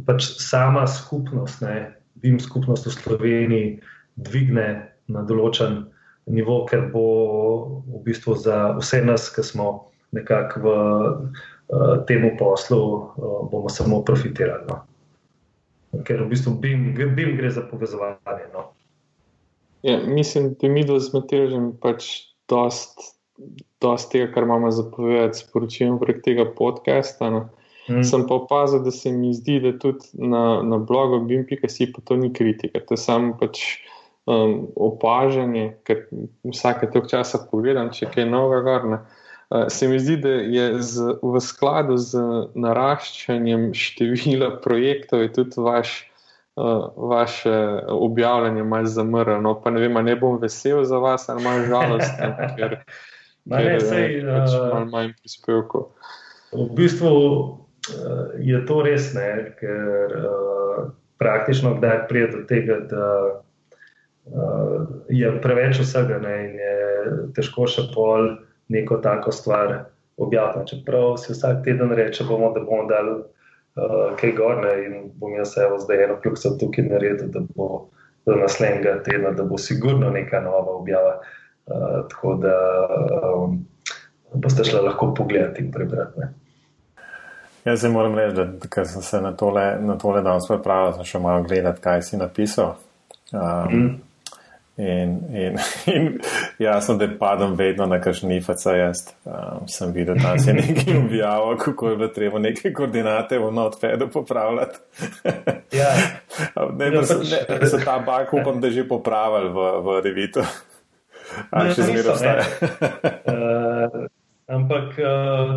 pač 0.07 0.27
sama 0.41 0.85
skupnost, 0.89 1.63
ne, 1.65 1.93
bim 2.21 2.37
skupnost 2.41 2.87
v 2.89 2.93
Sloveniji, 2.93 3.69
dvigne 4.21 4.67
na 5.09 5.23
določen 5.25 5.79
uh, 5.81 6.02
nivo, 6.27 6.65
ker 6.67 6.89
bo 6.93 7.05
v 7.87 8.03
bistvu 8.07 8.37
za 8.39 8.77
vse 8.79 9.03
nas, 9.05 9.29
ki 9.35 9.43
smo 9.43 9.93
nekako 10.13 10.61
v 10.61 10.69
uh, 10.69 12.05
tem 12.07 12.25
poslu, 12.39 12.83
uh, 12.83 13.49
bomo 13.51 13.69
samo 13.73 14.03
profitirali. 14.05 14.69
No. 14.69 14.83
Ker 16.07 16.23
v 16.25 16.31
bistvu 16.33 16.55
BIM, 16.61 16.93
BIM 16.95 17.37
gre 17.37 17.51
za 17.51 17.65
povezovanje. 17.67 18.49
No. 18.53 18.71
Ja, 19.83 19.99
mislim, 20.07 20.55
da 20.61 20.69
mi 20.69 20.85
do 20.87 20.99
zmetežem 21.03 21.73
pač 21.83 22.29
dost, 22.49 23.19
dost 23.83 24.13
tega, 24.13 24.31
kar 24.33 24.47
imamo 24.47 24.71
zapovedati, 24.71 25.43
sporočujem 25.43 25.99
prek 25.99 26.23
tega 26.23 26.47
podcasta. 26.47 27.31
No. 27.31 27.43
Hmm. 27.89 28.05
Sem 28.07 28.29
pa 28.29 28.39
opazil, 28.39 28.85
da 28.85 28.93
se 28.95 29.11
mi 29.11 29.33
zdi, 29.35 29.59
da 29.61 29.73
tudi 29.75 30.07
na, 30.15 30.63
na 30.63 30.79
blogu 30.79 31.19
BIM.si 31.27 31.91
pa 31.93 32.05
to 32.05 32.17
ni 32.17 32.31
kritika. 32.33 32.79
To 32.87 32.95
je 32.95 33.03
samo 33.03 33.35
pač 33.41 33.83
um, 34.27 34.69
opažanje, 34.77 35.77
ker 35.87 36.07
vsake 36.47 36.91
toliko 36.91 37.11
časa 37.11 37.43
pogledam, 37.51 37.91
če 37.95 38.11
kaj 38.13 38.29
novega 38.29 38.63
garne. 38.67 39.01
Uh, 39.53 39.67
se 39.69 39.89
mi 39.89 39.99
zdi, 40.01 40.17
da 40.23 40.29
je 40.29 40.67
z, 40.81 41.17
v 41.23 41.43
skladu 41.45 41.99
z 42.01 42.23
naraščanjem 42.55 43.73
števila 43.77 44.55
projektov 44.65 45.27
tudi 45.35 45.61
vaš, 45.61 45.95
uh, 46.57 46.89
vaše 46.97 47.57
objavljanje 47.93 48.65
malo 48.65 48.89
zamrlo. 48.89 49.57
Pa 49.65 49.75
ne 49.75 49.85
vem, 49.85 50.01
ne 50.05 50.17
bom 50.17 50.39
vesel 50.41 50.85
za 50.89 51.03
vas, 51.03 51.29
ali 51.29 51.45
malo 51.45 51.67
žalosten, 51.69 52.39
ker, 52.57 52.79
ker 53.51 53.85
sej, 53.85 54.09
je 54.21 54.25
pač 54.31 54.57
uh, 54.57 54.69
malo 54.73 54.89
manj 54.95 55.13
prispevkov. 55.21 55.91
V 56.53 56.69
bistvu 56.77 57.13
uh, 57.13 57.55
je 58.41 58.65
to 58.69 58.83
res, 58.87 59.13
ne, 59.17 59.31
ker 59.61 60.17
uh, 60.17 60.83
praktično 61.21 61.77
kdaj 61.77 62.07
pride 62.09 62.33
do 62.33 62.47
tega, 62.49 62.81
da 62.89 63.07
uh, 64.27 64.87
je 65.09 65.33
preveč 65.43 65.81
vsega 65.83 66.19
ne, 66.23 66.35
in 66.47 66.59
je 66.61 66.75
težko 67.37 67.67
še 67.67 67.89
pol 67.95 68.37
neko 68.73 69.01
tako 69.05 69.33
stvar 69.33 69.75
objaviti. 70.17 70.77
Čeprav 70.77 71.17
si 71.21 71.33
vsak 71.33 71.65
teden 71.65 71.93
reče, 71.93 72.25
bomo, 72.29 72.53
da 72.55 72.63
bomo 72.65 72.87
dali 72.91 73.19
uh, 73.21 74.13
kaj 74.21 74.37
gorne 74.39 74.77
in 74.85 75.11
bom 75.19 75.35
jaz 75.37 75.57
evo 75.61 75.81
zdaj 75.83 76.05
eno 76.05 76.21
kljuko 76.23 76.57
tukaj 76.61 76.89
naredil, 76.89 77.33
da 77.33 77.45
bo 77.55 77.89
do 78.27 78.37
naslednjega 78.39 79.01
tedna, 79.03 79.33
da 79.35 79.45
bo 79.45 79.59
sigurno 79.59 80.11
neka 80.11 80.41
nova 80.41 80.77
objava. 80.79 81.19
Uh, 81.67 82.03
tako 82.11 82.35
da 82.43 82.55
um, 83.37 83.61
boste 84.35 84.65
šli 84.65 84.81
lahko 84.83 85.15
pogledati 85.15 85.63
in 85.63 85.73
prebrati. 85.73 86.21
Ne. 86.21 86.33
Jaz 87.65 87.81
se 87.81 87.89
moram 87.89 88.15
reči, 88.19 88.35
da 88.35 88.69
ker 88.69 88.87
sem 88.89 89.03
se 89.03 89.21
na 89.21 89.33
tole, 89.37 89.77
na 89.81 89.99
tole 89.99 90.23
danes 90.23 90.49
pripravil, 90.51 90.97
sem 90.97 91.07
še 91.07 91.21
malo 91.23 91.45
gledal, 91.47 91.77
kaj 91.81 92.03
si 92.03 92.19
napisal. 92.19 92.75
Um, 93.33 93.71
mm. 93.71 93.93
In, 94.77 95.37
in, 95.37 95.59
in 95.95 96.19
jasno, 96.59 96.95
da 96.97 97.09
padam 97.19 97.55
vedno 97.55 97.87
na 97.87 98.01
kakšni 98.01 98.37
IFC. 98.37 98.67
Jaz 98.67 99.03
um, 99.25 99.69
sem 99.69 99.93
videl, 99.93 100.15
da 100.15 100.39
se 100.39 100.51
je 100.51 100.55
nekaj 100.55 100.97
objavilo, 101.05 101.57
kako 101.57 101.89
je 101.89 101.97
bilo 101.97 102.09
treba 102.09 102.39
neke 102.39 102.73
koordinate 102.73 103.39
v 103.39 103.53
notpedu 103.53 104.09
popravljati. 104.09 104.79
ja. 105.81 105.93
ne, 106.79 106.91
ne, 106.91 106.99
pač- 106.99 107.31
ne, 107.31 107.59
ne, 107.61 107.67
se 107.67 107.85
ta 107.85 107.99
bak 107.99 108.33
upam, 108.33 108.61
da 108.61 108.67
je 108.67 108.73
že 108.73 108.89
popravil 108.89 109.53
v, 109.53 109.69
v 109.85 110.01
revitu. 110.05 110.47
Ali 111.51 111.75
še 111.75 111.89
zmeraj 111.89 112.13
obstaja? 112.13 112.45
uh, 113.29 114.05
ampak 114.49 114.97
uh, 115.01 115.53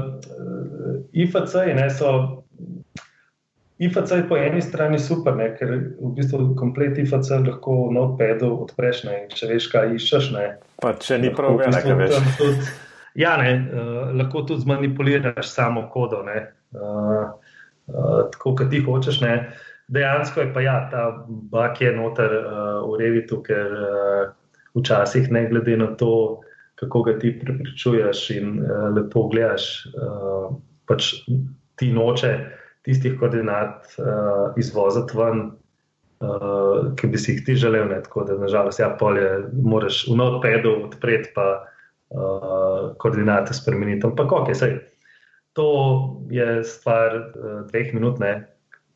IFC 1.11 1.55
so. 1.95 2.44
IFC 3.79 4.11
je 4.11 4.27
po 4.29 4.37
eni 4.37 4.61
strani 4.61 4.99
super, 4.99 5.35
ne, 5.35 5.49
ker 5.59 5.71
v 5.99 6.11
bistvu 6.15 6.53
komplet 6.55 6.97
IFC 7.01 7.31
lahko 7.43 7.89
na 7.91 8.05
odpedu 8.07 8.53
odpreš, 8.63 9.03
ne, 9.03 9.17
če 9.35 9.49
veš, 9.51 9.67
kaj 9.73 9.91
iščeš. 9.97 10.29
Ne, 10.35 10.45
pa 10.79 10.93
če 10.95 11.19
ni 11.19 11.31
prav, 11.35 11.59
ne, 11.59 11.81
kaj 11.83 11.97
veš. 11.99 12.15
Tudi, 12.39 12.69
ja, 13.19 13.35
ne, 13.41 13.51
uh, 13.67 13.99
lahko 14.15 14.45
tudi 14.47 14.63
zmanipuliraš 14.63 15.51
samo 15.51 15.89
kodo, 15.91 16.23
ne, 16.23 16.45
uh, 16.77 17.35
uh, 17.91 18.23
tako 18.31 18.55
kot 18.61 18.71
ti 18.71 18.83
hočeš. 18.85 19.19
Ne. 19.25 19.35
Dejansko 19.91 20.41
je 20.41 20.49
pa 20.55 20.63
ja, 20.63 20.79
ta 20.89 21.09
bak 21.27 21.83
je 21.83 21.91
noter 21.93 22.31
uh, 22.39 22.79
v 22.87 23.03
revitu, 23.03 23.43
ker 23.43 23.75
uh, 23.75 24.33
včasih 24.75 25.27
ne 25.35 25.45
glede 25.51 25.75
na 25.77 25.91
to, 25.99 26.41
kako 26.79 27.03
ga 27.03 27.19
ti 27.19 27.35
prepričuješ 27.39 28.29
in 28.39 28.55
uh, 28.63 28.87
lepo 28.95 29.27
gledaš, 29.27 29.83
uh, 29.91 30.55
pač 30.87 31.17
ti 31.75 31.91
noče 31.91 32.37
tistih 32.85 33.19
koordinat 33.19 33.85
uh, 33.97 34.53
izvoziti 34.61 35.17
ven, 35.17 35.45
uh, 36.21 36.91
ki 36.97 37.09
bi 37.11 37.21
si 37.21 37.33
jih 37.33 37.45
ti 37.45 37.55
želel. 37.59 37.87
Ne? 37.89 38.01
Tako 38.05 38.25
da, 38.29 38.37
nažalost, 38.41 38.79
ja, 38.79 38.91
polje 38.99 39.29
moraš 39.53 40.03
v 40.09 40.17
notpedu 40.19 40.75
odpreti, 40.85 41.31
pa 41.35 41.47
uh, 41.63 42.91
koordinate 43.01 43.57
spremeniti. 43.57 44.05
Ampak, 44.05 44.31
ok, 44.31 44.53
sej, 44.53 44.77
to 45.57 45.69
je 46.29 46.63
stvar 46.63 47.17
uh, 47.17 47.63
dveh 47.71 47.93
minut. 47.97 48.21
Ne? 48.21 48.37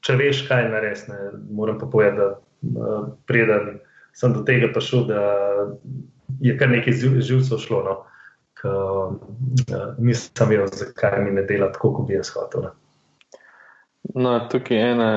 Če 0.06 0.16
veš, 0.20 0.46
kaj 0.48 0.70
narediti, 0.72 1.18
moram 1.52 1.80
pa 1.82 1.90
povedati, 1.90 2.38
da 2.62 2.86
uh, 2.86 3.10
preden 3.28 3.80
sem 4.14 4.34
do 4.36 4.44
tega 4.46 4.70
prišel, 4.74 5.08
da 5.10 5.24
je 6.44 6.56
kar 6.60 6.70
nekaj 6.72 7.02
živcev 7.26 7.58
šlo. 7.66 7.82
No? 7.88 7.98
K, 8.60 8.70
uh, 8.70 9.92
nisem 9.98 10.52
vedel, 10.52 10.70
zakaj 10.76 11.24
mi 11.24 11.34
ne 11.36 11.48
dela 11.48 11.72
tako, 11.74 11.94
kot 11.98 12.10
bi 12.10 12.20
jaz 12.20 12.32
hotel. 12.36 12.70
Ne? 12.70 12.79
No, 14.16 14.40
tukaj 14.52 14.78
je 14.78 14.92
ena 14.92 15.12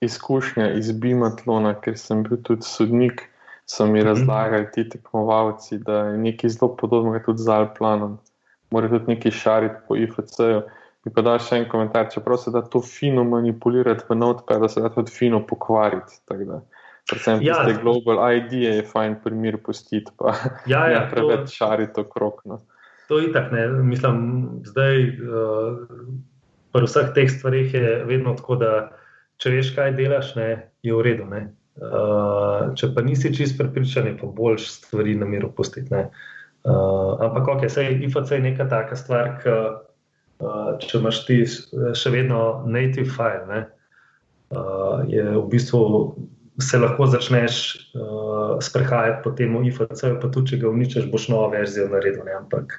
izkušnja 0.00 0.70
iz 0.78 0.92
Bimatlona, 0.92 1.74
ker 1.80 1.96
sem 1.98 2.22
bil 2.22 2.38
tudi 2.42 2.66
sodnik. 2.66 3.26
So 3.66 3.86
mi 3.86 3.98
mhm. 3.98 4.08
razlagali 4.08 4.66
ti 4.74 4.88
tekmovalci, 4.88 5.78
da 5.78 6.04
je 6.06 6.18
nekaj 6.18 6.50
zelo 6.54 6.76
podobnega 6.76 7.24
tudi 7.24 7.42
z 7.42 7.50
Alplanom. 7.50 8.18
Mora 8.70 8.88
tudi 8.88 9.14
nekaj 9.14 9.30
šariti 9.30 9.80
po 9.88 9.96
IFC-ju. 9.96 10.62
Mi 11.06 11.12
pa 11.14 11.22
daš 11.22 11.48
še 11.48 11.58
en 11.60 11.68
komentar, 11.70 12.08
čeprav 12.10 12.38
se 12.42 12.50
da 12.50 12.62
to 12.62 12.80
fino 12.82 13.24
manipulirati 13.24 14.06
v 14.08 14.14
notpad, 14.18 14.62
da 14.62 14.68
se 14.68 14.82
da 14.82 14.90
tudi 14.90 15.10
fino 15.14 15.42
pokvariti. 15.46 16.18
Predvsem 16.26 17.42
ja, 17.46 17.60
te 17.66 17.76
global 17.78 18.18
ID 18.38 18.56
je 18.62 18.86
fajn 18.86 19.20
primer 19.22 19.58
pustiti, 19.62 20.10
pa 20.18 20.34
ja, 20.72 20.86
ja, 20.90 21.04
preveč 21.10 21.54
šariti 21.54 22.02
okrog. 22.02 22.42
No. 22.44 22.58
To 23.08 23.18
je 23.22 23.30
tako, 23.34 23.82
mislim, 23.86 24.18
zdaj 24.66 24.98
uh, 25.14 25.84
pri 26.76 26.84
vseh 26.84 27.12
teh 27.16 27.30
stvarih 27.32 27.74
je 27.74 27.92
vedno 28.04 28.36
tako, 28.36 28.58
da 28.60 28.72
če 29.40 29.56
veš, 29.56 29.72
kaj 29.76 29.94
delaš, 29.96 30.34
ne, 30.36 30.48
je 30.84 30.92
v 30.92 31.04
redu. 31.04 31.24
Uh, 31.76 32.72
če 32.76 32.92
pa 32.96 33.04
nisi 33.04 33.32
čist 33.32 33.56
prepričan, 33.58 34.08
je 34.08 34.16
pa 34.20 34.28
boljš 34.32 34.68
stvari 34.80 35.16
na 35.16 35.28
miru 35.28 35.50
pustiti. 35.56 35.92
Uh, 35.92 37.16
ampak, 37.24 37.48
ok, 37.56 37.66
sej 37.72 37.96
IFC 38.04 38.36
je 38.36 38.44
neka 38.44 38.68
taka 38.68 38.96
stvar, 38.96 39.36
ki 39.40 39.56
uh, 39.56 40.76
če 40.84 41.00
imaš 41.00 41.24
ti 41.28 41.42
še 41.46 42.12
vedno 42.12 42.62
native 42.68 43.08
file, 43.12 43.44
ne, 43.48 43.60
uh, 44.52 45.04
je 45.08 45.28
v 45.36 45.44
bistvu 45.52 45.84
se 46.60 46.78
lahko 46.80 47.06
začneš 47.12 47.56
uh, 47.92 48.56
sprehajati 48.64 49.20
po 49.24 49.32
tem 49.36 49.56
IFC, 49.64 50.06
pa 50.20 50.28
tudi 50.32 50.54
če 50.54 50.62
ga 50.64 50.70
uničiš, 50.72 51.10
boš 51.12 51.28
novo 51.28 51.50
verzijo 51.52 51.90
naredil. 51.92 52.24
Ne? 52.24 52.38
Ampak 52.40 52.78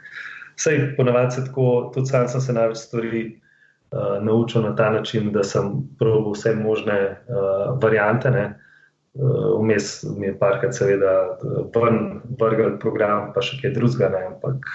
vsej 0.58 0.96
ponavadi 0.98 1.38
se 1.38 1.44
tako, 1.46 1.92
tudi 1.94 2.10
sam 2.10 2.26
sem 2.32 2.42
se 2.42 2.56
največ 2.58 2.82
stvari 2.82 3.22
uh, 3.92 4.24
naučil 4.24 4.62
na 4.62 4.76
ta 4.76 4.90
način, 4.90 5.32
da 5.32 5.44
sem 5.44 5.72
probil 6.00 6.32
vse 6.32 6.56
možne 6.56 7.00
uh, 7.12 7.80
variante. 7.82 8.32
Ne? 8.32 8.60
Vmes 9.60 10.04
uh, 10.04 10.18
mi 10.18 10.28
je 10.28 10.38
parkrat, 10.40 10.76
seveda, 10.76 11.40
vrgel 12.40 12.78
program, 12.80 13.32
pa 13.34 13.42
še 13.42 13.58
kaj 13.62 13.74
drugega. 13.74 14.24
Ampak 14.32 14.70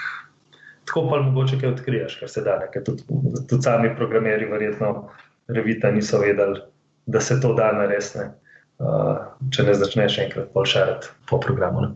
tako 0.84 1.06
pa 1.10 1.20
mogoče 1.22 1.60
kaj 1.60 1.74
odkriješ, 1.76 2.18
kar 2.20 2.28
se 2.28 2.42
da. 2.42 2.58
Tudi, 2.84 3.02
tudi 3.48 3.62
sami 3.62 3.94
programeri, 3.96 4.50
verjetno, 4.50 5.08
revita 5.48 5.90
niso 5.90 6.18
vedeli, 6.18 6.60
da 7.06 7.20
se 7.20 7.40
to 7.40 7.54
da 7.54 7.72
narediti. 7.72 8.30
Uh, 8.82 9.18
če 9.54 9.62
ne 9.62 9.74
začneš 9.78 10.16
enkrat 10.24 10.48
polšarati 10.50 11.12
po 11.30 11.38
programu. 11.38 11.92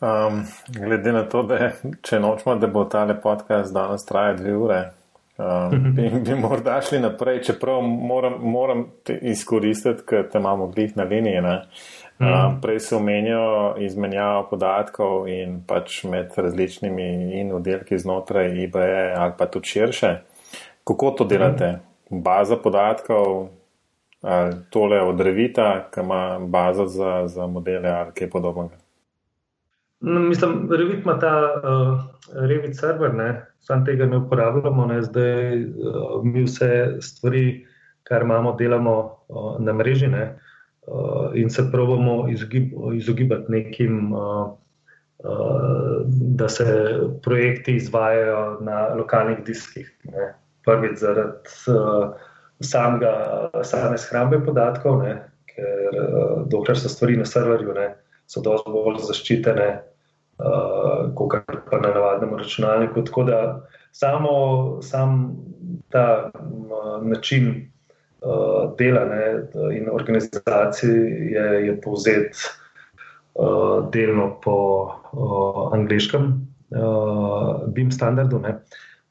Um, 0.00 0.44
glede 0.68 1.12
na 1.12 1.22
to, 1.22 1.42
da 1.42 1.70
če 2.02 2.18
nočemo, 2.20 2.56
da 2.60 2.66
bo 2.66 2.84
ta 2.84 3.06
podcast 3.22 3.72
danes 3.72 4.04
trajal 4.04 4.36
dve 4.36 4.56
ure, 4.56 4.80
um, 5.38 5.92
bi, 5.96 6.10
bi 6.10 6.34
morda 6.34 6.80
šli 6.80 7.00
naprej, 7.00 7.42
čeprav 7.42 7.82
moram, 7.82 8.38
moram 8.40 8.86
te 9.04 9.18
izkoristiti, 9.22 10.02
ker 10.06 10.28
te 10.32 10.38
imamo 10.38 10.66
glih 10.66 10.96
na 10.96 11.04
liniji. 11.04 11.38
Um, 11.38 12.26
mm. 12.28 12.60
Prej 12.62 12.80
se 12.80 12.96
omenjajo 12.96 13.74
izmenjavo 13.84 14.46
podatkov 14.50 15.28
in 15.28 15.60
pač 15.66 16.04
med 16.04 16.32
različnimi 16.36 17.10
in 17.40 17.52
oddelki 17.52 17.98
znotraj 17.98 18.54
IBE 18.62 19.12
ali 19.16 19.32
pa 19.38 19.46
tudi 19.46 19.68
širše. 19.74 20.14
Kako 20.84 21.10
to 21.10 21.24
delate? 21.24 21.72
Mm. 22.10 22.22
Baza 22.22 22.56
podatkov, 22.56 23.48
tole 24.70 25.00
od 25.02 25.20
Revita, 25.20 25.88
ki 25.90 26.00
ima 26.00 26.38
bazo 26.38 26.86
za, 26.86 27.26
za 27.26 27.46
modele 27.46 27.90
ali 27.90 28.12
kaj 28.14 28.30
podobnega? 28.30 28.85
No, 30.00 30.20
mislim, 30.20 30.68
Revit 30.72 31.04
ima 31.04 31.18
ta 31.18 31.32
uh, 31.56 32.00
Revit 32.48 32.76
server, 32.76 33.12
sam 33.60 33.84
tega 33.84 34.06
ne 34.06 34.16
uporabljamo, 34.16 34.86
ne? 34.86 35.02
zdaj 35.02 35.64
uh, 35.64 36.24
mi 36.24 36.44
vse 36.44 36.96
stvari, 37.00 37.66
kar 38.02 38.22
imamo, 38.22 38.52
delamo 38.58 38.96
uh, 39.28 39.56
na 39.60 39.72
mreži 39.72 40.06
ne? 40.06 40.38
uh, 40.86 41.30
in 41.34 41.50
se 41.50 41.68
pravimo 41.72 42.28
izogib, 42.28 42.72
izogibati 42.94 43.52
nekim, 43.52 44.12
uh, 44.12 44.52
uh, 45.18 46.00
da 46.38 46.48
se 46.48 46.98
projekti 47.22 47.76
izvajajo 47.76 48.58
na 48.60 48.94
lokalnih 48.94 49.44
diskih. 49.44 49.98
Ne? 50.04 50.34
Prvič 50.64 50.98
zaradi. 50.98 51.54
Uh, 51.66 52.14
samega, 52.60 53.50
same 53.62 53.98
shrambe 53.98 54.40
podatkov, 54.44 55.02
ne, 55.02 55.16
ker 55.50 55.96
uh, 56.00 56.42
dokler 56.48 56.78
so 56.78 56.88
stvari 56.88 57.16
na 57.20 57.26
serverju, 57.28 57.74
ne, 57.76 57.88
so 58.26 58.42
dosti 58.44 58.72
bolj 58.74 59.00
zaščitene, 59.06 59.68
uh, 60.38 61.06
kot 61.18 61.36
pa 61.70 61.80
na 61.82 61.92
navadnem 61.94 62.36
računalniku. 62.38 63.04
Tako 63.06 63.24
da 63.28 63.40
samo 63.92 64.32
sam 64.82 65.36
ta 65.90 66.30
uh, 66.34 67.06
način 67.06 67.70
uh, 68.20 68.72
dela 68.78 69.04
ne, 69.04 69.22
in 69.76 69.88
organizacije 69.92 70.92
je, 71.32 71.46
je 71.66 71.80
povzet 71.80 72.42
uh, 73.34 73.86
delno 73.92 74.34
po 74.44 74.58
uh, 75.12 75.62
angliškem 75.72 76.32
uh, 76.70 77.64
BIM 77.72 77.92
standardu. 77.92 78.38
Ne. 78.38 78.58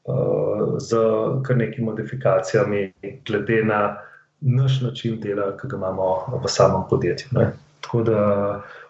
Eh, 0.08 0.78
z 0.78 0.96
kar 1.42 1.56
nekimi 1.56 1.86
modifikacijami, 1.86 2.92
glede 3.26 3.64
na 3.64 3.96
naš 4.40 4.80
način 4.80 5.20
dela, 5.20 5.56
ki 5.56 5.68
ga 5.68 5.76
imamo 5.76 6.38
v 6.44 6.48
samem 6.48 6.84
podjetju. 6.90 7.28
Ne. 7.32 7.52
Tako 7.80 8.02
da 8.02 8.20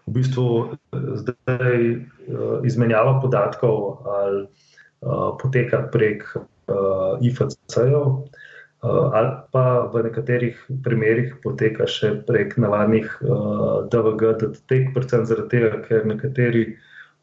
v 0.06 0.14
bistvu 0.14 0.46
eh, 0.70 0.98
zdaj 1.22 1.76
eh, 1.90 2.00
izmenjava 2.64 3.20
podatkov 3.20 4.06
ali 4.06 4.46
poteka 5.42 5.82
prek 5.92 6.22
IFC-jev, 7.20 8.06
ali 9.12 9.32
pa 9.52 9.64
v 9.92 10.02
nekaterih 10.08 10.56
primerjih 10.82 11.34
poteka 11.44 11.84
še 11.86 12.24
prek 12.26 12.56
navadnih 12.58 13.04
DVG, 13.92 14.32
DTT, 14.40 14.78
predvsem 14.96 15.26
zaradi 15.28 15.52
tega, 15.52 15.82
ker 15.84 16.08
nekateri 16.08 16.64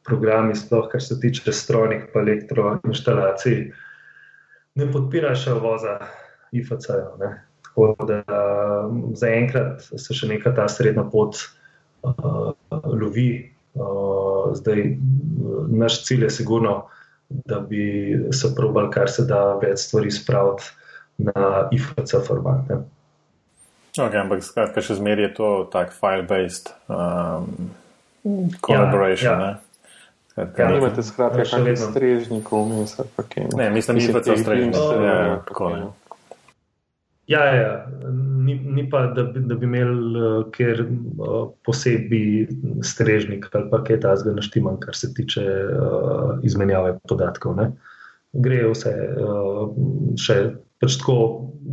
programi, 0.06 0.56
sploh 0.56 0.86
kar 0.94 1.02
se 1.02 1.18
tiče 1.20 1.52
strojnih 1.52 2.06
in 2.06 2.22
elektroinštalacij, 2.22 3.58
ne 4.80 4.88
podpirajo 4.94 5.42
še 5.44 5.58
voza 5.60 5.98
IFC-ja. 6.54 7.34
Tako 7.68 7.90
da 8.08 8.22
zaenkrat 9.18 9.82
se 9.82 10.14
še 10.14 10.30
neka 10.30 10.54
ta 10.56 10.70
srednja 10.72 11.10
pot 11.10 11.42
uh, 11.42 11.62
lovi. 12.84 13.49
Uh, 13.74 14.54
zdaj, 14.54 14.97
naš 15.74 16.04
cilj 16.06 16.28
je 16.28 16.30
sigurno, 16.30 16.86
da 17.30 17.60
bi 17.60 18.14
se 18.32 18.54
probal, 18.56 18.91
kar 18.93 19.10
se 19.10 19.26
da 19.26 19.56
več 19.58 19.88
stvari 19.88 20.12
spraviti 20.12 20.64
na 21.18 21.70
IFC 21.72 22.14
format. 22.28 22.70
Ne. 22.70 22.84
Okay, 23.97 24.18
ampak 24.22 24.43
skratka, 24.45 24.82
še 24.82 24.97
zmeraj 24.97 25.28
je 25.28 25.34
to 25.38 25.49
tak 25.74 25.93
file-based 25.93 26.72
um, 26.89 27.72
collaboration. 28.62 29.30
Ja, 29.30 29.49
ja. 29.49 29.60
Ja, 30.34 30.66
nimate 30.66 31.04
skratka 31.06 31.43
kakšnih 31.45 31.78
strežnikov, 31.78 32.64
vmes 32.66 32.95
ali 32.97 33.10
pa 33.14 33.22
kaj. 33.30 33.51
Ne, 33.54 33.68
mislim, 33.70 33.99
da 33.99 34.06
nimate 34.08 34.38
strežnikov. 34.38 34.93
Ja, 34.97 35.14
ja, 35.14 35.36
tako 35.45 35.70
ne. 35.70 35.82
Ja, 37.28 37.45
ja, 37.45 37.55
ja. 37.55 37.74
Ni, 38.43 38.57
ni 38.59 38.84
pa, 38.91 39.05
da 39.15 39.24
bi, 39.24 39.39
da 39.47 39.55
bi 39.55 39.65
imeli 39.65 40.19
uh, 40.19 40.39
ker 40.51 40.82
uh, 40.84 41.47
posebej 41.63 42.47
strežnik 42.84 43.47
ali 43.55 43.69
pa 43.71 43.80
kaj 43.88 44.01
tasga 44.03 44.34
naštiman, 44.36 44.82
kar 44.84 44.95
se 44.95 45.13
tiče 45.15 45.43
uh, 45.43 46.34
izmenjave 46.43 46.97
podatkov. 47.09 47.55
Ne. 47.61 47.69
Gre 48.43 48.63
vse 48.74 48.91
uh, 49.24 49.69
še 50.19 50.39
pač 50.84 50.97
tako, 50.99 51.17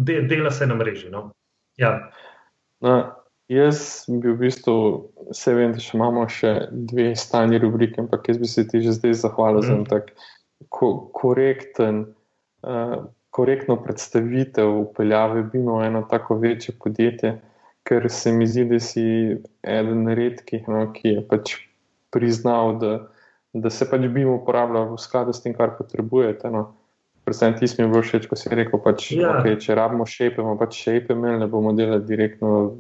de, 0.07 0.21
dela 0.31 0.55
se 0.55 0.69
na 0.71 0.79
mreži. 0.79 1.11
No. 1.11 1.31
Ja. 1.81 1.97
No, 2.85 3.01
Jaz 3.51 4.05
bi 4.07 4.31
v 4.31 4.37
bistvu, 4.45 4.75
vse 5.35 5.53
vem, 5.57 5.73
da 5.75 5.83
še 5.83 5.97
imamo 5.97 6.23
še 6.31 6.53
dve 6.71 7.09
stanje 7.19 7.59
rubrike, 7.59 7.99
ampak 7.99 8.29
jaz 8.31 8.39
bi 8.39 8.47
se 8.47 8.63
ti 8.71 8.79
že 8.85 8.95
zdaj 8.95 9.17
zahvalil 9.25 9.65
mm. 9.65 9.67
za 9.67 9.89
tako 9.91 10.29
ko, 10.71 10.91
korekten, 11.19 12.05
uh, 12.63 13.11
korektno 13.41 13.79
predstavitev 13.81 14.75
upeljave 14.83 15.47
Bino 15.53 15.79
v 15.79 15.87
eno 15.89 16.03
tako 16.11 16.37
večje 16.37 16.75
podjetje, 16.85 17.39
ker 17.89 18.11
se 18.13 18.33
mi 18.33 18.47
zdi, 18.47 18.67
da 18.69 18.81
si 18.85 19.05
eden 19.63 20.09
redkih, 20.09 20.69
no, 20.69 20.83
ki 20.93 21.15
je 21.15 21.23
pač 21.31 21.55
priznal, 22.13 22.75
da, 22.83 22.91
da 23.57 23.73
se 23.73 23.89
pač 23.89 24.05
Bino 24.13 24.37
uporablja 24.43 24.85
v 24.93 25.01
skladu 25.01 25.33
s 25.33 25.41
tem, 25.41 25.57
kar 25.57 25.73
potrebujete. 25.79 26.53
No 26.53 26.67
predvsem 27.25 27.57
ti 27.57 27.65
je 27.65 27.89
bilo 27.89 28.03
všeč, 28.03 28.29
ko 28.29 28.37
si 28.37 28.53
rekel, 28.53 28.83
pač, 28.85 29.09
ja. 29.17 29.39
okay, 29.39 29.57
če 29.57 29.79
rabimo 29.79 30.05
šepe, 30.09 30.43
bomo 30.43 30.59
pač 30.61 30.83
šepe 30.85 31.17
imeli, 31.17 31.41
ne 31.41 31.49
bomo 31.49 31.73
delali 31.79 32.05
direktno 32.05 32.75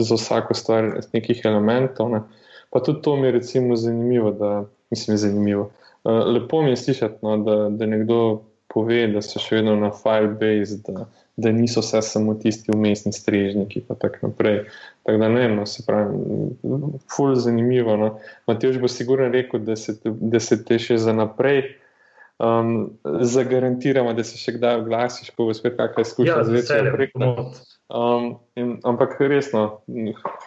za 0.00 0.16
vsako 0.16 0.56
stvar 0.56 0.94
iz 1.02 1.12
nekih 1.12 1.44
elementov. 1.44 2.08
Ne. 2.12 2.24
Pa 2.72 2.80
tudi 2.80 3.04
to 3.04 3.18
mi 3.20 3.28
je 3.28 3.36
recimo 3.36 3.76
zanimivo, 3.76 4.32
da 4.32 4.64
mislim, 4.94 5.20
zanimivo. 5.20 5.68
Uh, 6.04 6.24
lepo 6.32 6.62
mi 6.62 6.72
je 6.72 6.80
slišati, 6.86 7.20
no, 7.26 7.36
da, 7.44 7.56
da 7.68 7.86
nekdo 7.90 8.18
pove, 8.74 9.04
da 9.12 9.22
so 9.22 9.42
še 9.42 9.60
vedno 9.60 9.76
na 9.78 9.90
file-base, 9.94 10.80
da, 10.88 11.06
da 11.36 11.52
niso 11.54 11.82
vse 11.84 12.02
samo 12.02 12.34
tisti 12.40 12.74
umestni 12.74 13.12
strežniki 13.14 13.84
in 13.84 14.00
tako 14.00 14.28
naprej. 14.28 14.64
Tako 15.06 15.20
da 15.22 15.28
ne, 15.28 15.46
no, 15.52 15.66
se 15.66 15.84
pravi, 15.86 16.18
fully 17.14 17.38
zanimivo. 17.40 17.96
No. 18.00 18.10
Matej 18.50 18.80
bo 18.82 18.90
sigurno 18.90 19.30
rekel, 19.32 19.62
da 19.64 19.76
se, 19.76 19.96
da 20.04 20.40
se 20.40 20.62
te 20.64 20.78
še 20.82 20.98
za 20.98 21.14
naprej 21.14 21.62
um, 22.38 22.90
zagarantiramo, 23.04 24.12
da 24.14 24.24
se 24.24 24.38
še 24.40 24.56
kdaj 24.58 24.82
oglasiš, 24.82 25.30
ko 25.36 25.48
bo 25.48 25.54
spet 25.56 25.76
kakšna 25.78 26.06
izkušnja 26.06 26.36
ja, 26.36 26.44
z 26.44 26.56
večjo 26.58 27.46
um, 27.94 28.28
Ampak 28.84 29.16
resno, 29.20 29.64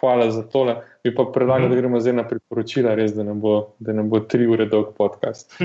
hvala 0.00 0.30
za 0.34 0.44
tole. 0.52 0.80
Bi 1.04 1.14
pa 1.14 1.28
predlagal, 1.34 1.68
mm. 1.68 1.72
da 1.72 1.80
gremo 1.80 2.00
zdaj 2.02 2.18
na 2.18 2.26
priporočila, 2.28 2.96
res, 2.98 3.14
da 3.16 3.24
ne 3.24 3.36
bo, 3.38 3.74
da 3.78 3.94
ne 3.96 4.04
bo 4.04 4.20
tri 4.20 4.46
ure 4.46 4.68
dolg 4.68 4.92
podcast. 4.98 5.56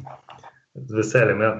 z 0.88 0.96
veseljem, 0.96 1.40
ja. 1.40 1.54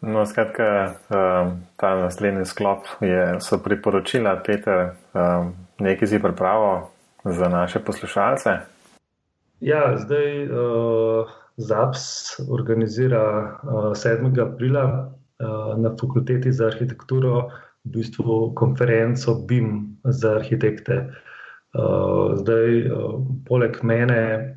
No, 0.00 0.26
skratka, 0.26 0.94
um, 1.08 1.62
ta 1.76 1.94
naslednji 1.96 2.44
sklop 2.44 2.84
je, 3.00 3.40
so 3.40 3.58
priporočila, 3.58 4.36
Peter, 4.44 4.92
um, 5.14 5.54
nekaj 5.80 6.08
si 6.08 6.22
pripravo 6.22 6.90
za 7.24 7.48
naše 7.48 7.78
poslušalce. 7.78 8.50
Ja, 9.60 9.96
zdaj 9.96 10.44
uh, 10.44 11.30
ZAPS 11.56 12.04
organizira 12.50 13.56
uh, 13.62 13.96
7. 13.96 14.52
aprila 14.52 14.84
uh, 14.84 15.78
na 15.80 15.90
Fakulteti 16.00 16.52
za 16.52 16.66
arhitekturo 16.66 17.48
v 17.84 17.96
bistvu 17.96 18.52
konferenco 18.54 19.34
BIM 19.48 19.96
za 20.04 20.36
arhitekte. 20.36 21.08
Uh, 21.72 22.36
zdaj, 22.36 22.92
uh, 22.92 23.24
poleg 23.48 23.80
mene, 23.82 24.55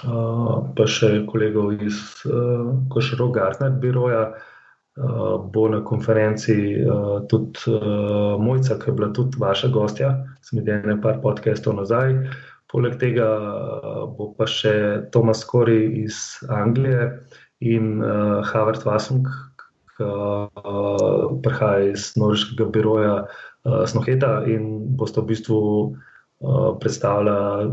pa 0.00 0.86
še 0.88 1.26
kolegov 1.28 1.82
iz 1.82 1.98
uh, 2.28 2.72
Košaro 2.92 3.30
Gartner 3.34 3.76
biroja. 3.82 4.30
Uh, 4.30 4.50
bo 5.52 5.68
na 5.68 5.80
konferenci 5.80 6.76
tudi 7.28 7.72
Mojca, 8.38 8.76
ki 8.76 8.90
je 8.90 8.92
bila 8.92 9.08
tudi 9.14 9.38
vaša 9.38 9.68
gostja, 9.68 10.26
sem 10.42 10.58
videl 10.60 10.82
nekaj 10.84 11.20
podcastov 11.22 11.78
nazaj. 11.78 12.16
Poleg 12.70 12.98
tega 13.00 13.28
bo 14.18 14.30
pa 14.36 14.46
še 14.46 15.06
Tomas 15.14 15.44
Kori 15.44 16.02
iz 16.04 16.38
Anglije 16.50 17.06
in 17.60 18.02
Harvard 18.50 18.84
Vasung, 18.84 19.26
ki 19.96 20.10
prihaja 21.42 21.90
iz 21.94 22.12
Norveškega 22.16 22.68
biroja 22.74 23.16
Snoheta 23.86 24.44
in 24.46 24.96
boste 24.96 25.20
v 25.20 25.32
bistvu 25.32 25.58
predstavljali 26.80 27.70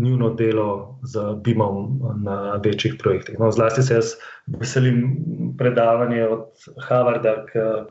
njuno 0.00 0.34
delo 0.34 0.98
z 1.02 1.20
BIM-om 1.44 2.00
na 2.22 2.60
večjih 2.64 2.94
projektih. 2.98 3.38
No, 3.38 3.50
zlasti 3.50 3.82
se 3.82 3.94
jaz 3.94 4.14
veselim 4.46 5.18
predavanja 5.58 6.28
od 6.30 6.46
Harvarda, 6.88 7.34
ki 7.52 7.58
uh, 7.58 7.84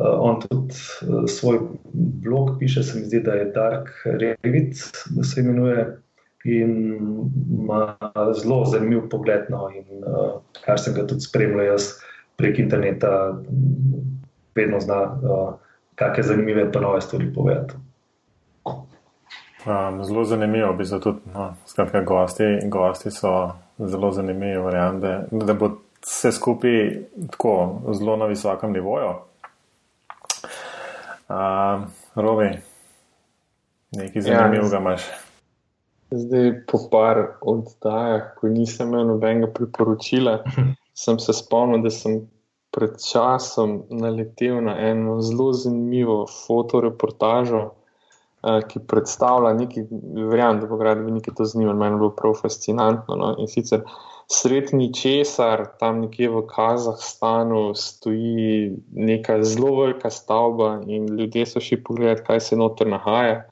on 0.00 0.40
tudi 0.40 0.74
uh, 0.74 1.24
svoj 1.28 1.58
blog 2.24 2.50
piše, 2.58 2.82
se 2.82 2.98
mi 2.98 3.04
zdi, 3.04 3.20
da 3.20 3.32
je 3.32 3.52
Dark 3.54 3.88
Revit, 4.04 4.76
da 5.16 5.24
se 5.24 5.40
imenuje. 5.40 5.98
In 6.44 6.98
ima 7.60 7.96
zelo 8.42 8.64
zanimiv 8.64 9.08
pogled, 9.10 9.50
no, 9.50 9.66
in 9.74 10.04
uh, 10.06 10.38
kar 10.64 10.78
sem 10.80 10.94
ga 10.94 11.02
tudi 11.06 11.20
spremljal, 11.20 11.66
jaz 11.66 11.90
prek 12.36 12.58
interneta, 12.62 13.10
vedno 14.54 14.80
zna, 14.80 15.00
uh, 15.02 15.50
kakšne 15.98 16.22
zanimive 16.22 16.70
pa 16.72 16.80
nove 16.80 17.00
stvari 17.00 17.32
povedati. 17.34 17.74
Um, 19.66 20.04
zelo 20.04 20.24
zanimivo 20.24 20.72
bi 20.72 20.84
se 20.84 21.00
tudi, 21.00 21.18
no, 21.34 21.54
skratka, 21.66 22.00
gosti, 22.00 22.44
gosti 22.64 23.10
so 23.10 23.50
zelo 23.78 24.10
zanimivi, 24.10 24.58
verjamem, 24.62 25.00
da, 25.00 25.22
da 25.30 25.54
bo 25.54 25.70
vse 26.06 26.32
skupaj 26.32 27.02
tako 27.30 27.80
zelo 27.92 28.16
na 28.16 28.26
visokem 28.26 28.72
nivoju. 28.72 29.08
Um, 31.28 31.86
Robi, 32.14 32.50
nekaj 33.92 34.22
zanimivega 34.22 34.76
ja, 34.76 34.80
imaš. 34.80 35.02
Zdaj, 36.10 36.52
po 36.70 36.78
par 36.90 37.18
oddajah, 37.40 38.34
ko 38.38 38.48
nisem 38.48 38.88
imel 38.88 39.06
nobenega 39.06 39.50
priporočila, 39.52 40.38
sem 41.02 41.18
se 41.18 41.32
spomnil, 41.32 41.82
da 41.82 41.90
sem 41.90 42.22
pred 42.70 42.94
časom 43.02 43.82
naletel 43.90 44.62
na 44.64 44.78
eno 44.78 45.20
zelo 45.20 45.52
zanimivo 45.52 46.26
fotoreportažo 46.46 47.77
ki 48.42 48.80
predstavlja 48.86 49.52
nekaj, 49.58 49.88
verjamem, 50.30 50.60
da 50.62 50.68
bo 50.70 50.76
gradbenike 50.78 51.32
to 51.34 51.44
zanimalo, 51.44 51.78
meni 51.78 51.96
je 51.96 52.02
bilo 52.04 52.10
prav 52.14 52.36
fascinantno. 52.38 53.16
No? 53.18 53.32
In 53.38 53.50
sicer 53.50 53.82
srednji 54.30 54.92
česar, 54.94 55.64
tam 55.80 56.02
nekje 56.04 56.28
v 56.30 56.44
Kazahstanu, 56.46 57.74
stoji 57.74 58.76
neka 58.94 59.40
zelo 59.42 59.74
velika 59.80 60.10
stavba 60.10 60.80
in 60.86 61.08
ljudje 61.18 61.46
so 61.46 61.60
šli 61.60 61.82
pogledati, 61.82 62.26
kaj 62.26 62.40
se 62.40 62.56
noter 62.56 62.86
nahaja. 62.86 63.42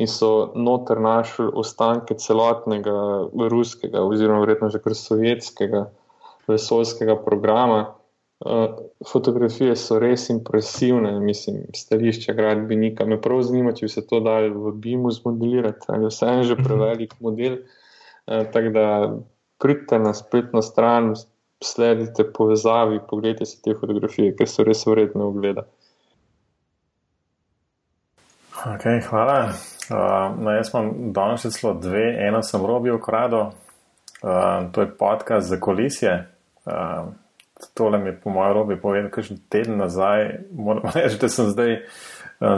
In 0.00 0.08
so 0.08 0.52
noter 0.56 1.00
našli 1.00 1.50
ostanke 1.52 2.14
celotnega 2.16 3.28
ruskega, 3.50 4.00
oziroma 4.00 4.40
verjetno 4.40 4.70
že 4.72 4.80
kar 4.80 4.94
sovjetskega 4.96 5.90
vesoljskega 6.48 7.18
programa. 7.24 7.92
Uh, 8.42 8.74
fotografije 9.06 9.76
so 9.78 10.00
res 10.02 10.24
impresivne, 10.32 11.12
mislim, 11.20 11.60
stališče 11.78 12.34
gradbenika. 12.34 13.04
Me 13.06 13.20
prav 13.22 13.44
zanima, 13.46 13.70
če 13.72 13.86
bi 13.86 13.92
se 13.92 14.02
to 14.06 14.18
dal 14.20 14.48
v 14.50 14.72
BIM-u 14.82 15.12
zmodelirati, 15.14 15.86
ali 15.94 16.10
vse 16.10 16.30
je 16.40 16.48
že 16.50 16.56
prevelik 16.58 17.14
model. 17.20 17.60
Uh, 18.26 18.42
Tako 18.50 18.74
da 18.74 18.86
pridite 19.62 19.98
na 19.98 20.14
spletno 20.14 20.62
stran, 20.62 21.12
sledite 21.62 22.26
povezavi, 22.34 23.00
pogledajte 23.10 23.46
si 23.46 23.62
te 23.62 23.76
fotografije, 23.78 24.34
ker 24.34 24.50
so 24.50 24.66
res 24.66 24.82
vredne 24.90 25.22
ogleda. 25.22 25.68
Okay, 28.62 29.00
hvala. 29.06 29.38
Uh, 29.90 30.34
no, 30.42 30.50
jaz 30.50 30.74
imam 30.74 31.12
danes 31.14 31.46
celo 31.54 31.76
dve, 31.78 32.04
eno 32.26 32.42
sem 32.42 32.66
robil, 32.66 32.98
krado. 32.98 33.52
Uh, 34.22 34.66
to 34.74 34.82
je 34.82 34.90
podcast 34.98 35.48
za 35.48 35.60
kolisje. 35.60 36.18
Uh, 36.66 37.14
tole 37.74 37.98
mi 37.98 38.10
je 38.10 38.16
po 38.20 38.30
mojem 38.30 38.52
robi 38.52 38.76
povedal, 38.80 39.10
kakšen 39.10 39.40
teden 39.48 39.76
nazaj. 39.80 40.44
Moram 40.52 40.90
reči, 40.94 41.18
da 41.20 41.28
sem 41.28 41.50
zdaj 41.50 41.72
eh, 41.72 41.84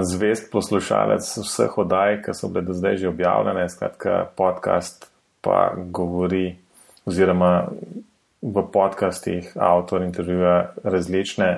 zvest 0.02 0.50
poslušalec 0.52 1.26
vseh 1.44 1.78
oddaj, 1.78 2.22
ki 2.24 2.36
so 2.36 2.48
bile 2.48 2.66
do 2.68 2.76
zdaj 2.76 3.02
že 3.02 3.10
objavljene. 3.12 3.68
Skratka, 3.68 4.24
podcast 4.36 5.10
pa 5.44 5.74
govori, 5.76 6.56
oziroma 7.04 7.68
v 8.44 8.62
podcastih 8.72 9.52
avtor 9.56 10.02
intervjuja 10.02 10.72
različne 10.84 11.50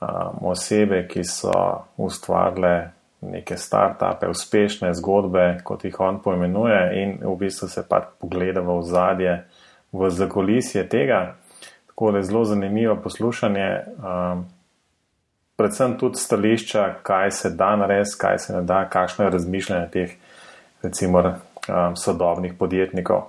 um, 0.00 0.50
osebe, 0.52 1.04
ki 1.08 1.24
so 1.24 1.52
ustvarile 1.96 2.90
neke 3.20 3.56
start-upe, 3.56 4.28
uspešne 4.28 4.92
zgodbe, 4.94 5.60
kot 5.64 5.84
jih 5.84 6.00
on 6.00 6.20
poimenuje, 6.24 6.80
in 7.00 7.14
v 7.22 7.36
bistvu 7.40 7.68
se 7.68 7.84
pa 7.88 8.00
pogleda 8.20 8.60
v 8.60 8.80
zadje, 8.84 9.36
v 9.92 10.10
zakolisje 10.10 10.84
tega. 10.88 11.36
Tako 11.94 12.10
da 12.10 12.18
je 12.18 12.24
zelo 12.24 12.44
zanimivo 12.44 12.96
poslušanje, 12.96 13.80
um, 13.86 14.44
predvsem 15.56 15.98
tudi 15.98 16.18
stališča, 16.18 16.94
kaj 17.02 17.30
se 17.30 17.50
da 17.50 17.76
narediti, 17.76 18.16
kaj 18.18 18.38
se 18.38 18.52
ne 18.52 18.62
da, 18.62 18.88
kakšno 18.90 19.24
je 19.24 19.30
razmišljanje 19.30 19.88
teh, 19.90 20.16
recimo, 20.82 21.18
um, 21.22 21.96
sodobnih 21.96 22.54
podjetnikov. 22.58 23.22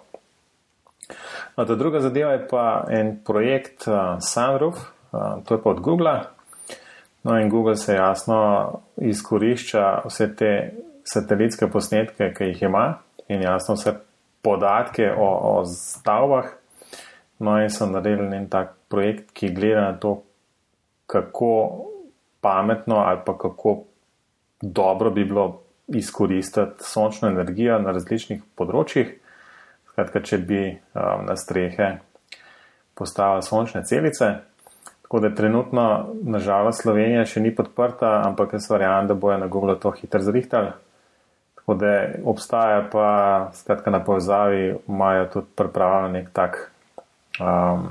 No, 1.55 1.65
ta 1.65 1.75
druga 1.75 1.99
zadeva 1.99 2.31
je 2.31 2.47
pa 2.47 2.85
en 2.89 3.19
projekt 3.25 3.87
uh, 3.87 4.17
Sunroof, 4.19 4.75
uh, 5.11 5.43
to 5.45 5.53
je 5.53 5.61
pa 5.61 5.69
od 5.69 5.79
Google. 5.79 6.19
No, 7.23 7.39
in 7.39 7.49
Google 7.49 7.75
se 7.75 7.93
jasno 7.93 8.71
izkorišča 8.97 10.01
vse 10.05 10.35
te 10.35 10.73
satelitske 11.03 11.67
posnetke, 11.67 12.33
ki 12.33 12.43
jih 12.43 12.63
ima, 12.63 12.97
in 13.27 13.41
jasno 13.41 13.75
vse 13.75 13.93
podatke 14.41 15.11
o, 15.17 15.29
o 15.53 15.65
stavbah. 15.65 16.45
No, 17.39 17.57
in 17.61 17.69
so 17.69 17.87
naredili 17.89 18.35
en 18.37 18.47
tak 18.49 18.75
projekt, 18.87 19.33
ki 19.35 19.51
gleda 19.55 19.81
na 19.89 19.97
to, 19.99 20.21
kako 21.07 21.51
pametno 22.41 22.95
ali 22.95 23.19
pa 23.25 23.37
kako 23.37 23.83
dobro 24.61 25.11
bi 25.11 25.25
bilo 25.25 25.61
izkoristiti 25.87 26.83
sončno 26.83 27.29
energijo 27.29 27.79
na 27.79 27.91
različnih 27.91 28.41
področjih. 28.55 29.11
Skratka, 29.91 30.21
če 30.21 30.37
bi 30.37 30.61
um, 30.71 31.25
na 31.27 31.35
strehe 31.39 31.89
postavili 32.95 33.43
sončne 33.43 33.83
celice. 33.85 34.31
Tako 35.05 35.19
da 35.19 35.29
trenutno, 35.35 35.85
nažalost, 36.23 36.81
Slovenija 36.81 37.25
še 37.29 37.43
ni 37.43 37.51
podprta, 37.55 38.23
ampak 38.25 38.55
jaz 38.57 38.69
verjamem, 38.71 39.07
da 39.11 39.13
bojo 39.13 39.37
na 39.37 39.47
Google 39.51 39.77
to 39.79 39.91
hitro 39.93 40.21
zrihtali. 40.23 40.71
Tako 41.59 41.75
da 41.81 41.91
obstaja 42.25 42.81
pa, 42.91 43.09
skratka, 43.53 43.93
na 43.93 44.01
povezavi 44.03 44.63
imajo 44.87 45.27
tudi 45.33 45.53
pripravljen 45.55 46.17
nek 46.17 46.31
tak 46.33 46.57
um, 47.39 47.87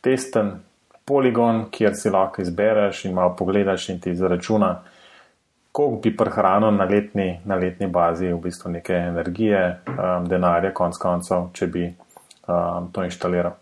testen 0.00 0.52
poligon, 1.04 1.66
kjer 1.70 1.96
si 1.98 2.10
lahko 2.10 2.42
izbereš 2.42 3.04
in 3.04 3.14
malo 3.14 3.34
pogledaš 3.38 3.88
in 3.88 4.00
ti 4.00 4.14
zaračuna, 4.14 4.74
koliko 5.72 6.00
bi 6.02 6.16
prehranil 6.16 6.70
na 6.76 6.84
letni, 6.84 7.40
na 7.44 7.56
letni 7.56 7.86
bazi 7.86 8.32
v 8.32 8.40
bistvu 8.40 8.70
neke 8.70 8.94
energije, 8.94 9.62
um, 9.88 10.28
denarja, 10.28 10.72
konc 10.74 10.98
koncev, 11.00 11.50
če 11.52 11.66
bi 11.66 11.86
um, 11.88 12.90
to 12.92 13.04
inštaliral. 13.04 13.56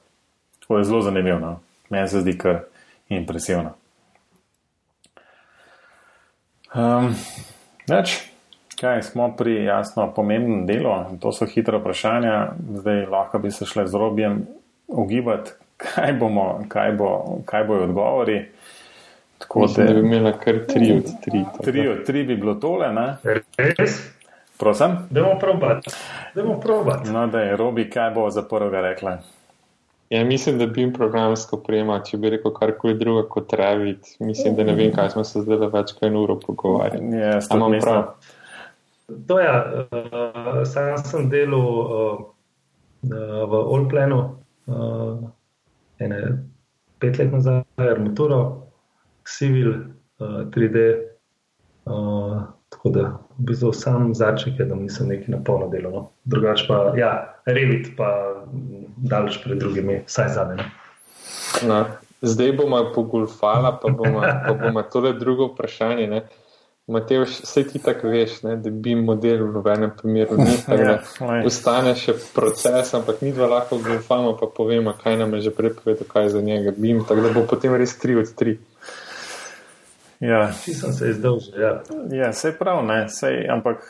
To 0.67 0.79
je 0.79 0.85
zelo 0.85 1.03
zanimivo, 1.03 1.39
no? 1.39 1.61
meni 1.91 2.09
se 2.09 2.21
zdi 2.21 2.37
kar 2.39 2.65
impresivno. 3.09 3.75
Um, 6.75 7.11
več, 7.91 8.21
kaj 8.79 9.03
smo 9.03 9.33
pri 9.37 9.65
jasno 9.65 10.07
pomembnem 10.15 10.67
delu, 10.69 10.93
to 11.23 11.33
so 11.35 11.49
hitre 11.51 11.81
vprašanja, 11.81 12.37
zdaj 12.79 13.07
lahko 13.11 13.41
bi 13.43 13.51
se 13.51 13.67
šle 13.67 13.89
z 13.91 13.99
robjem 13.99 14.45
ugibati, 14.91 15.51
kaj, 15.77 16.13
bomo, 16.13 16.65
kaj, 16.69 16.93
bo, 16.93 17.11
kaj 17.45 17.65
bojo 17.65 17.85
odgovori. 17.85 18.45
Tako 19.39 19.67
da 19.77 19.85
bi 19.85 20.01
imela 20.01 20.33
kar 20.33 20.59
tri 20.69 20.93
od 20.93 21.13
tri. 21.25 21.45
Tri 21.65 21.89
od 21.89 22.07
tri 22.07 22.25
bi 22.25 22.37
bilo 22.37 22.55
tole. 22.55 22.93
Ne? 22.93 23.17
Res? 23.57 24.01
Prosim? 24.59 24.99
Demo 25.11 25.39
probati. 25.41 25.91
Demo 26.35 26.61
probati. 26.61 27.11
No, 27.11 27.27
da 27.27 27.41
je 27.41 27.57
Robi, 27.57 27.91
kaj 27.91 28.11
bo 28.11 28.31
za 28.31 28.43
prvega 28.43 28.81
rekla. 28.81 29.19
Ja, 30.11 30.25
mislim, 30.25 30.59
da 30.59 30.67
bi 30.67 30.81
jim 30.81 30.93
programsko 30.93 31.57
oprema, 31.57 32.01
če 32.03 32.19
bi 32.19 32.31
rekel 32.31 32.53
karkoli 32.53 32.97
drugo 32.99 33.23
kot 33.31 33.53
Revit. 33.53 34.17
Mislim, 34.19 34.57
da 34.59 34.65
ne 34.65 34.75
vem, 34.75 34.93
kaj 34.93 35.11
smo 35.15 35.25
se 35.25 35.41
zdaj 35.47 35.71
več 35.71 35.95
kot 35.95 36.09
eno 36.09 36.25
uro 36.27 36.37
pogovarjali. 36.43 37.17
Ja, 37.17 37.39
imam 37.55 37.77
prav. 37.81 38.03
To 39.29 39.39
je, 39.39 39.47
ja, 39.47 39.87
uh, 39.87 40.61
sam 40.67 40.99
sem 41.07 41.31
delal 41.31 41.79
uh, 41.79 42.21
v 43.03 43.63
Olplenu, 43.77 44.21
uh, 44.71 45.29
ene 45.99 46.21
pet 47.01 47.19
let 47.19 47.33
nazaj, 47.33 47.63
Armaturo, 47.77 48.41
Civil, 49.27 49.75
uh, 50.21 50.45
3D. 50.55 50.87
Uh, 51.85 52.43
tako 52.71 52.91
da, 52.95 53.05
v 53.39 53.49
bistvu, 53.51 53.73
sam 53.73 54.15
začek 54.15 54.61
je, 54.61 54.67
da 54.69 54.77
nisem 54.79 55.09
neki 55.09 55.31
na 55.33 55.41
polno 55.45 55.69
delo. 55.73 55.91
No. 55.91 56.03
Drugač 56.25 56.67
pa, 56.69 56.93
ja, 56.99 57.13
Revit 57.47 57.97
pa 57.97 58.11
daleč 58.97 59.41
pred 59.43 59.59
drugimi, 59.59 60.03
vsaj 60.07 60.29
za 60.37 60.45
me. 60.47 60.69
No, 61.67 61.81
zdaj 62.23 62.53
bomo 62.61 62.85
pogulfali, 62.95 63.73
pa 63.83 63.91
bomo, 63.91 64.21
pa 64.23 64.55
bomo 64.55 64.83
tole 64.93 65.13
drugo 65.19 65.51
vprašanje. 65.51 66.07
Ne? 66.07 66.23
Matej, 66.91 67.21
vse 67.23 67.63
ti 67.69 67.79
tako 67.79 68.11
veš, 68.11 68.41
ne, 68.43 68.57
da 68.59 68.71
bi 68.71 68.97
model 68.99 69.45
v 69.47 69.53
nobenem 69.55 69.93
primeru 69.97 70.39
ni 70.41 70.57
tako. 70.67 70.97
Ustane 71.47 71.95
še 71.99 72.17
proces, 72.35 72.91
ampak 72.99 73.23
mi 73.23 73.31
dva 73.37 73.47
lahko 73.47 73.79
gulfamo, 73.79 74.35
pa 74.41 74.51
povemo, 74.57 74.97
kaj 74.99 75.21
nam 75.21 75.37
je 75.39 75.47
že 75.49 75.55
prepovedal, 75.55 76.09
kaj 76.11 76.29
je 76.29 76.35
za 76.35 76.43
njega 76.43 76.75
bim, 76.77 77.05
tako 77.07 77.29
da 77.29 77.35
bo 77.37 77.47
potem 77.47 77.77
res 77.79 77.95
tri 77.99 78.19
od 78.19 78.35
tri. 78.35 78.59
Ja, 80.21 80.51
Vsi 80.53 80.75
sem 80.75 80.93
se 80.93 81.11
izdolžil. 81.15 81.55
Ja, 81.57 81.73
ja 82.13 82.33
sej 82.37 82.59
prav, 82.59 82.83
ne, 82.85 83.07
sej, 83.09 83.47
ampak 83.49 83.87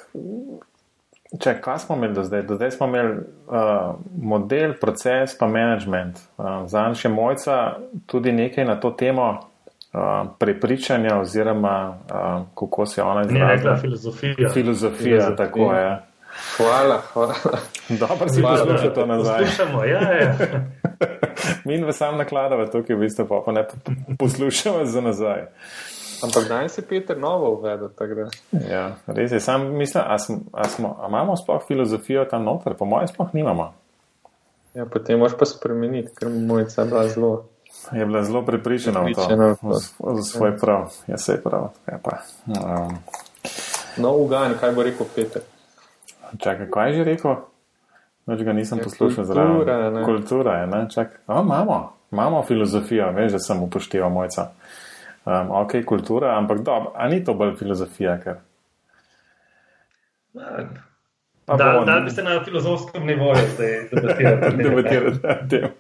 Če, 1.30 1.52
kaj 1.62 1.84
smo 1.84 1.94
imeli 1.94 2.14
do 2.16 2.24
zdaj? 2.26 2.42
Do 2.42 2.56
zdaj 2.58 2.72
smo 2.74 2.88
imeli 2.90 3.20
uh, 3.46 3.92
model, 4.18 4.72
proces, 4.80 5.36
pa 5.38 5.46
management. 5.46 6.18
Uh, 6.34 6.66
Za 6.66 6.88
nas 6.88 7.04
je 7.04 7.10
mojca 7.10 7.76
tudi 8.10 8.32
nekaj 8.32 8.66
na 8.66 8.74
to 8.80 8.90
temo 8.90 9.28
uh, 9.92 10.00
prepričanja, 10.38 11.20
oziroma 11.20 11.98
uh, 11.98 12.46
kako 12.54 12.86
se 12.86 13.02
ona 13.02 13.22
izraža. 13.22 13.76
Filozofija. 13.76 14.34
Filozofija, 14.52 14.98
Filozofija. 14.98 15.36
tako 15.36 15.72
je. 15.72 16.02
Hvala, 16.56 17.00
hvala. 17.12 17.34
Dobro 17.88 18.28
si 18.28 18.42
poslušal 18.42 18.94
to 18.94 19.06
nazaj. 19.06 19.38
Poslušamo, 19.38 19.84
ja, 19.84 20.12
ja. 20.12 20.34
Mi 21.64 21.74
in 21.74 21.84
v 21.84 21.92
sam 21.92 22.16
nakladamo 22.16 22.66
tukaj, 22.66 22.96
v 22.96 23.00
bistvu 23.00 23.42
pa 23.46 23.52
ne 23.52 23.66
poslušamo 24.18 24.84
za 24.84 25.00
nazaj. 25.00 25.46
Ampak 26.24 26.48
danes 26.48 26.78
je 26.78 26.84
Peter 26.88 27.18
novo 27.18 27.50
uvedel. 27.50 27.88
Ja, 28.70 28.96
res 29.06 29.32
je. 29.32 29.40
Sam 29.40 29.76
mislim, 29.76 30.04
a, 30.06 30.18
smo, 30.18 30.38
a, 30.52 30.68
smo, 30.68 30.96
a 31.00 31.08
imamo 31.08 31.36
sploh 31.36 31.62
filozofijo 31.66 32.24
tam 32.24 32.44
noter, 32.44 32.74
po 32.74 32.84
mojem, 32.84 33.08
sploh 33.08 33.28
nimamo. 33.32 33.72
Ja, 34.74 34.86
potem 34.86 35.18
moš 35.18 35.32
pa 35.38 35.48
spremeniti, 35.48 36.12
ker 36.14 36.28
moj 36.28 36.62
je 36.62 36.84
bila 36.84 37.08
zelo. 37.08 37.48
Je 37.92 38.06
bila 38.06 38.22
zelo 38.22 38.42
prepričana 38.46 39.00
v 39.00 39.14
to, 39.14 39.24
v 39.98 40.22
svoj 40.22 40.56
prav. 40.58 40.92
Ja, 41.06 41.18
se 41.18 41.32
je 41.32 41.42
prav. 41.42 41.70
Ja, 41.88 41.98
um. 42.46 42.98
No, 43.96 44.14
ugan, 44.16 44.54
kaj 44.60 44.72
bo 44.72 44.82
rekel 44.82 45.06
Peter? 45.14 45.42
Čakaj, 46.38 46.70
kaj 46.70 46.90
je 46.90 46.96
že 46.96 47.04
rekel? 47.04 47.36
Noč 48.26 48.42
ga 48.46 48.52
nisem 48.52 48.78
ja, 48.78 48.84
poslušal 48.84 49.24
zraven. 49.24 49.56
Kultura, 49.56 49.90
ne. 49.90 50.04
Kultura 50.04 50.52
je, 50.60 50.66
ne? 50.66 50.86
Čakaj, 50.90 51.18
o, 51.26 51.42
imamo, 51.42 51.78
imamo 52.12 52.42
filozofijo, 52.42 53.10
veš, 53.16 53.32
da 53.32 53.38
sem 53.38 53.62
upošteval 53.62 54.10
mojca 54.10 54.52
um, 55.24 55.50
ok, 55.50 55.72
kultura, 55.84 56.36
ampak 56.38 56.58
dobro, 56.58 56.92
a 56.94 57.08
ni 57.08 57.24
to 57.24 57.34
bolj 57.34 57.56
filozofija? 57.56 58.18
Ker... 58.20 58.36
Pa 61.44 61.56
da, 61.56 61.72
bo, 61.78 61.84
da 61.84 62.00
bi 62.00 62.10
se 62.10 62.22
na 62.22 62.44
filozofskem 62.44 63.06
nivoju 63.06 63.46
zdaj 63.54 63.88
debatirali. 64.56 65.18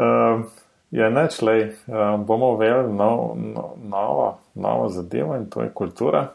um, 0.00 0.46
ja, 0.90 1.10
neč, 1.10 1.40
lej, 1.42 1.72
um, 1.86 2.24
bomo 2.26 2.54
uvedli 2.54 2.92
nov, 2.92 3.36
no, 3.38 3.74
novo, 3.82 4.38
novo 4.54 4.88
zadevo 4.88 5.36
in 5.36 5.46
to 5.50 5.62
je 5.62 5.70
kultura. 5.74 6.28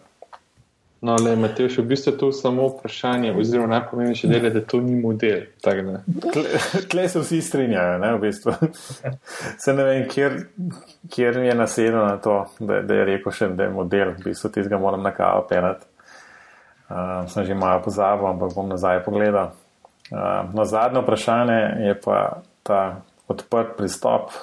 No, 1.01 1.15
le, 1.17 1.33
Matej, 1.35 1.81
v 1.81 1.83
bistvu 1.89 2.11
to 2.13 2.27
samo 2.31 2.67
vprašanje, 2.69 3.31
oziroma 3.33 3.71
najpomembnejše 3.73 4.27
del 4.29 4.43
je, 4.45 4.51
da 4.53 4.61
to 4.61 4.77
ni 4.85 4.99
model. 5.01 5.47
Tle 6.91 7.07
se 7.09 7.23
vsi 7.23 7.39
strinjajo, 7.41 7.95
ne, 7.97 8.11
v 8.13 8.19
bistvu. 8.21 8.53
Se 9.63 9.73
ne 9.73 9.83
vem, 9.83 10.03
kjer, 10.09 10.35
kjer 11.09 11.39
je 11.41 11.55
nasedlo 11.57 12.05
na 12.05 12.19
to, 12.21 12.35
da, 12.59 12.83
da 12.85 12.99
je 12.99 13.07
rekel 13.09 13.33
še, 13.33 13.49
da 13.57 13.65
je 13.65 13.73
model, 13.73 14.13
v 14.19 14.29
bistvu 14.29 14.53
tizga 14.53 14.77
moram 14.77 15.01
na 15.01 15.09
kavo 15.15 15.41
penati. 15.49 15.89
Uh, 16.91 17.25
sem 17.33 17.49
že 17.49 17.57
malo 17.57 17.81
pozabil, 17.81 18.27
ampak 18.27 18.53
bom 18.53 18.69
nazaj 18.69 19.01
pogledal. 19.01 19.55
Uh, 20.11 20.53
no, 20.53 20.67
zadnje 20.69 21.01
vprašanje 21.01 21.59
je 21.87 21.97
pa 21.97 22.43
ta 22.61 22.81
odprt 23.31 23.77
pristop 23.77 24.35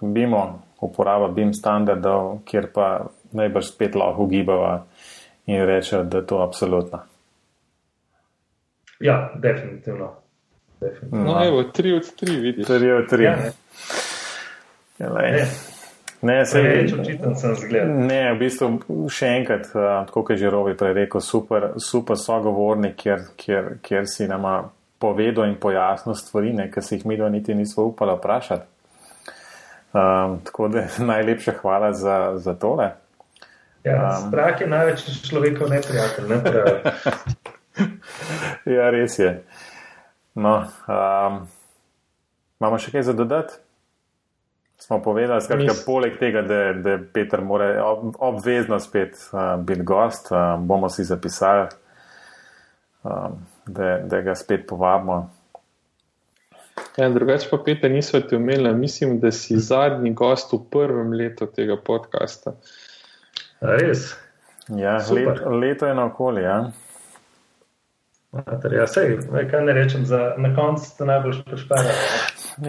k 0.00 0.10
BIM-u, 0.14 0.42
uporaba 0.82 1.28
BIM 1.32 1.52
standardov, 1.54 2.42
kjer 2.48 2.68
pa 2.74 2.88
najbrž 3.32 3.72
spet 3.72 3.94
lahko 3.94 4.26
ugibava 4.26 4.82
in 5.46 5.64
reče, 5.66 6.02
da 6.04 6.22
je 6.22 6.26
to 6.26 6.42
absolutno. 6.42 7.02
Ja, 9.00 9.32
definitivno. 9.34 10.12
definitivno. 10.80 11.24
No, 11.24 11.44
evo, 11.44 11.62
tri 11.62 11.92
od 11.92 12.14
tri, 12.16 12.36
vidiš. 12.36 12.66
Tri 12.66 12.92
od 12.92 13.08
tri. 13.10 13.24
Ja, 13.24 13.36
ne. 13.36 13.52
Ja, 14.98 15.12
ne. 15.12 15.46
Ne, 16.22 16.46
se, 16.46 16.62
ne, 16.62 17.84
ne, 17.84 18.18
v 18.34 18.36
bistvu 18.38 19.08
še 19.10 19.26
enkrat, 19.40 19.64
tako 19.74 20.20
kot 20.22 20.36
je 20.36 20.44
že 20.44 20.52
Robi 20.54 20.76
prej 20.78 20.92
rekel, 20.94 21.18
super, 21.18 21.72
super 21.82 22.14
sogovornik, 22.14 22.94
kjer, 23.00 23.24
kjer, 23.34 23.70
kjer 23.82 24.06
si 24.06 24.28
nama 24.30 24.60
povedal 25.02 25.50
in 25.50 25.58
pojasnil 25.58 26.14
stvari, 26.14 26.54
ki 26.70 26.82
si 26.82 27.00
jih 27.00 27.18
dva 27.18 27.28
niti 27.28 27.54
nismo 27.58 27.90
upali 27.90 28.14
vprašati. 28.14 28.66
Um, 29.92 30.40
tako 30.44 30.68
da 30.68 30.86
najlepša 31.12 31.52
hvala 31.62 31.92
za, 31.92 32.32
za 32.36 32.54
tole. 32.54 32.90
Ja, 33.84 34.18
um, 34.22 34.28
strah 34.28 34.60
je 34.60 34.66
največ 34.66 35.02
človekov 35.28 35.68
neprijatelj. 35.68 36.28
Ne 36.28 36.38
ja, 38.76 38.90
res 38.90 39.18
je. 39.18 39.42
No, 40.34 40.62
um, 40.88 41.42
imamo 42.60 42.78
še 42.78 42.94
kaj 42.94 43.02
za 43.10 43.12
dodati? 43.12 43.58
Smo 44.82 45.02
povedali, 45.02 45.66
da 45.66 45.74
poleg 45.86 46.16
tega, 46.18 46.42
da, 46.42 46.72
da 46.72 46.96
Peter 47.14 47.42
mora 47.44 47.84
ob, 47.86 48.16
obvezno 48.18 48.80
spet 48.82 49.14
uh, 49.30 49.54
biti 49.62 49.84
gost, 49.86 50.32
uh, 50.32 50.56
bomo 50.58 50.88
si 50.90 51.04
zapisali, 51.04 51.68
um, 53.04 53.36
da, 53.66 53.98
da 53.98 54.20
ga 54.20 54.34
spet 54.34 54.66
povabimo. 54.68 55.30
Ja, 56.96 57.08
drugače 57.08 57.48
pa 57.50 57.58
Peter 57.64 57.90
nismo 57.90 58.20
ti 58.20 58.36
umeli, 58.36 58.74
mislim, 58.74 59.20
da 59.20 59.32
si 59.32 59.56
zadnji 59.56 60.12
gost 60.12 60.52
v 60.52 60.58
prvem 60.70 61.12
letu 61.12 61.46
tega 61.46 61.76
podcasta. 61.76 62.52
Res. 63.60 64.14
Ja, 64.68 64.96
let, 65.10 65.40
leto 65.60 65.86
je 65.86 65.94
na 65.94 66.04
okolje. 66.04 66.42
Ja. 66.42 66.70
Ja, 68.72 68.86
sej, 68.86 69.18
kaj 69.50 69.64
ne 69.64 69.72
rečem, 69.72 70.06
za, 70.08 70.34
na 70.38 70.54
koncu 70.56 70.84
ste 70.84 71.04
najbolj 71.04 71.42
prišpeli. 71.44 71.96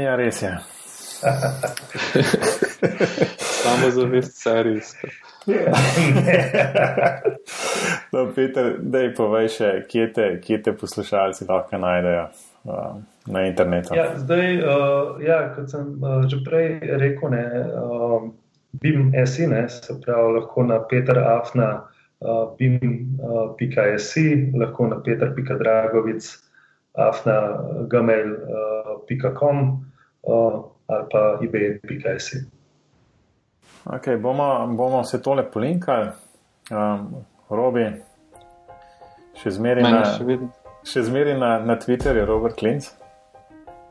Ja, 0.03 0.15
res 0.15 0.41
je. 0.41 0.57
Samo 3.63 3.91
za 3.91 4.03
vest 4.11 4.41
serijsko. 4.41 5.07
no, 8.13 8.19
Peter, 8.35 8.77
daj 8.79 9.15
povej 9.17 9.47
še, 9.57 9.69
kje 9.91 10.05
te, 10.15 10.25
kje 10.43 10.57
te 10.63 10.71
poslušalci 10.79 11.41
lahko 11.49 11.75
najdejo 11.83 12.25
uh, 12.29 12.93
na 13.27 13.39
internetu. 13.47 13.95
Ja, 13.97 14.05
zdaj, 14.19 14.47
uh, 14.63 15.21
ja, 15.23 15.39
kot 15.55 15.67
sem 15.73 15.85
uh, 15.99 16.05
že 16.31 16.37
prej 16.45 16.67
rekel, 17.01 17.27
ne, 17.35 17.45
uh, 17.75 18.21
BIM.si, 18.83 19.43
se 19.67 19.93
pravi, 20.05 20.29
lahko 20.39 20.59
na 20.69 20.77
Peter 20.89 21.17
Afna, 21.19 21.69
uh, 22.23 22.45
BIM.si, 22.59 24.27
uh, 24.33 24.39
lahko 24.63 24.81
na 24.93 24.97
Peter.dragovic, 25.03 26.23
Afna, 26.93 27.37
Gmail.com 27.91 29.57
uh, 29.67 29.73
uh, 30.23 30.57
ali 30.87 31.05
pa 31.11 31.21
eBay.si. 31.41 32.37
Okay, 33.85 34.17
bomo, 34.17 34.67
bomo 34.77 35.03
se 35.03 35.21
tole 35.21 35.43
polinkali, 35.43 36.11
um, 36.71 37.07
Robi, 37.49 37.85
še 39.37 39.51
zmeri 39.57 39.83
na, 39.83 40.03
na, 41.37 41.53
na 41.65 41.75
Twitterju, 41.79 42.25
Robert 42.25 42.55
Klinc 42.59 42.93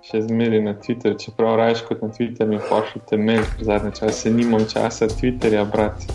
še 0.03 0.25
zmeri 0.27 0.59
na 0.63 0.75
Twitter, 0.75 1.15
čeprav 1.19 1.57
rajš 1.61 1.85
kot 1.87 2.03
na 2.03 2.11
Twitter 2.11 2.49
mi 2.51 2.59
pošljete 2.69 3.17
mail, 3.17 3.45
zadnje 3.63 3.93
čase 4.01 4.33
nimam 4.35 4.67
časa 4.69 5.07
Twitterja 5.09 5.65
brati. 5.71 6.11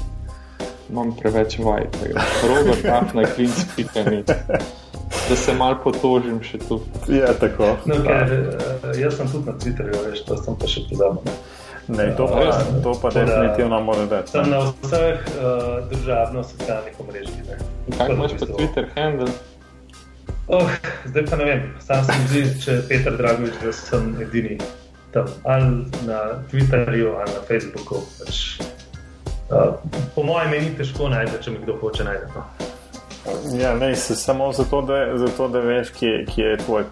Imam 0.89 1.13
preveč 1.15 1.57
vaj, 1.59 1.87
Robert, 2.51 2.85
afna, 2.91 3.23
klinc, 3.35 3.63
pika 3.75 4.03
nič. 4.07 4.31
Da 5.27 5.35
se 5.35 5.55
mal 5.55 5.75
potožim 5.83 6.39
še 6.43 6.59
tu. 6.67 6.79
Ja, 7.11 7.33
tako. 7.35 7.73
No, 7.87 7.99
ker, 8.03 8.31
uh, 8.31 8.91
jaz 8.95 9.17
sem 9.19 9.31
tudi 9.31 9.47
na 9.47 9.55
Twitterju, 9.59 10.03
veš, 10.07 10.23
to 10.27 10.39
sem 10.39 10.59
pa 10.59 10.71
še 10.71 10.83
pozabil. 10.91 11.39
Ne, 11.87 12.15
to 12.17 12.27
pa, 12.27 12.39
uh, 12.39 12.83
to 12.83 12.93
pa 13.01 13.09
definitivno 13.09 13.79
mora 13.81 14.05
biti. 14.05 14.31
Sem 14.31 14.49
na 14.49 14.59
vseh 14.59 15.19
uh, 15.19 15.89
državnih 15.89 16.45
socialnih 16.45 16.99
omrežjih. 16.99 17.43
Kaj 17.97 18.11
imaš 18.11 18.31
pa 18.39 18.45
Twitter 18.45 18.85
handle? 18.95 19.31
Oh, 20.47 20.69
zdaj 21.05 21.25
pa 21.25 21.35
ne 21.35 21.45
vem, 21.45 21.63
sam 21.79 22.03
sem 22.07 22.27
zdi, 22.27 22.43
če 22.63 22.71
je 22.71 22.83
Petr 22.87 23.17
Dragovič, 23.19 23.55
da 23.63 23.71
sem 23.75 24.13
edini 24.23 24.57
tam, 25.11 25.27
ali 25.43 25.83
na 26.07 26.19
Twitterju, 26.51 27.15
ali 27.19 27.31
na 27.35 27.41
Facebooku. 27.47 28.03
Pač, 28.19 28.59
uh, 29.51 29.75
po 30.15 30.23
mojem, 30.23 30.55
ni 30.55 30.71
težko 30.79 31.09
najti, 31.11 31.39
če 31.43 31.51
mi 31.51 31.63
kdo 31.63 31.75
hoče 31.81 32.07
najti. 32.07 32.31
No. 32.35 32.45
Ja, 33.59 33.75
ne, 33.75 33.95
se 33.95 34.15
samo 34.15 34.51
zato, 34.55 34.81
da, 34.81 35.17
zato, 35.19 35.47
da 35.47 35.59
veš, 35.59 35.91
kje, 35.99 36.25
kje 36.35 36.45
je 36.45 36.57
tvoj 36.63 36.83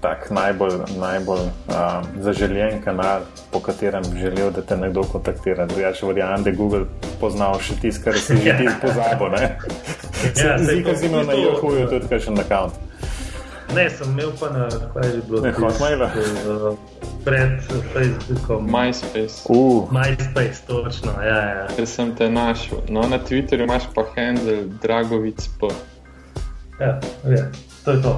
tak 0.00 0.30
najbolj, 0.30 0.72
najbolj 0.98 1.40
um, 1.40 2.06
zaželjen 2.22 2.82
kanal, 2.82 3.20
po 3.52 3.60
katerem 3.60 4.02
bi 4.12 4.20
želel, 4.20 4.50
da 4.50 4.62
te 4.62 4.76
nekdo 4.76 5.02
kontaktira. 5.02 5.66
Drugače, 5.66 6.06
verjamem, 6.06 6.44
da 6.44 6.50
Google 6.50 6.84
poznal 7.20 7.60
še 7.60 7.76
tisto, 7.80 8.04
kar 8.08 8.18
si 8.18 8.36
že 8.36 8.56
ti 8.60 8.68
pozabil. 8.80 9.36
Ja, 9.40 9.50
Zdi 10.58 10.76
se, 10.76 10.82
da 10.84 10.96
si 10.96 11.06
imel 11.06 11.26
na 11.26 11.36
Yahooju 11.36 11.88
tudi 11.90 12.08
kakšen 12.08 12.40
račun. 12.40 12.72
Ne, 13.74 13.90
sem 13.90 14.10
imel 14.10 14.32
pa 14.40 14.48
na 14.50 14.68
Hotmailu. 15.52 16.08
Pred 17.24 17.60
Facebookom. 17.92 18.66
MySpace. 18.66 19.44
Uh. 19.48 19.92
MySpace, 19.92 20.64
točno. 20.66 21.12
Ja, 21.22 21.40
ja. 21.44 21.66
Ker 21.76 21.86
sem 21.86 22.14
te 22.16 22.30
našel. 22.30 22.80
No, 22.88 23.04
na 23.08 23.18
Twitterju 23.18 23.68
imaš 23.68 23.86
pa 23.94 24.08
handle 24.16 24.64
Dragovic. 24.82 25.48
Ja, 26.80 27.00
ja, 27.28 27.44
to 27.84 27.90
je 27.90 28.02
to. 28.02 28.12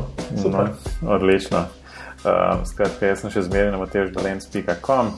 No, 0.50 0.68
odlično. 1.06 1.64
Uh, 2.22 2.62
skratka, 2.66 3.06
jaz 3.06 3.24
sem 3.24 3.32
še 3.34 3.42
zmeraj 3.48 3.72
na 3.74 3.78
mateždolenc.com. 3.82 5.14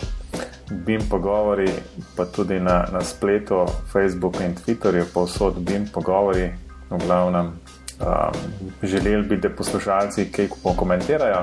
BIM 0.71 1.03
pogovori, 1.11 1.69
pa 2.17 2.25
tudi 2.25 2.57
na, 2.61 2.87
na 2.93 3.03
spletu, 3.05 3.67
Facebooku 3.93 4.41
in 4.43 4.55
Twitterju, 4.57 5.05
povsod 5.13 5.61
BIM 5.61 5.91
pogovori, 5.93 6.49
v 6.91 7.01
glavnem 7.05 7.53
um, 8.01 8.39
želeli 8.83 9.23
bi, 9.23 9.37
da 9.37 9.51
poslušalci 9.51 10.31
kaj 10.33 10.49
pokomentirajo, 10.63 11.43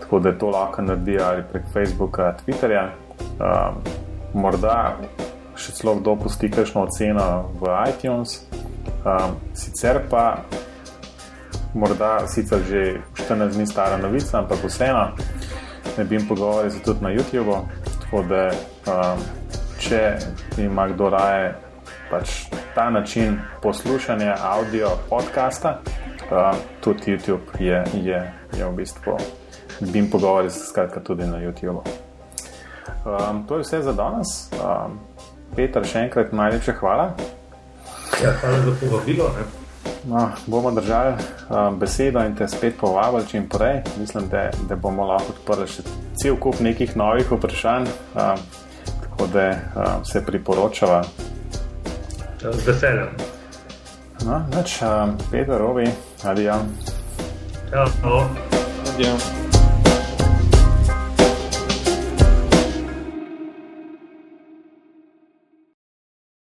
tako 0.00 0.18
da 0.18 0.32
to 0.38 0.50
lahko 0.50 0.82
naredijo 0.82 1.24
ali 1.24 1.42
prek 1.52 1.64
Facebooka, 1.72 2.34
Twitterja. 2.40 2.88
Um, 3.36 3.80
morda 4.34 4.96
še 5.56 5.72
celo 5.72 5.94
kdo 6.00 6.16
pusti 6.20 6.50
kakšno 6.52 6.84
oceno 6.84 7.50
v 7.60 7.76
iTunes, 7.88 8.40
um, 9.04 9.36
sicer 9.56 10.02
pa 10.10 10.44
morda 11.76 12.26
sicer 12.26 12.58
že 12.64 13.00
14 13.28 13.54
dni 13.54 13.66
stara 13.66 13.96
novica, 13.96 14.38
ampak 14.38 14.64
vseeno 14.64 15.12
ne 15.98 16.04
bi 16.04 16.16
jim 16.16 16.28
pogovarjali 16.28 16.80
tudi 16.84 17.04
na 17.04 17.10
YouTubu. 17.12 17.56
Tako 18.00 18.22
da, 18.22 18.50
um, 18.86 19.20
če 19.78 20.16
ima 20.58 20.88
kdo 20.88 21.10
raje 21.10 21.54
pač 22.10 22.48
ta 22.74 22.90
način 22.90 23.38
poslušanja 23.62 24.36
audio 24.40 24.88
podcasta, 25.10 25.80
uh, 26.30 26.56
tudi 26.80 27.16
YouTube 27.16 27.44
je, 27.58 27.84
je, 27.94 28.32
je 28.58 28.64
v 28.64 28.72
bistvu, 28.76 29.16
bi 29.80 29.98
jim 29.98 30.10
pogovarjal, 30.10 30.50
skratka, 30.50 31.00
tudi 31.00 31.26
na 31.26 31.36
YouTubu. 31.42 31.82
Um, 33.04 33.46
to 33.48 33.56
je 33.56 33.62
vse 33.62 33.82
za 33.82 33.92
danes. 33.92 34.50
Um, 34.52 34.98
Peter, 35.56 35.84
še 35.84 36.06
enkrat 36.08 36.32
najlepše 36.32 36.72
hvala. 36.80 37.14
Ja, 38.22 38.32
hvala 38.40 38.58
za 38.64 38.74
povabilo. 38.80 39.30
No, 40.04 40.28
bomo 40.46 40.70
držali 40.70 41.14
um, 41.50 41.78
besedo 41.78 42.22
in 42.24 42.36
te 42.36 42.48
spet 42.48 42.76
povabili 42.80 43.26
čim 43.28 43.48
prej. 43.48 43.82
Mislim, 43.98 44.28
da, 44.28 44.50
da 44.68 44.76
bomo 44.76 45.06
lahko 45.06 45.34
odprli 45.34 45.66
še 45.68 45.82
cel 46.22 46.36
kup 46.40 46.60
nekih 46.60 46.96
novih 46.96 47.32
vprašanj, 47.32 47.88
um, 48.14 48.44
tako 49.02 49.30
da 49.32 49.48
um, 49.50 50.04
se 50.04 50.24
priporočava 50.26 51.02
z 52.40 52.66
veseljem. 52.66 53.08
No, 54.26 54.42
več, 54.54 54.78
um, 54.82 55.16
Peter, 55.30 55.58
Rovi, 55.58 55.88
adijo. 56.24 56.60
Ja, 57.72 57.88
adijo. 58.92 59.45